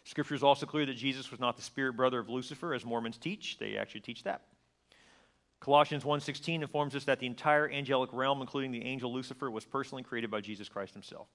Scripture 0.04 0.34
is 0.34 0.42
also 0.42 0.64
clear 0.64 0.86
that 0.86 0.94
Jesus 0.94 1.30
was 1.30 1.38
not 1.38 1.56
the 1.56 1.62
spirit 1.62 1.94
brother 1.94 2.18
of 2.18 2.30
Lucifer, 2.30 2.72
as 2.72 2.84
Mormons 2.84 3.18
teach. 3.18 3.58
They 3.58 3.76
actually 3.76 4.00
teach 4.00 4.22
that. 4.22 4.42
Colossians 5.60 6.04
1:16 6.04 6.62
informs 6.62 6.96
us 6.96 7.04
that 7.04 7.18
the 7.18 7.26
entire 7.26 7.68
angelic 7.70 8.10
realm, 8.12 8.40
including 8.40 8.70
the 8.70 8.84
angel 8.84 9.12
Lucifer, 9.12 9.50
was 9.50 9.66
personally 9.66 10.02
created 10.02 10.30
by 10.30 10.40
Jesus 10.40 10.68
Christ 10.68 10.94
himself. 10.94 11.28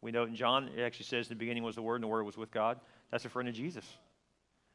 We 0.00 0.10
know 0.10 0.24
in 0.24 0.34
John, 0.34 0.68
it 0.76 0.80
actually 0.80 1.06
says 1.06 1.28
the 1.28 1.34
beginning 1.34 1.62
was 1.62 1.74
the 1.74 1.82
Word, 1.82 1.96
and 1.96 2.04
the 2.04 2.08
Word 2.08 2.24
was 2.24 2.38
with 2.38 2.50
God. 2.50 2.80
That's 3.10 3.24
a 3.24 3.28
friend 3.28 3.48
of 3.48 3.54
Jesus. 3.54 3.84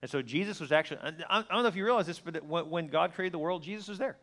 And 0.01 0.11
so 0.11 0.21
Jesus 0.21 0.59
was 0.59 0.71
actually, 0.71 0.99
I 1.27 1.41
don't 1.41 1.63
know 1.63 1.67
if 1.67 1.75
you 1.75 1.83
realize 1.83 2.05
this, 2.05 2.19
but 2.19 2.45
when 2.45 2.87
God 2.87 3.13
created 3.13 3.33
the 3.33 3.39
world, 3.39 3.63
Jesus 3.63 3.87
was 3.87 3.97
there. 3.97 4.15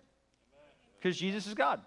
Because 0.98 1.18
Jesus 1.18 1.46
is 1.46 1.54
God. 1.54 1.80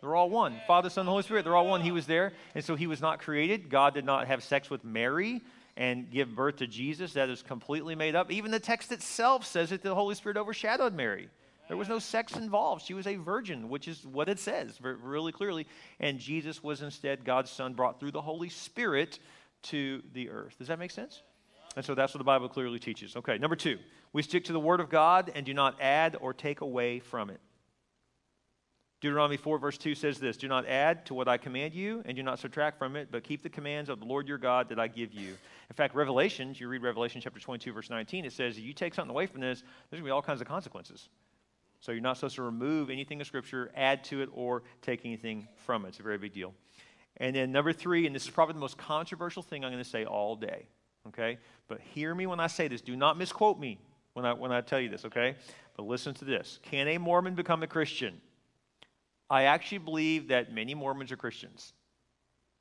They're 0.00 0.16
all 0.16 0.30
one. 0.30 0.60
Father, 0.66 0.88
Son, 0.88 1.02
and 1.02 1.08
Holy 1.08 1.22
Spirit, 1.22 1.44
they're 1.44 1.56
all 1.56 1.66
one. 1.66 1.82
He 1.82 1.92
was 1.92 2.06
there. 2.06 2.32
And 2.54 2.64
so 2.64 2.74
he 2.74 2.86
was 2.86 3.00
not 3.00 3.20
created. 3.20 3.68
God 3.68 3.94
did 3.94 4.04
not 4.04 4.26
have 4.26 4.42
sex 4.42 4.70
with 4.70 4.84
Mary 4.84 5.42
and 5.76 6.10
give 6.10 6.34
birth 6.34 6.56
to 6.56 6.66
Jesus. 6.66 7.12
That 7.12 7.28
is 7.28 7.42
completely 7.42 7.94
made 7.94 8.14
up. 8.14 8.30
Even 8.30 8.50
the 8.50 8.60
text 8.60 8.92
itself 8.92 9.44
says 9.44 9.70
that 9.70 9.82
the 9.82 9.94
Holy 9.94 10.14
Spirit 10.14 10.36
overshadowed 10.36 10.94
Mary. 10.94 11.28
There 11.68 11.76
was 11.76 11.88
no 11.88 12.00
sex 12.00 12.34
involved. 12.34 12.84
She 12.84 12.94
was 12.94 13.06
a 13.06 13.14
virgin, 13.14 13.68
which 13.68 13.86
is 13.86 14.04
what 14.04 14.28
it 14.28 14.40
says 14.40 14.78
really 14.82 15.30
clearly. 15.30 15.68
And 16.00 16.18
Jesus 16.18 16.64
was 16.64 16.82
instead 16.82 17.24
God's 17.24 17.50
Son 17.50 17.74
brought 17.74 18.00
through 18.00 18.10
the 18.10 18.20
Holy 18.20 18.48
Spirit 18.48 19.20
to 19.64 20.02
the 20.12 20.30
earth. 20.30 20.56
Does 20.58 20.68
that 20.68 20.80
make 20.80 20.90
sense? 20.90 21.22
And 21.76 21.84
so 21.84 21.94
that's 21.94 22.12
what 22.12 22.18
the 22.18 22.24
Bible 22.24 22.48
clearly 22.48 22.80
teaches. 22.80 23.14
Okay, 23.14 23.38
number 23.38 23.54
two, 23.54 23.78
we 24.12 24.22
stick 24.22 24.46
to 24.46 24.52
the 24.52 24.58
Word 24.58 24.80
of 24.80 24.90
God 24.90 25.30
and 25.34 25.46
do 25.46 25.54
not 25.54 25.80
add 25.80 26.16
or 26.20 26.34
take 26.34 26.62
away 26.62 26.98
from 26.98 27.30
it. 27.30 27.40
Deuteronomy 29.00 29.38
4, 29.38 29.58
verse 29.58 29.78
2 29.78 29.94
says 29.94 30.18
this 30.18 30.36
Do 30.36 30.46
not 30.46 30.66
add 30.66 31.06
to 31.06 31.14
what 31.14 31.26
I 31.26 31.38
command 31.38 31.74
you, 31.74 32.02
and 32.04 32.14
do 32.16 32.22
not 32.22 32.38
subtract 32.38 32.78
from 32.78 32.96
it, 32.96 33.08
but 33.10 33.24
keep 33.24 33.42
the 33.42 33.48
commands 33.48 33.88
of 33.88 33.98
the 33.98 34.04
Lord 34.04 34.28
your 34.28 34.36
God 34.36 34.68
that 34.68 34.78
I 34.78 34.88
give 34.88 35.14
you. 35.14 35.30
In 35.70 35.74
fact, 35.74 35.94
Revelations, 35.94 36.60
you 36.60 36.68
read 36.68 36.82
Revelation 36.82 37.20
chapter 37.22 37.40
22, 37.40 37.72
verse 37.72 37.88
19, 37.88 38.26
it 38.26 38.32
says, 38.32 38.58
if 38.58 38.64
you 38.64 38.74
take 38.74 38.94
something 38.94 39.10
away 39.10 39.26
from 39.26 39.40
this, 39.40 39.60
there's 39.60 40.00
going 40.00 40.02
to 40.02 40.06
be 40.06 40.10
all 40.10 40.20
kinds 40.20 40.42
of 40.42 40.46
consequences. 40.46 41.08
So 41.80 41.92
you're 41.92 42.02
not 42.02 42.18
supposed 42.18 42.36
to 42.36 42.42
remove 42.42 42.90
anything 42.90 43.22
of 43.22 43.26
Scripture, 43.26 43.70
add 43.74 44.04
to 44.04 44.20
it, 44.20 44.28
or 44.34 44.64
take 44.82 45.06
anything 45.06 45.48
from 45.56 45.86
it. 45.86 45.88
It's 45.88 46.00
a 46.00 46.02
very 46.02 46.18
big 46.18 46.34
deal. 46.34 46.52
And 47.16 47.34
then 47.34 47.52
number 47.52 47.72
three, 47.72 48.06
and 48.06 48.14
this 48.14 48.24
is 48.24 48.30
probably 48.30 48.54
the 48.54 48.60
most 48.60 48.76
controversial 48.76 49.42
thing 49.42 49.64
I'm 49.64 49.72
going 49.72 49.82
to 49.82 49.88
say 49.88 50.04
all 50.04 50.36
day, 50.36 50.66
okay? 51.08 51.38
But 51.68 51.80
hear 51.80 52.14
me 52.14 52.26
when 52.26 52.38
I 52.38 52.48
say 52.48 52.68
this. 52.68 52.82
Do 52.82 52.96
not 52.96 53.16
misquote 53.16 53.58
me 53.58 53.78
when 54.12 54.26
I, 54.26 54.34
when 54.34 54.52
I 54.52 54.60
tell 54.60 54.80
you 54.80 54.90
this, 54.90 55.06
okay? 55.06 55.36
But 55.76 55.86
listen 55.86 56.12
to 56.14 56.24
this. 56.26 56.58
Can 56.62 56.86
a 56.86 56.98
Mormon 56.98 57.34
become 57.34 57.62
a 57.62 57.66
Christian? 57.66 58.20
I 59.30 59.44
actually 59.44 59.78
believe 59.78 60.28
that 60.28 60.52
many 60.52 60.74
Mormons 60.74 61.12
are 61.12 61.16
Christians. 61.16 61.72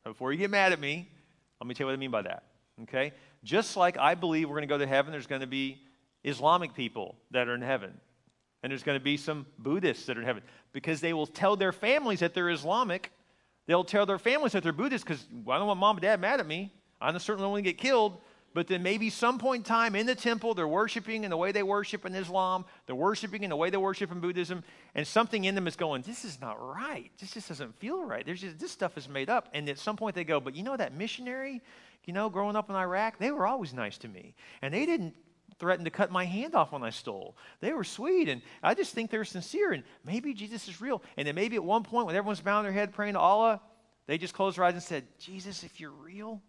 before 0.04 0.32
you 0.32 0.38
get 0.38 0.52
mad 0.52 0.72
at 0.72 0.80
me, 0.80 1.10
let 1.60 1.68
me 1.68 1.74
tell 1.74 1.86
you 1.86 1.88
what 1.88 1.94
I 1.94 1.98
mean 1.98 2.12
by 2.12 2.22
that. 2.22 2.44
Okay? 2.84 3.12
Just 3.44 3.76
like 3.76 3.98
I 3.98 4.16
believe 4.16 4.48
we're 4.48 4.56
going 4.56 4.68
to 4.68 4.74
go 4.74 4.78
to 4.78 4.88
heaven, 4.88 5.12
there's 5.12 5.28
going 5.28 5.42
to 5.42 5.48
be 5.48 5.82
Islamic 6.24 6.74
people 6.74 7.16
that 7.32 7.48
are 7.48 7.56
in 7.56 7.62
heaven. 7.62 8.00
And 8.62 8.72
there's 8.72 8.84
going 8.84 9.00
to 9.00 9.04
be 9.04 9.18
some 9.18 9.46
Buddhists 9.58 10.06
that 10.06 10.18
are 10.18 10.22
in 10.22 10.28
heaven 10.28 10.44
because 10.74 11.02
they 11.02 11.14
will 11.14 11.28
tell 11.28 11.56
their 11.56 11.72
families 11.72 12.20
that 12.20 12.34
they're 12.34 12.50
Islamic. 12.50 13.12
They'll 13.68 13.84
tell 13.84 14.06
their 14.06 14.20
families 14.20 14.52
that 14.52 14.64
they're 14.64 14.74
Buddhists 14.74 15.06
because 15.06 15.26
I 15.48 15.58
don't 15.58 15.68
want 15.68 15.80
mom 15.80 15.96
and 15.98 16.02
dad 16.02 16.20
mad 16.20 16.40
at 16.40 16.48
me. 16.48 16.72
I 17.02 17.18
certainly 17.18 17.44
don't 17.44 17.52
want 17.52 17.64
to 17.64 17.72
get 17.72 17.78
killed. 17.78 18.18
But 18.54 18.68
then 18.68 18.82
maybe 18.82 19.10
some 19.10 19.38
point 19.38 19.62
in 19.62 19.64
time 19.64 19.96
in 19.96 20.06
the 20.06 20.16
temple, 20.16 20.54
they're 20.54 20.68
worshiping 20.68 21.24
in 21.24 21.30
the 21.30 21.38
way 21.38 21.52
they 21.52 21.64
worship 21.64 22.06
in 22.06 22.16
Islam, 22.16 22.66
they're 22.86 22.96
worshiping 22.96 23.44
in 23.44 23.50
the 23.52 23.56
way 23.56 23.70
they 23.70 23.78
worship 23.78 24.12
in 24.12 24.20
Buddhism, 24.20 24.64
and 24.96 25.06
something 25.06 25.46
in 25.46 25.56
them 25.56 25.68
is 25.68 25.76
going, 25.76 26.02
This 26.02 26.26
is 26.26 26.42
not 26.42 26.58
right. 26.60 27.12
This 27.20 27.32
just 27.32 27.50
doesn't 27.50 27.78
feel 27.80 28.04
right. 28.04 28.26
There's 28.26 28.42
just, 28.42 28.58
this 28.60 28.72
stuff 28.72 28.98
is 28.98 29.08
made 29.08 29.30
up. 29.30 29.50
And 29.54 29.70
at 29.70 29.78
some 29.78 29.96
point 29.96 30.16
they 30.16 30.24
go, 30.24 30.40
But 30.40 30.56
you 30.56 30.64
know 30.64 30.76
that 30.76 30.96
missionary, 30.96 31.62
you 32.06 32.14
know, 32.14 32.30
growing 32.30 32.56
up 32.56 32.70
in 32.70 32.76
Iraq, 32.76 33.20
they 33.20 33.32
were 33.32 33.46
always 33.46 33.74
nice 33.74 33.98
to 34.00 34.08
me. 34.08 34.34
And 34.62 34.74
they 34.74 34.86
didn't 34.86 35.14
threaten 35.60 35.86
to 35.86 35.92
cut 35.92 36.12
my 36.12 36.26
hand 36.26 36.56
off 36.56 36.72
when 36.72 36.84
I 36.84 36.90
stole. 36.90 37.38
They 37.60 37.74
were 37.74 37.84
sweet, 37.84 38.30
and 38.30 38.42
I 38.64 38.74
just 38.74 38.94
think 38.94 39.12
they're 39.12 39.26
sincere, 39.26 39.74
and 39.74 39.84
maybe 40.06 40.34
Jesus 40.34 40.68
is 40.68 40.82
real. 40.82 41.04
And 41.18 41.28
then 41.28 41.36
maybe 41.36 41.56
at 41.56 41.64
one 41.64 41.84
point 41.84 42.08
when 42.08 42.16
everyone's 42.16 42.40
bowing 42.40 42.64
their 42.64 42.72
head 42.72 42.94
praying 42.94 43.14
to 43.14 43.20
Allah, 43.20 43.62
they 44.08 44.18
just 44.18 44.34
closed 44.34 44.58
their 44.58 44.64
eyes 44.64 44.74
and 44.74 44.82
said, 44.82 45.06
Jesus, 45.20 45.64
if 45.64 45.80
you're 45.80 45.92
real, 45.92 46.42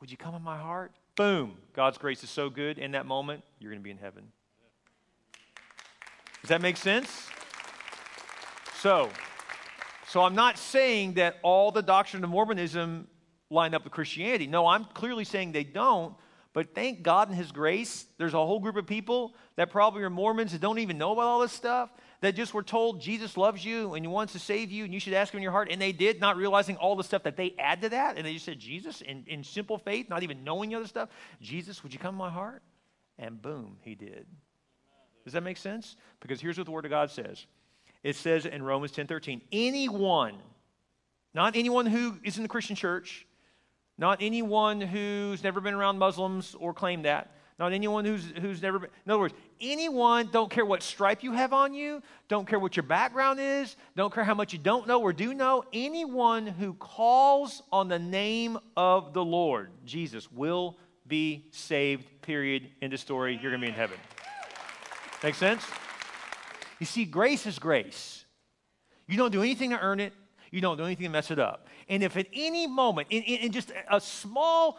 would 0.00 0.10
you 0.10 0.16
come 0.16 0.34
in 0.34 0.42
my 0.42 0.58
heart? 0.58 0.92
Boom. 1.18 1.56
God's 1.74 1.98
grace 1.98 2.22
is 2.22 2.30
so 2.30 2.48
good 2.48 2.78
in 2.78 2.92
that 2.92 3.04
moment, 3.04 3.42
you're 3.58 3.72
going 3.72 3.80
to 3.80 3.84
be 3.84 3.90
in 3.90 3.98
heaven. 3.98 4.30
Does 6.42 6.50
that 6.50 6.62
make 6.62 6.76
sense? 6.76 7.26
So, 8.76 9.10
so 10.06 10.22
I'm 10.22 10.36
not 10.36 10.58
saying 10.58 11.14
that 11.14 11.38
all 11.42 11.72
the 11.72 11.82
doctrine 11.82 12.22
of 12.22 12.30
Mormonism 12.30 13.08
line 13.50 13.74
up 13.74 13.82
with 13.82 13.92
Christianity. 13.92 14.46
No, 14.46 14.68
I'm 14.68 14.84
clearly 14.84 15.24
saying 15.24 15.50
they 15.50 15.64
don't. 15.64 16.14
But 16.54 16.74
thank 16.74 17.02
God 17.02 17.30
in 17.30 17.36
His 17.36 17.52
grace, 17.52 18.06
there's 18.16 18.34
a 18.34 18.38
whole 18.38 18.58
group 18.58 18.76
of 18.76 18.86
people 18.86 19.34
that 19.56 19.70
probably 19.70 20.02
are 20.02 20.10
Mormons 20.10 20.52
that 20.52 20.60
don't 20.60 20.78
even 20.78 20.98
know 20.98 21.12
about 21.12 21.26
all 21.26 21.40
this 21.40 21.52
stuff, 21.52 21.90
that 22.20 22.34
just 22.34 22.54
were 22.54 22.62
told 22.62 23.00
Jesus 23.00 23.36
loves 23.36 23.64
you 23.64 23.94
and 23.94 24.04
He 24.04 24.08
wants 24.08 24.32
to 24.32 24.38
save 24.38 24.70
you 24.70 24.84
and 24.84 24.92
you 24.92 24.98
should 24.98 25.12
ask 25.12 25.32
Him 25.32 25.38
in 25.38 25.42
your 25.42 25.52
heart. 25.52 25.68
And 25.70 25.80
they 25.80 25.92
did, 25.92 26.20
not 26.20 26.36
realizing 26.36 26.76
all 26.76 26.96
the 26.96 27.04
stuff 27.04 27.22
that 27.24 27.36
they 27.36 27.54
add 27.58 27.82
to 27.82 27.90
that. 27.90 28.16
And 28.16 28.26
they 28.26 28.32
just 28.32 28.46
said, 28.46 28.58
Jesus, 28.58 29.02
in, 29.02 29.24
in 29.26 29.44
simple 29.44 29.78
faith, 29.78 30.08
not 30.08 30.22
even 30.22 30.42
knowing 30.42 30.70
the 30.70 30.76
other 30.76 30.86
stuff, 30.86 31.10
Jesus, 31.40 31.82
would 31.82 31.92
you 31.92 31.98
come 31.98 32.14
in 32.14 32.18
my 32.18 32.30
heart? 32.30 32.62
And 33.18 33.40
boom, 33.40 33.76
He 33.82 33.94
did. 33.94 34.26
Does 35.24 35.34
that 35.34 35.42
make 35.42 35.58
sense? 35.58 35.96
Because 36.20 36.40
here's 36.40 36.56
what 36.56 36.64
the 36.64 36.72
Word 36.72 36.86
of 36.86 36.90
God 36.90 37.10
says 37.10 37.46
it 38.02 38.16
says 38.16 38.46
in 38.46 38.62
Romans 38.62 38.92
10 38.92 39.06
13, 39.06 39.42
anyone, 39.52 40.34
not 41.34 41.56
anyone 41.56 41.86
who 41.86 42.16
is 42.24 42.36
in 42.38 42.42
the 42.42 42.48
Christian 42.48 42.74
church, 42.74 43.26
not 43.98 44.18
anyone 44.22 44.80
who's 44.80 45.42
never 45.42 45.60
been 45.60 45.74
around 45.74 45.98
Muslims 45.98 46.56
or 46.58 46.72
claimed 46.72 47.04
that. 47.04 47.34
Not 47.58 47.72
anyone 47.72 48.04
who's, 48.04 48.24
who's 48.40 48.62
never 48.62 48.78
been. 48.78 48.90
In 49.04 49.10
other 49.10 49.18
words, 49.18 49.34
anyone, 49.60 50.28
don't 50.30 50.48
care 50.48 50.64
what 50.64 50.80
stripe 50.80 51.24
you 51.24 51.32
have 51.32 51.52
on 51.52 51.74
you, 51.74 52.00
don't 52.28 52.46
care 52.46 52.60
what 52.60 52.76
your 52.76 52.84
background 52.84 53.40
is, 53.40 53.74
don't 53.96 54.14
care 54.14 54.22
how 54.22 54.34
much 54.34 54.52
you 54.52 54.60
don't 54.60 54.86
know 54.86 55.02
or 55.02 55.12
do 55.12 55.34
know, 55.34 55.64
anyone 55.72 56.46
who 56.46 56.74
calls 56.74 57.62
on 57.72 57.88
the 57.88 57.98
name 57.98 58.58
of 58.76 59.12
the 59.12 59.24
Lord, 59.24 59.70
Jesus, 59.84 60.30
will 60.30 60.78
be 61.08 61.46
saved, 61.50 62.06
period. 62.22 62.68
End 62.80 62.92
of 62.92 63.00
story. 63.00 63.32
You're 63.32 63.50
going 63.50 63.62
to 63.62 63.66
be 63.66 63.72
in 63.72 63.74
heaven. 63.74 63.96
Make 65.22 65.34
sense? 65.34 65.64
You 66.78 66.86
see, 66.86 67.04
grace 67.04 67.46
is 67.46 67.58
grace. 67.58 68.24
You 69.08 69.16
don't 69.16 69.32
do 69.32 69.42
anything 69.42 69.70
to 69.70 69.80
earn 69.80 69.98
it, 70.00 70.12
you 70.50 70.60
don't 70.60 70.76
do 70.76 70.84
anything 70.84 71.04
to 71.04 71.10
mess 71.10 71.30
it 71.30 71.38
up. 71.38 71.66
And 71.88 72.02
if 72.02 72.16
at 72.16 72.26
any 72.32 72.66
moment, 72.66 73.08
in, 73.10 73.22
in, 73.22 73.38
in 73.40 73.52
just 73.52 73.72
a 73.90 74.00
small 74.00 74.78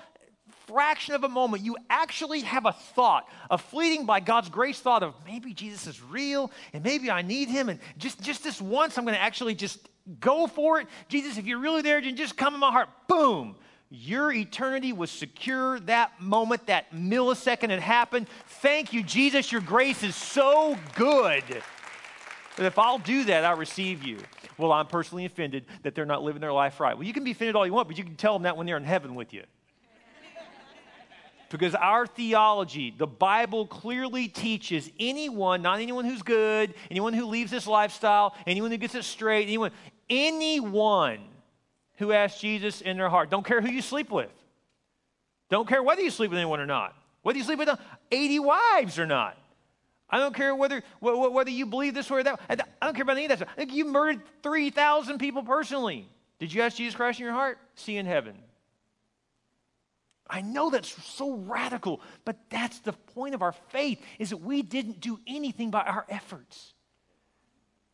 fraction 0.67 1.15
of 1.15 1.23
a 1.23 1.29
moment, 1.29 1.63
you 1.63 1.75
actually 1.89 2.41
have 2.41 2.65
a 2.65 2.71
thought, 2.71 3.27
a 3.49 3.57
fleeting 3.57 4.05
by 4.05 4.19
God's 4.19 4.49
grace 4.49 4.79
thought 4.79 5.01
of 5.01 5.15
maybe 5.25 5.53
Jesus 5.53 5.87
is 5.87 6.01
real 6.01 6.51
and 6.73 6.83
maybe 6.83 7.09
I 7.09 7.21
need 7.21 7.49
him. 7.49 7.69
And 7.69 7.79
just, 7.97 8.21
just 8.21 8.43
this 8.43 8.61
once, 8.61 8.97
I'm 8.97 9.05
going 9.05 9.15
to 9.15 9.21
actually 9.21 9.55
just 9.55 9.89
go 10.19 10.47
for 10.47 10.79
it. 10.79 10.87
Jesus, 11.07 11.37
if 11.37 11.45
you're 11.45 11.59
really 11.59 11.81
there, 11.81 11.99
just 12.01 12.37
come 12.37 12.53
in 12.53 12.59
my 12.59 12.71
heart. 12.71 12.89
Boom. 13.07 13.55
Your 13.91 14.31
eternity 14.31 14.93
was 14.93 15.09
secure 15.09 15.79
that 15.81 16.21
moment, 16.21 16.67
that 16.67 16.91
millisecond 16.93 17.71
it 17.71 17.79
happened. 17.79 18.27
Thank 18.61 18.93
you, 18.93 19.01
Jesus. 19.01 19.51
Your 19.51 19.61
grace 19.61 20.03
is 20.03 20.15
so 20.15 20.77
good. 20.93 21.43
If 22.65 22.77
I'll 22.77 22.99
do 22.99 23.23
that, 23.25 23.45
I'll 23.45 23.57
receive 23.57 24.03
you. 24.03 24.17
Well, 24.57 24.73
I'm 24.73 24.87
personally 24.87 25.25
offended 25.25 25.65
that 25.83 25.95
they're 25.95 26.05
not 26.05 26.21
living 26.21 26.41
their 26.41 26.51
life 26.51 26.79
right. 26.79 26.95
Well, 26.95 27.07
you 27.07 27.13
can 27.13 27.23
be 27.23 27.31
offended 27.31 27.55
all 27.55 27.65
you 27.65 27.71
want, 27.71 27.87
but 27.87 27.97
you 27.97 28.03
can 28.03 28.15
tell 28.15 28.33
them 28.33 28.43
that 28.43 28.57
when 28.57 28.67
they're 28.67 28.77
in 28.77 28.83
heaven 28.83 29.15
with 29.15 29.33
you. 29.33 29.43
because 31.49 31.73
our 31.75 32.05
theology, 32.05 32.93
the 32.95 33.07
Bible 33.07 33.65
clearly 33.65 34.27
teaches 34.27 34.91
anyone, 34.99 35.61
not 35.61 35.79
anyone 35.79 36.03
who's 36.03 36.21
good, 36.21 36.73
anyone 36.91 37.13
who 37.13 37.25
leaves 37.25 37.51
this 37.51 37.65
lifestyle, 37.65 38.35
anyone 38.45 38.69
who 38.69 38.77
gets 38.77 38.95
it 38.95 39.05
straight, 39.05 39.43
anyone, 39.43 39.71
anyone 40.09 41.21
who 41.97 42.11
asks 42.11 42.41
Jesus 42.41 42.81
in 42.81 42.97
their 42.97 43.09
heart, 43.09 43.29
don't 43.29 43.45
care 43.45 43.61
who 43.61 43.71
you 43.71 43.81
sleep 43.81 44.11
with, 44.11 44.31
don't 45.49 45.67
care 45.67 45.81
whether 45.81 46.01
you 46.01 46.11
sleep 46.11 46.31
with 46.31 46.37
anyone 46.37 46.59
or 46.59 46.65
not, 46.65 46.95
whether 47.21 47.37
you 47.37 47.45
sleep 47.45 47.59
with 47.59 47.69
80 48.11 48.39
wives 48.39 48.99
or 48.99 49.05
not. 49.05 49.37
I 50.09 50.17
don't 50.17 50.35
care 50.35 50.55
whether, 50.55 50.81
whether 51.01 51.51
you 51.51 51.65
believe 51.65 51.93
this 51.93 52.09
way 52.09 52.21
or 52.21 52.23
that. 52.23 52.39
I 52.49 52.55
don't 52.55 52.95
care 52.95 53.03
about 53.03 53.17
any 53.17 53.25
of 53.25 53.37
that 53.37 53.47
stuff. 53.47 53.71
You 53.71 53.85
murdered 53.85 54.21
3,000 54.43 55.19
people 55.19 55.43
personally. 55.43 56.09
Did 56.39 56.53
you 56.53 56.61
ask 56.61 56.77
Jesus 56.77 56.95
Christ 56.95 57.19
in 57.19 57.25
your 57.25 57.33
heart? 57.33 57.59
See 57.75 57.93
you 57.93 57.99
in 57.99 58.05
heaven. 58.05 58.35
I 60.29 60.41
know 60.41 60.69
that's 60.69 60.89
so 61.05 61.33
radical, 61.33 62.01
but 62.23 62.37
that's 62.49 62.79
the 62.79 62.93
point 62.93 63.35
of 63.35 63.41
our 63.41 63.51
faith 63.51 63.99
is 64.19 64.29
that 64.29 64.37
we 64.37 64.61
didn't 64.61 64.99
do 64.99 65.19
anything 65.27 65.71
by 65.71 65.81
our 65.81 66.05
efforts. 66.07 66.73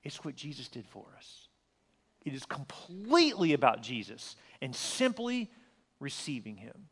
It's 0.03 0.24
what 0.24 0.36
Jesus 0.36 0.68
did 0.68 0.86
for 0.88 1.05
us. 1.18 1.47
It 2.24 2.34
is 2.34 2.45
completely 2.45 3.53
about 3.53 3.82
Jesus 3.82 4.36
and 4.61 4.76
simply 4.76 5.49
receiving 5.99 6.57
him. 6.57 6.88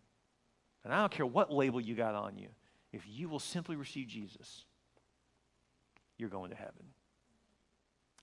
And 0.84 0.94
I 0.94 1.00
don't 1.00 1.12
care 1.12 1.26
what 1.26 1.52
label 1.52 1.82
you 1.82 1.96
got 1.96 2.16
on 2.16 2.38
you. 2.38 2.48
If 2.92 3.04
you 3.08 3.30
will 3.30 3.40
simply 3.40 3.76
receive 3.76 4.08
Jesus, 4.08 4.66
you're 6.18 6.30
going 6.30 6.52
to 6.52 6.56
heaven. 6.56 6.86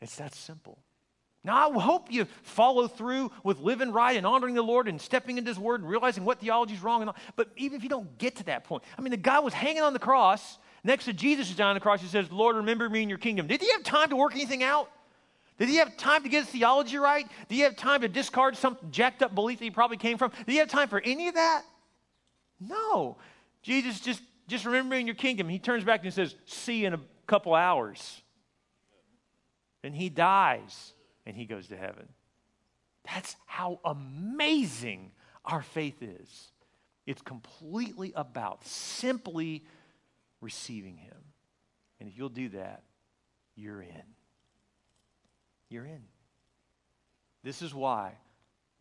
It's 0.01 0.17
that 0.17 0.35
simple. 0.35 0.79
Now, 1.43 1.71
I 1.71 1.81
hope 1.81 2.13
you 2.13 2.27
follow 2.43 2.87
through 2.87 3.31
with 3.43 3.61
living 3.61 3.93
right 3.93 4.17
and 4.17 4.27
honoring 4.27 4.55
the 4.55 4.63
Lord 4.63 4.89
and 4.89 5.01
stepping 5.01 5.39
into 5.39 5.49
His 5.51 5.59
Word 5.59 5.81
and 5.81 5.89
realizing 5.89 6.25
what 6.25 6.39
theology 6.39 6.75
is 6.75 6.83
wrong. 6.83 7.01
And 7.01 7.11
all. 7.11 7.17
But 7.35 7.49
even 7.57 7.77
if 7.77 7.83
you 7.83 7.89
don't 7.89 8.19
get 8.19 8.37
to 8.37 8.45
that 8.45 8.65
point, 8.65 8.83
I 8.99 9.01
mean, 9.01 9.11
the 9.11 9.17
guy 9.17 9.39
was 9.39 9.55
hanging 9.55 9.83
on 9.83 9.95
the 9.95 9.99
cross 9.99 10.59
next 10.85 11.07
to 11.07 11.15
Jesus 11.15 11.49
is 11.49 11.57
down 11.57 11.69
on 11.69 11.75
the 11.75 11.81
cross. 11.81 12.01
He 12.03 12.09
says, 12.09 12.31
Lord, 12.31 12.57
remember 12.57 12.89
me 12.89 13.03
in 13.03 13.09
your 13.09 13.19
kingdom. 13.19 13.47
Did 13.47 13.63
he 13.63 13.71
have 13.73 13.83
time 13.83 14.11
to 14.11 14.17
work 14.17 14.33
anything 14.33 14.63
out? 14.63 14.91
Did 15.59 15.69
he 15.69 15.77
have 15.77 15.97
time 15.97 16.23
to 16.23 16.29
get 16.29 16.45
his 16.45 16.53
theology 16.53 16.97
right? 16.97 17.27
Did 17.49 17.55
he 17.55 17.61
have 17.61 17.77
time 17.77 18.01
to 18.03 18.09
discard 18.09 18.57
some 18.57 18.79
jacked 18.91 19.23
up 19.23 19.35
belief 19.35 19.59
that 19.59 19.65
he 19.65 19.71
probably 19.71 19.99
came 19.99 20.19
from? 20.19 20.31
Did 20.31 20.53
he 20.53 20.57
have 20.57 20.69
time 20.69 20.89
for 20.89 21.01
any 21.01 21.29
of 21.29 21.35
that? 21.35 21.63
No. 22.61 23.17
Jesus 23.63 24.01
just, 24.01 24.23
just 24.49 24.65
remember 24.65 24.95
me 24.95 25.01
in 25.01 25.07
your 25.07 25.17
kingdom. 25.17 25.49
He 25.49 25.59
turns 25.59 25.85
back 25.85 26.03
and 26.05 26.13
says, 26.13 26.35
See 26.47 26.87
in 26.87 26.95
a 26.95 27.01
couple 27.31 27.55
hours. 27.55 28.23
And 29.85 29.95
he 29.95 30.09
dies 30.09 30.93
and 31.25 31.37
he 31.37 31.47
goes 31.47 31.69
to 31.69 31.77
heaven. 31.77 32.09
That's 33.05 33.37
how 33.47 33.79
amazing 33.85 35.13
our 35.45 35.63
faith 35.63 36.03
is. 36.03 36.53
It's 37.07 37.23
completely 37.23 38.13
about 38.15 38.67
simply 38.67 39.65
receiving 40.41 40.97
him. 40.97 41.17
And 42.01 42.09
if 42.09 42.19
you'll 42.19 42.29
do 42.29 42.49
that, 42.51 42.83
you're 43.55 43.81
in. 43.81 44.03
You're 45.69 45.87
in. 45.87 46.03
This 47.45 47.63
is 47.63 47.73
why 47.73 48.13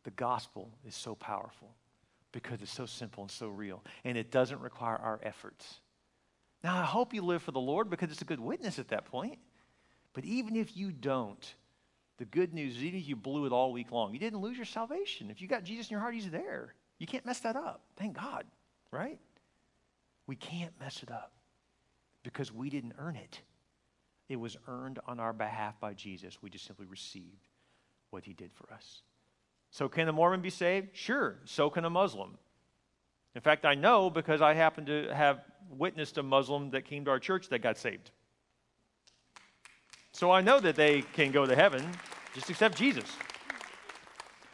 the 0.04 0.12
gospel 0.12 0.72
is 0.88 0.96
so 0.96 1.16
powerful 1.16 1.76
because 2.32 2.62
it's 2.62 2.74
so 2.74 2.86
simple 2.86 3.24
and 3.24 3.32
so 3.32 3.48
real, 3.48 3.84
and 4.04 4.18
it 4.18 4.32
doesn't 4.32 4.60
require 4.60 4.98
our 4.98 5.20
efforts. 5.24 5.80
Now, 6.64 6.78
I 6.78 6.84
hope 6.84 7.14
you 7.14 7.22
live 7.22 7.42
for 7.42 7.52
the 7.52 7.60
Lord 7.60 7.90
because 7.90 8.12
it's 8.12 8.22
a 8.22 8.26
good 8.26 8.40
witness 8.40 8.80
at 8.80 8.90
that 8.90 9.06
point. 9.06 9.40
But 10.14 10.26
even 10.26 10.56
if 10.56 10.76
you 10.76 10.92
don't, 10.92 11.56
the 12.18 12.26
good 12.26 12.54
news 12.54 12.76
is 12.76 12.84
even 12.84 13.00
if 13.00 13.08
you 13.08 13.16
blew 13.16 13.46
it 13.46 13.54
all 13.54 13.72
week 13.72 13.92
long, 13.92 14.14
you 14.14 14.20
didn't 14.20 14.42
lose 14.42 14.58
your 14.58 14.66
salvation. 14.66 15.30
If 15.32 15.42
you 15.42 15.48
got 15.48 15.64
Jesus 15.64 15.88
in 15.88 15.94
your 15.94 16.02
heart, 16.02 16.14
He's 16.14 16.30
there. 16.30 16.74
You 16.98 17.08
can't 17.08 17.26
mess 17.26 17.40
that 17.40 17.56
up. 17.56 17.82
Thank 17.96 18.18
God, 18.18 18.46
right? 18.92 19.20
We 20.28 20.36
can't 20.36 20.74
mess 20.80 21.02
it 21.02 21.10
up 21.10 21.32
because 22.24 22.54
we 22.54 22.70
didn't 22.70 22.94
earn 23.00 23.16
it. 23.16 23.40
It 24.28 24.36
was 24.40 24.58
earned 24.68 25.00
on 25.08 25.20
our 25.20 25.34
behalf 25.34 25.80
by 25.80 25.94
Jesus. 25.94 26.38
We 26.42 26.50
just 26.50 26.66
simply 26.66 26.86
received 26.86 27.48
what 28.10 28.26
He 28.26 28.34
did 28.34 28.52
for 28.54 28.72
us. 28.74 29.02
So, 29.72 29.88
can 29.88 30.08
a 30.08 30.12
Mormon 30.12 30.42
be 30.42 30.50
saved? 30.50 30.90
Sure. 30.94 31.38
So 31.46 31.70
can 31.70 31.86
a 31.86 31.90
Muslim. 31.90 32.38
In 33.36 33.42
fact, 33.42 33.66
I 33.66 33.76
know 33.76 34.10
because 34.10 34.42
I 34.42 34.56
happen 34.56 34.86
to 34.88 35.14
have 35.14 35.42
witnessed 35.70 36.18
a 36.18 36.24
Muslim 36.24 36.72
that 36.72 36.86
came 36.86 37.06
to 37.06 37.12
our 37.12 37.20
church 37.20 37.50
that 37.50 37.60
got 37.60 37.78
saved. 37.78 38.12
So 40.12 40.32
I 40.32 40.42
know 40.42 40.60
that 40.60 40.76
they 40.76 41.02
can 41.14 41.32
go 41.32 41.46
to 41.46 41.56
heaven, 41.56 41.88
just 42.34 42.50
accept 42.50 42.78
Jesus. 42.78 43.06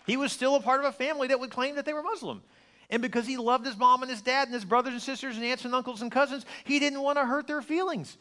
He 0.05 0.17
was 0.17 0.31
still 0.31 0.55
a 0.55 0.61
part 0.61 0.81
of 0.81 0.85
a 0.85 0.91
family 0.91 1.29
that 1.29 1.39
would 1.39 1.49
claim 1.49 1.75
that 1.75 1.85
they 1.85 1.93
were 1.93 2.03
Muslim. 2.03 2.43
And 2.89 3.01
because 3.01 3.25
he 3.25 3.37
loved 3.37 3.65
his 3.65 3.77
mom 3.77 4.03
and 4.03 4.11
his 4.11 4.21
dad 4.21 4.47
and 4.47 4.53
his 4.53 4.65
brothers 4.65 4.93
and 4.93 5.01
sisters 5.01 5.35
and 5.35 5.45
aunts 5.45 5.65
and 5.65 5.73
uncles 5.73 6.01
and 6.01 6.11
cousins, 6.11 6.45
he 6.65 6.79
didn't 6.79 7.01
want 7.01 7.17
to 7.17 7.25
hurt 7.25 7.47
their 7.47 7.61
feelings. 7.61 8.17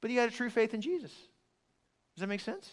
But 0.00 0.10
he 0.10 0.16
had 0.16 0.28
a 0.28 0.32
true 0.32 0.48
faith 0.48 0.72
in 0.72 0.80
Jesus. 0.80 1.10
Does 2.14 2.20
that 2.20 2.28
make 2.28 2.40
sense? 2.40 2.70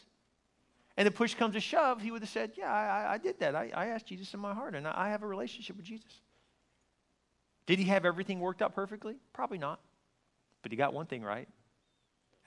And 0.97 1.07
if 1.07 1.15
push 1.15 1.35
comes 1.35 1.55
to 1.55 1.59
shove, 1.59 2.01
he 2.01 2.11
would 2.11 2.21
have 2.21 2.29
said, 2.29 2.53
Yeah, 2.55 2.71
I, 2.71 3.15
I 3.15 3.17
did 3.17 3.39
that. 3.39 3.53
I, 3.53 3.71
I, 3.75 3.87
asked 3.87 4.07
Jesus 4.07 4.33
in 4.33 4.39
my 4.39 4.53
heart, 4.53 4.75
and 4.75 4.87
I 4.87 5.09
have 5.09 5.23
a 5.23 5.27
relationship 5.27 5.75
with 5.75 5.85
Jesus. 5.85 6.21
Did 7.65 7.79
he 7.79 7.85
have 7.85 8.05
everything 8.05 8.39
worked 8.39 8.61
out 8.61 8.75
perfectly? 8.75 9.15
Probably 9.33 9.57
not. 9.57 9.79
But 10.61 10.71
he 10.71 10.77
got 10.77 10.93
one 10.93 11.05
thing 11.05 11.23
right. 11.23 11.47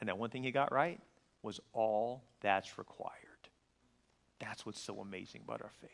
And 0.01 0.09
that 0.09 0.19
one 0.19 0.31
thing 0.31 0.43
he 0.43 0.53
got 0.53 0.73
right 0.73 1.01
was 1.43 1.61
all 1.73 2.23
that's 2.41 2.79
required. 2.79 3.14
That's 4.39 4.64
what's 4.64 4.81
so 4.81 5.01
amazing 5.01 5.43
about 5.45 5.62
our 5.62 5.73
faith. 5.81 5.91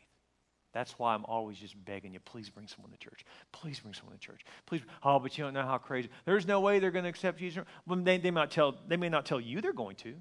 That's 0.73 0.99
why 0.99 1.15
I'm 1.15 1.25
always 1.25 1.57
just 1.57 1.83
begging 1.85 2.13
you, 2.13 2.21
please 2.21 2.51
bring 2.51 2.67
someone 2.67 2.91
to 2.91 2.99
church. 2.99 3.25
Please 3.53 3.79
bring 3.79 3.95
someone 3.95 4.17
to 4.17 4.21
church. 4.21 4.45
Please. 4.67 4.83
Oh, 5.05 5.21
but 5.21 5.39
you 5.39 5.45
don't 5.45 5.55
know 5.55 5.63
how 5.63 5.79
crazy. 5.79 6.11
There's 6.25 6.47
no 6.47 6.61
way 6.61 6.81
they're 6.81 6.91
going 6.91 7.05
to 7.05 7.11
accept 7.11 7.39
Jesus. 7.39 7.65
Well, 7.87 8.01
they, 8.01 8.19
they, 8.19 8.33
might 8.33 8.51
tell, 8.51 8.77
they 8.89 8.97
may 8.97 9.09
not 9.09 9.25
tell 9.25 9.41
you 9.41 9.61
they're 9.61 9.73
going 9.73 9.95
to, 9.97 10.15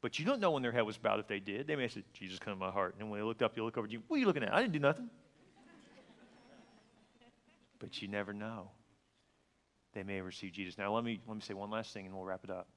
but 0.00 0.18
you 0.18 0.24
don't 0.24 0.40
know 0.40 0.50
when 0.50 0.62
their 0.62 0.72
head 0.72 0.82
was 0.82 0.98
bowed 0.98 1.20
if 1.20 1.28
they 1.28 1.38
did. 1.38 1.68
They 1.68 1.76
may 1.76 1.86
say, 1.86 2.02
Jesus, 2.12 2.40
come 2.40 2.52
to 2.52 2.58
my 2.58 2.72
heart. 2.72 2.96
And 2.98 3.10
when 3.10 3.20
they 3.20 3.24
looked 3.24 3.42
up, 3.42 3.56
you 3.56 3.64
look 3.64 3.78
over 3.78 3.86
to 3.86 3.92
you. 3.92 4.02
What 4.08 4.16
are 4.16 4.20
you 4.20 4.26
looking 4.26 4.42
at? 4.42 4.52
I 4.52 4.60
didn't 4.60 4.72
do 4.72 4.80
nothing. 4.80 5.08
But 7.82 8.00
you 8.00 8.06
never 8.06 8.32
know. 8.32 8.70
They 9.92 10.04
may 10.04 10.20
receive 10.20 10.52
Jesus. 10.52 10.78
Now, 10.78 10.94
let 10.94 11.02
me, 11.02 11.20
let 11.26 11.34
me 11.34 11.42
say 11.42 11.52
one 11.52 11.68
last 11.68 11.92
thing 11.92 12.06
and 12.06 12.14
we'll 12.14 12.24
wrap 12.24 12.44
it 12.44 12.50
up. 12.50 12.68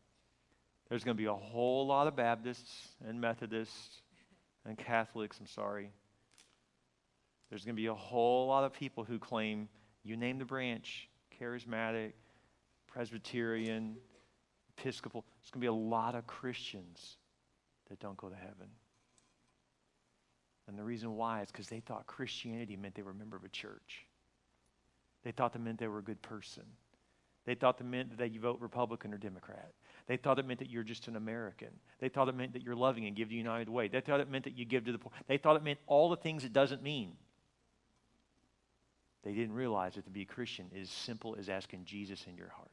There's 0.90 1.04
going 1.04 1.16
to 1.16 1.22
be 1.22 1.28
a 1.28 1.34
whole 1.34 1.86
lot 1.86 2.08
of 2.08 2.16
Baptists 2.16 2.90
and 3.08 3.22
Methodists 3.22 4.02
and 4.66 4.78
Catholics, 4.78 5.38
I'm 5.40 5.46
sorry. 5.46 5.92
There's 7.50 7.64
going 7.64 7.76
to 7.76 7.82
be 7.82 7.88
a 7.88 7.94
whole 7.94 8.48
lot 8.48 8.64
of 8.64 8.74
people 8.74 9.04
who 9.04 9.20
claim, 9.20 9.70
you 10.04 10.18
name 10.18 10.40
the 10.40 10.46
branch, 10.46 11.08
charismatic, 11.40 12.14
Presbyterian, 12.88 13.98
Episcopal. 14.78 15.24
There's 15.40 15.52
going 15.52 15.62
to 15.62 15.66
be 15.66 15.68
a 15.68 15.74
lot 15.74 16.16
of 16.16 16.26
Christians 16.26 17.18
that 17.90 18.00
don't 18.00 18.18
go 18.18 18.28
to 18.28 18.36
heaven. 18.36 18.70
And 20.68 20.80
the 20.80 20.84
reason 20.84 21.16
why 21.16 21.44
is 21.44 21.52
because 21.52 21.68
they 21.68 21.80
thought 21.80 22.08
Christianity 22.08 22.76
meant 22.76 22.96
they 22.96 23.04
were 23.04 23.12
a 23.12 23.16
member 23.16 23.38
of 23.38 23.44
a 23.44 23.50
church. 23.50 24.08
They 25.26 25.32
thought 25.32 25.54
that 25.54 25.60
meant 25.60 25.80
they 25.80 25.88
were 25.88 26.00
a 26.00 26.04
good 26.04 26.22
person. 26.22 26.64
They 27.46 27.56
thought 27.56 27.80
that 27.80 27.84
meant 27.84 28.18
that 28.18 28.32
you 28.32 28.40
vote 28.40 28.60
Republican 28.62 29.14
or 29.14 29.18
Democrat. 29.18 29.74
They 30.08 30.18
thought 30.18 30.40
it 30.40 30.46
meant 30.46 30.60
that 30.60 30.70
you're 30.70 30.84
just 30.84 31.08
an 31.08 31.16
American. 31.16 31.70
They 32.00 32.10
thought 32.10 32.30
it 32.30 32.36
meant 32.36 32.54
that 32.54 32.62
you're 32.62 32.76
loving 32.76 33.06
and 33.06 33.16
give 33.16 33.30
the 33.30 33.36
United 33.36 33.68
Way. 33.68 33.88
They 33.88 34.02
thought 34.02 34.20
it 34.20 34.30
meant 34.30 34.46
that 34.46 34.58
you 34.58 34.66
give 34.66 34.86
to 34.86 34.92
the 34.92 35.00
poor. 35.00 35.12
They 35.28 35.38
thought 35.38 35.56
it 35.56 35.64
meant 35.64 35.80
all 35.88 36.10
the 36.10 36.16
things 36.16 36.44
it 36.44 36.54
doesn't 36.54 36.84
mean. 36.84 37.14
They 39.24 39.34
didn't 39.34 39.56
realize 39.56 39.96
that 39.96 40.06
to 40.06 40.12
be 40.12 40.22
a 40.22 40.26
Christian 40.26 40.68
is 40.76 40.92
simple 40.92 41.36
as 41.40 41.50
asking 41.50 41.86
Jesus 41.86 42.24
in 42.28 42.38
your 42.38 42.50
heart. 42.50 42.70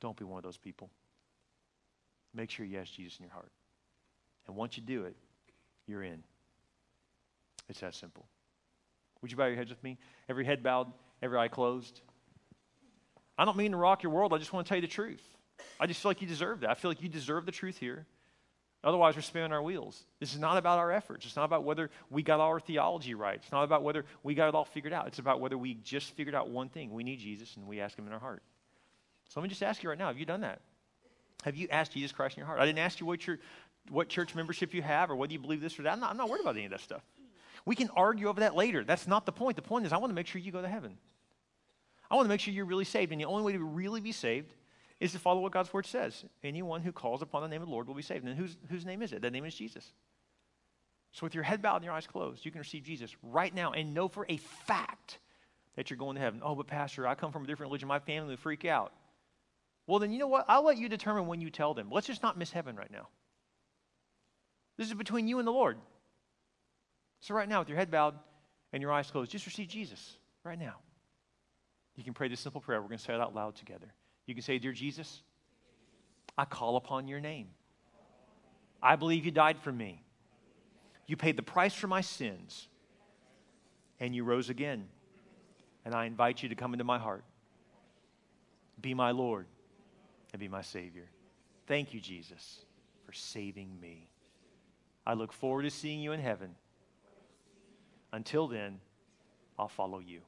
Don't 0.00 0.16
be 0.16 0.24
one 0.24 0.38
of 0.38 0.44
those 0.44 0.56
people. 0.56 0.88
Make 2.32 2.50
sure 2.50 2.64
you 2.64 2.78
ask 2.78 2.92
Jesus 2.92 3.18
in 3.18 3.24
your 3.24 3.32
heart. 3.32 3.50
And 4.46 4.56
once 4.56 4.76
you 4.76 4.84
do 4.84 5.04
it, 5.04 5.16
you're 5.86 6.04
in. 6.04 6.22
It's 7.68 7.80
that 7.80 7.96
simple. 7.96 8.26
Would 9.22 9.30
you 9.30 9.36
bow 9.36 9.46
your 9.46 9.56
heads 9.56 9.70
with 9.70 9.82
me? 9.82 9.98
Every 10.28 10.44
head 10.44 10.62
bowed, 10.62 10.92
every 11.22 11.38
eye 11.38 11.48
closed. 11.48 12.00
I 13.38 13.44
don't 13.44 13.56
mean 13.56 13.72
to 13.72 13.78
rock 13.78 14.02
your 14.02 14.12
world. 14.12 14.34
I 14.34 14.38
just 14.38 14.52
want 14.52 14.66
to 14.66 14.68
tell 14.68 14.76
you 14.76 14.82
the 14.82 14.88
truth. 14.88 15.22
I 15.80 15.86
just 15.86 16.00
feel 16.00 16.10
like 16.10 16.20
you 16.20 16.28
deserve 16.28 16.60
that. 16.60 16.70
I 16.70 16.74
feel 16.74 16.90
like 16.90 17.02
you 17.02 17.08
deserve 17.08 17.46
the 17.46 17.52
truth 17.52 17.78
here. 17.78 18.06
Otherwise, 18.84 19.14
we're 19.14 19.22
spinning 19.22 19.52
our 19.52 19.62
wheels. 19.62 20.04
This 20.18 20.34
is 20.34 20.40
not 20.40 20.56
about 20.56 20.80
our 20.80 20.90
efforts. 20.90 21.24
It's 21.24 21.36
not 21.36 21.44
about 21.44 21.62
whether 21.62 21.88
we 22.10 22.22
got 22.22 22.40
our 22.40 22.58
theology 22.58 23.14
right. 23.14 23.36
It's 23.40 23.52
not 23.52 23.62
about 23.62 23.84
whether 23.84 24.04
we 24.24 24.34
got 24.34 24.48
it 24.48 24.54
all 24.56 24.64
figured 24.64 24.92
out. 24.92 25.06
It's 25.06 25.20
about 25.20 25.40
whether 25.40 25.56
we 25.56 25.74
just 25.74 26.10
figured 26.16 26.34
out 26.34 26.50
one 26.50 26.68
thing. 26.68 26.90
We 26.92 27.04
need 27.04 27.20
Jesus 27.20 27.56
and 27.56 27.68
we 27.68 27.80
ask 27.80 27.96
him 27.96 28.08
in 28.08 28.12
our 28.12 28.18
heart. 28.18 28.42
So 29.28 29.40
let 29.40 29.44
me 29.44 29.48
just 29.48 29.62
ask 29.62 29.82
you 29.82 29.88
right 29.88 29.98
now 29.98 30.08
have 30.08 30.18
you 30.18 30.26
done 30.26 30.40
that? 30.40 30.60
Have 31.44 31.56
you 31.56 31.68
asked 31.70 31.92
Jesus 31.92 32.12
Christ 32.12 32.36
in 32.36 32.40
your 32.40 32.46
heart? 32.46 32.60
I 32.60 32.66
didn't 32.66 32.80
ask 32.80 32.98
you 32.98 33.06
what, 33.06 33.24
your, 33.26 33.38
what 33.88 34.08
church 34.08 34.34
membership 34.34 34.74
you 34.74 34.82
have 34.82 35.10
or 35.10 35.16
whether 35.16 35.32
you 35.32 35.38
believe 35.38 35.60
this 35.60 35.78
or 35.78 35.82
that. 35.82 35.92
I'm 35.92 36.00
not, 36.00 36.10
I'm 36.10 36.16
not 36.16 36.28
worried 36.28 36.42
about 36.42 36.56
any 36.56 36.64
of 36.64 36.72
that 36.72 36.80
stuff. 36.80 37.02
We 37.64 37.76
can 37.76 37.90
argue 37.96 38.28
over 38.28 38.40
that 38.40 38.56
later. 38.56 38.84
That's 38.84 39.06
not 39.06 39.26
the 39.26 39.32
point. 39.32 39.56
The 39.56 39.62
point 39.62 39.86
is, 39.86 39.92
I 39.92 39.98
want 39.98 40.10
to 40.10 40.14
make 40.14 40.26
sure 40.26 40.40
you 40.40 40.52
go 40.52 40.62
to 40.62 40.68
heaven. 40.68 40.98
I 42.10 42.16
want 42.16 42.26
to 42.26 42.28
make 42.28 42.40
sure 42.40 42.52
you're 42.52 42.64
really 42.64 42.84
saved. 42.84 43.12
And 43.12 43.20
the 43.20 43.26
only 43.26 43.42
way 43.42 43.52
to 43.52 43.62
really 43.62 44.00
be 44.00 44.12
saved 44.12 44.52
is 45.00 45.12
to 45.12 45.18
follow 45.18 45.40
what 45.40 45.52
God's 45.52 45.72
word 45.72 45.86
says. 45.86 46.24
Anyone 46.44 46.82
who 46.82 46.92
calls 46.92 47.22
upon 47.22 47.42
the 47.42 47.48
name 47.48 47.62
of 47.62 47.68
the 47.68 47.72
Lord 47.72 47.86
will 47.86 47.94
be 47.94 48.02
saved. 48.02 48.24
And 48.26 48.36
whose, 48.36 48.56
whose 48.68 48.84
name 48.84 49.02
is 49.02 49.12
it? 49.12 49.22
That 49.22 49.32
name 49.32 49.44
is 49.44 49.54
Jesus. 49.54 49.92
So 51.12 51.26
with 51.26 51.34
your 51.34 51.44
head 51.44 51.60
bowed 51.60 51.76
and 51.76 51.84
your 51.84 51.94
eyes 51.94 52.06
closed, 52.06 52.44
you 52.44 52.50
can 52.50 52.60
receive 52.60 52.84
Jesus 52.84 53.14
right 53.22 53.54
now 53.54 53.72
and 53.72 53.94
know 53.94 54.08
for 54.08 54.26
a 54.28 54.38
fact 54.38 55.18
that 55.76 55.90
you're 55.90 55.98
going 55.98 56.16
to 56.16 56.20
heaven. 56.20 56.40
Oh, 56.42 56.54
but 56.54 56.66
Pastor, 56.66 57.06
I 57.06 57.14
come 57.14 57.32
from 57.32 57.44
a 57.44 57.46
different 57.46 57.70
religion. 57.70 57.88
My 57.88 57.98
family 57.98 58.30
would 58.30 58.38
freak 58.38 58.64
out. 58.64 58.92
Well, 59.86 59.98
then 59.98 60.12
you 60.12 60.18
know 60.18 60.28
what? 60.28 60.44
I'll 60.48 60.64
let 60.64 60.78
you 60.78 60.88
determine 60.88 61.26
when 61.26 61.40
you 61.40 61.50
tell 61.50 61.74
them. 61.74 61.88
Let's 61.90 62.06
just 62.06 62.22
not 62.22 62.38
miss 62.38 62.52
heaven 62.52 62.76
right 62.76 62.90
now. 62.90 63.08
This 64.78 64.88
is 64.88 64.94
between 64.94 65.28
you 65.28 65.38
and 65.38 65.46
the 65.46 65.52
Lord. 65.52 65.78
So, 67.22 67.34
right 67.34 67.48
now, 67.48 67.60
with 67.60 67.68
your 67.68 67.78
head 67.78 67.90
bowed 67.90 68.14
and 68.72 68.82
your 68.82 68.92
eyes 68.92 69.10
closed, 69.10 69.30
just 69.30 69.46
receive 69.46 69.68
Jesus 69.68 70.16
right 70.44 70.58
now. 70.58 70.74
You 71.94 72.02
can 72.02 72.14
pray 72.14 72.26
this 72.26 72.40
simple 72.40 72.60
prayer. 72.60 72.82
We're 72.82 72.88
going 72.88 72.98
to 72.98 73.04
say 73.04 73.14
it 73.14 73.20
out 73.20 73.32
loud 73.32 73.54
together. 73.54 73.94
You 74.26 74.34
can 74.34 74.42
say, 74.42 74.58
Dear 74.58 74.72
Jesus, 74.72 75.22
I 76.36 76.44
call 76.44 76.76
upon 76.76 77.06
your 77.06 77.20
name. 77.20 77.46
I 78.82 78.96
believe 78.96 79.24
you 79.24 79.30
died 79.30 79.56
for 79.58 79.70
me. 79.70 80.02
You 81.06 81.16
paid 81.16 81.36
the 81.36 81.42
price 81.42 81.74
for 81.74 81.86
my 81.86 82.00
sins, 82.00 82.66
and 84.00 84.16
you 84.16 84.24
rose 84.24 84.50
again. 84.50 84.88
And 85.84 85.94
I 85.94 86.06
invite 86.06 86.42
you 86.42 86.48
to 86.48 86.56
come 86.56 86.74
into 86.74 86.84
my 86.84 86.98
heart. 86.98 87.24
Be 88.80 88.94
my 88.94 89.12
Lord 89.12 89.46
and 90.32 90.40
be 90.40 90.48
my 90.48 90.62
Savior. 90.62 91.08
Thank 91.68 91.94
you, 91.94 92.00
Jesus, 92.00 92.64
for 93.06 93.12
saving 93.12 93.78
me. 93.80 94.08
I 95.06 95.14
look 95.14 95.32
forward 95.32 95.62
to 95.62 95.70
seeing 95.70 96.00
you 96.00 96.10
in 96.10 96.20
heaven. 96.20 96.56
Until 98.12 98.46
then, 98.46 98.78
I'll 99.58 99.68
follow 99.68 99.98
you. 99.98 100.20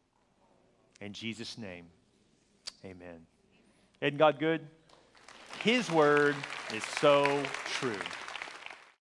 In 1.01 1.12
Jesus' 1.12 1.59
name, 1.59 1.87
amen. 2.85 3.26
Isn't 4.01 4.16
God 4.16 4.39
good? 4.39 4.62
His 5.62 5.91
word 5.91 6.37
is 6.74 6.85
so 7.01 7.43
true. 7.66 7.93